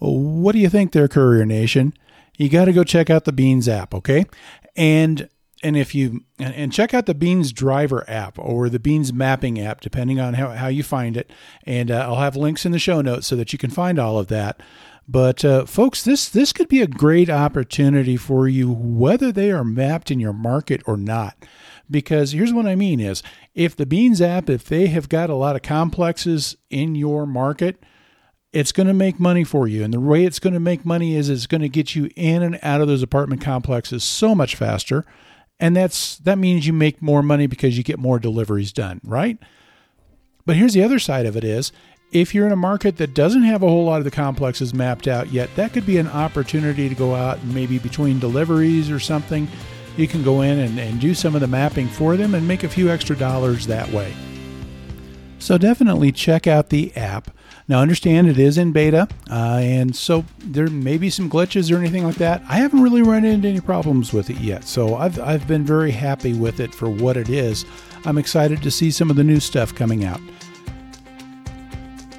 Well, 0.00 0.18
what 0.18 0.52
do 0.52 0.58
you 0.58 0.68
think 0.68 0.92
there, 0.92 1.08
Courier 1.08 1.46
Nation? 1.46 1.94
You 2.36 2.50
got 2.50 2.66
to 2.66 2.72
go 2.72 2.84
check 2.84 3.08
out 3.08 3.24
the 3.24 3.32
Beans 3.32 3.66
app, 3.66 3.94
okay? 3.94 4.26
And 4.76 5.28
and 5.66 5.76
if 5.76 5.96
you 5.96 6.22
and 6.38 6.72
check 6.72 6.94
out 6.94 7.06
the 7.06 7.14
Beans 7.14 7.52
Driver 7.52 8.08
app 8.08 8.38
or 8.38 8.68
the 8.68 8.78
Beans 8.78 9.12
Mapping 9.12 9.58
app, 9.58 9.80
depending 9.80 10.20
on 10.20 10.34
how, 10.34 10.50
how 10.50 10.68
you 10.68 10.84
find 10.84 11.16
it. 11.16 11.28
And 11.64 11.90
uh, 11.90 12.06
I'll 12.06 12.20
have 12.20 12.36
links 12.36 12.64
in 12.64 12.70
the 12.70 12.78
show 12.78 13.00
notes 13.00 13.26
so 13.26 13.34
that 13.34 13.52
you 13.52 13.58
can 13.58 13.70
find 13.70 13.98
all 13.98 14.16
of 14.16 14.28
that. 14.28 14.60
But 15.08 15.44
uh, 15.44 15.66
folks, 15.66 16.04
this 16.04 16.28
this 16.28 16.52
could 16.52 16.68
be 16.68 16.82
a 16.82 16.86
great 16.86 17.28
opportunity 17.28 18.16
for 18.16 18.46
you, 18.46 18.70
whether 18.70 19.32
they 19.32 19.50
are 19.50 19.64
mapped 19.64 20.12
in 20.12 20.20
your 20.20 20.32
market 20.32 20.82
or 20.86 20.96
not. 20.96 21.36
Because 21.90 22.30
here's 22.30 22.52
what 22.52 22.66
I 22.66 22.76
mean: 22.76 23.00
is 23.00 23.24
if 23.54 23.74
the 23.74 23.86
Beans 23.86 24.20
app, 24.20 24.48
if 24.48 24.64
they 24.64 24.86
have 24.86 25.08
got 25.08 25.30
a 25.30 25.34
lot 25.34 25.56
of 25.56 25.62
complexes 25.62 26.56
in 26.70 26.94
your 26.94 27.26
market, 27.26 27.82
it's 28.52 28.72
going 28.72 28.86
to 28.86 28.94
make 28.94 29.18
money 29.18 29.42
for 29.42 29.66
you. 29.66 29.82
And 29.82 29.92
the 29.92 30.00
way 30.00 30.24
it's 30.24 30.38
going 30.38 30.54
to 30.54 30.60
make 30.60 30.84
money 30.84 31.16
is 31.16 31.28
it's 31.28 31.46
going 31.46 31.62
to 31.62 31.68
get 31.68 31.96
you 31.96 32.08
in 32.14 32.44
and 32.44 32.58
out 32.62 32.80
of 32.80 32.86
those 32.86 33.02
apartment 33.02 33.40
complexes 33.40 34.04
so 34.04 34.32
much 34.32 34.54
faster 34.54 35.04
and 35.58 35.76
that's 35.76 36.18
that 36.18 36.38
means 36.38 36.66
you 36.66 36.72
make 36.72 37.00
more 37.00 37.22
money 37.22 37.46
because 37.46 37.76
you 37.76 37.84
get 37.84 37.98
more 37.98 38.18
deliveries 38.18 38.72
done, 38.72 39.00
right? 39.04 39.38
But 40.44 40.56
here's 40.56 40.74
the 40.74 40.82
other 40.82 40.98
side 40.98 41.26
of 41.26 41.36
it 41.36 41.44
is 41.44 41.72
if 42.12 42.34
you're 42.34 42.46
in 42.46 42.52
a 42.52 42.56
market 42.56 42.98
that 42.98 43.14
doesn't 43.14 43.42
have 43.42 43.62
a 43.62 43.68
whole 43.68 43.84
lot 43.84 43.98
of 43.98 44.04
the 44.04 44.10
complexes 44.10 44.72
mapped 44.72 45.08
out 45.08 45.32
yet, 45.32 45.54
that 45.56 45.72
could 45.72 45.84
be 45.84 45.98
an 45.98 46.08
opportunity 46.08 46.88
to 46.88 46.94
go 46.94 47.14
out 47.14 47.38
and 47.38 47.54
maybe 47.54 47.78
between 47.78 48.20
deliveries 48.20 48.90
or 48.90 49.00
something, 49.00 49.48
you 49.96 50.06
can 50.06 50.22
go 50.22 50.42
in 50.42 50.58
and, 50.60 50.78
and 50.78 51.00
do 51.00 51.14
some 51.14 51.34
of 51.34 51.40
the 51.40 51.46
mapping 51.48 51.88
for 51.88 52.16
them 52.16 52.34
and 52.34 52.46
make 52.46 52.62
a 52.62 52.68
few 52.68 52.90
extra 52.90 53.16
dollars 53.16 53.66
that 53.66 53.90
way. 53.90 54.14
So 55.38 55.58
definitely 55.58 56.12
check 56.12 56.46
out 56.46 56.68
the 56.68 56.96
app. 56.96 57.30
Now, 57.68 57.80
understand 57.80 58.28
it 58.28 58.38
is 58.38 58.58
in 58.58 58.70
beta, 58.70 59.08
uh, 59.28 59.58
and 59.60 59.96
so 59.96 60.24
there 60.38 60.68
may 60.68 60.98
be 60.98 61.10
some 61.10 61.28
glitches 61.28 61.74
or 61.74 61.78
anything 61.78 62.04
like 62.04 62.14
that. 62.16 62.40
I 62.48 62.58
haven't 62.58 62.80
really 62.80 63.02
run 63.02 63.24
into 63.24 63.48
any 63.48 63.60
problems 63.60 64.12
with 64.12 64.30
it 64.30 64.38
yet, 64.38 64.62
so 64.64 64.94
I've, 64.94 65.18
I've 65.18 65.48
been 65.48 65.64
very 65.64 65.90
happy 65.90 66.32
with 66.32 66.60
it 66.60 66.72
for 66.72 66.88
what 66.88 67.16
it 67.16 67.28
is. 67.28 67.64
I'm 68.04 68.18
excited 68.18 68.62
to 68.62 68.70
see 68.70 68.92
some 68.92 69.10
of 69.10 69.16
the 69.16 69.24
new 69.24 69.40
stuff 69.40 69.74
coming 69.74 70.04
out. 70.04 70.20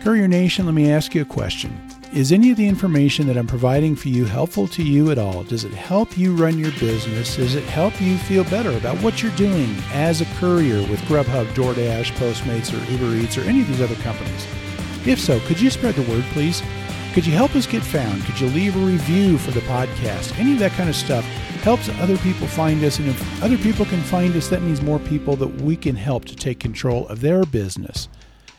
Courier 0.02 0.28
Nation, 0.28 0.66
let 0.66 0.76
me 0.76 0.91
ask 0.91 1.16
you 1.16 1.22
a 1.22 1.26
question. 1.26 1.80
Is 2.14 2.34
any 2.34 2.52
of 2.52 2.58
the 2.58 2.68
information 2.68 3.26
that 3.28 3.38
I'm 3.38 3.48
providing 3.48 3.95
for 3.95 4.10
you 4.10 4.26
helpful 4.26 4.68
to 4.70 4.84
you 4.84 5.12
at 5.12 5.18
all? 5.18 5.43
Does 5.43 5.64
it 5.64 5.74
help 5.74 6.18
you 6.18 6.36
run 6.36 6.60
your 6.60 6.72
business? 6.72 7.38
Does 7.38 7.56
it 7.56 7.64
help 7.66 8.02
you 8.02 8.18
feel 8.18 8.43
better 8.45 8.76
about 8.78 8.98
what 8.98 9.24
you're 9.24 9.36
doing 9.36 9.76
as 9.91 10.20
a 10.20 10.26
courier 10.39 10.82
with 10.89 11.00
Grubhub, 11.02 11.45
DoorDash, 11.54 12.12
Postmates, 12.14 12.74
or 12.74 12.91
Uber 12.91 13.16
Eats, 13.16 13.38
or 13.38 13.41
any 13.41 13.62
of 13.62 13.68
these 13.68 13.82
other 13.82 13.95
companies? 13.95 14.45
If 15.08 15.22
so, 15.22 15.39
could 15.41 15.62
you 15.62 15.70
spread 15.70 15.95
the 15.95 16.12
word, 16.12 16.26
please? 16.34 16.62
Could 17.14 17.26
you 17.26 17.32
help 17.32 17.55
us 17.55 17.66
get 17.66 17.82
found? 17.82 18.26
Could 18.26 18.41
you 18.41 18.47
leave 18.47 18.76
a 18.76 18.80
review 18.80 19.38
for 19.38 19.51
the 19.51 19.62
podcast? 19.62 20.38
Any 20.38 20.51
of 20.51 20.60
that 20.60 20.74
kind 20.74 20.89
of 20.89 20.97
stuff 20.97 21.24
helps 21.64 21.88
other 22.01 22.18
people 22.18 22.45
find 22.45 22.84
us. 22.84 22.99
And 22.99 23.08
if 23.08 23.43
other 23.43 23.58
people 23.58 23.86
can 23.86 24.01
find 24.01 24.36
us, 24.36 24.49
that 24.49 24.62
means 24.62 24.82
more 24.82 24.99
people 24.99 25.38
that 25.38 25.62
we 25.62 25.78
can 25.78 25.95
help 25.95 26.26
to 26.26 26.36
take 26.36 26.60
control 26.60 27.08
of 27.08 27.22
their 27.22 27.45
business. 27.45 28.10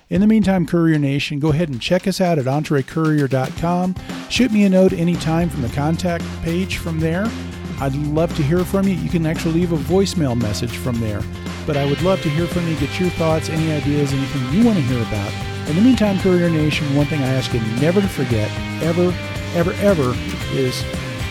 In 0.08 0.22
the 0.22 0.26
meantime, 0.26 0.66
Courier 0.66 0.98
Nation, 0.98 1.38
go 1.38 1.50
ahead 1.50 1.68
and 1.68 1.82
check 1.82 2.08
us 2.08 2.18
out 2.18 2.38
at 2.38 2.46
entrecourier.com. 2.46 3.94
Shoot 4.30 4.50
me 4.50 4.64
a 4.64 4.70
note 4.70 4.94
anytime 4.94 5.50
from 5.50 5.60
the 5.60 5.68
contact 5.68 6.24
page 6.42 6.78
from 6.78 6.98
there. 6.98 7.30
I'd 7.78 7.94
love 7.94 8.34
to 8.36 8.42
hear 8.42 8.64
from 8.64 8.88
you. 8.88 8.94
You 8.94 9.10
can 9.10 9.26
actually 9.26 9.52
leave 9.52 9.72
a 9.72 9.76
voicemail 9.76 10.34
message 10.34 10.78
from 10.78 10.98
there. 10.98 11.20
But 11.66 11.76
I 11.76 11.84
would 11.84 12.00
love 12.00 12.22
to 12.22 12.30
hear 12.30 12.46
from 12.46 12.66
you, 12.66 12.74
get 12.76 12.98
your 12.98 13.10
thoughts, 13.10 13.50
any 13.50 13.70
ideas, 13.70 14.14
anything 14.14 14.58
you 14.58 14.64
want 14.64 14.78
to 14.78 14.84
hear 14.84 15.02
about. 15.02 15.57
In 15.68 15.76
the 15.76 15.82
meantime, 15.82 16.18
Courier 16.20 16.48
Nation, 16.48 16.94
one 16.96 17.04
thing 17.04 17.22
I 17.22 17.28
ask 17.28 17.52
you 17.52 17.60
never 17.78 18.00
to 18.00 18.08
forget, 18.08 18.50
ever, 18.82 19.14
ever, 19.54 19.74
ever, 19.74 20.14
is 20.52 20.82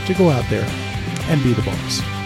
to 0.05 0.13
go 0.13 0.29
out 0.29 0.47
there 0.47 0.67
and 1.27 1.41
be 1.41 1.53
the 1.53 1.63
boss. 1.63 2.16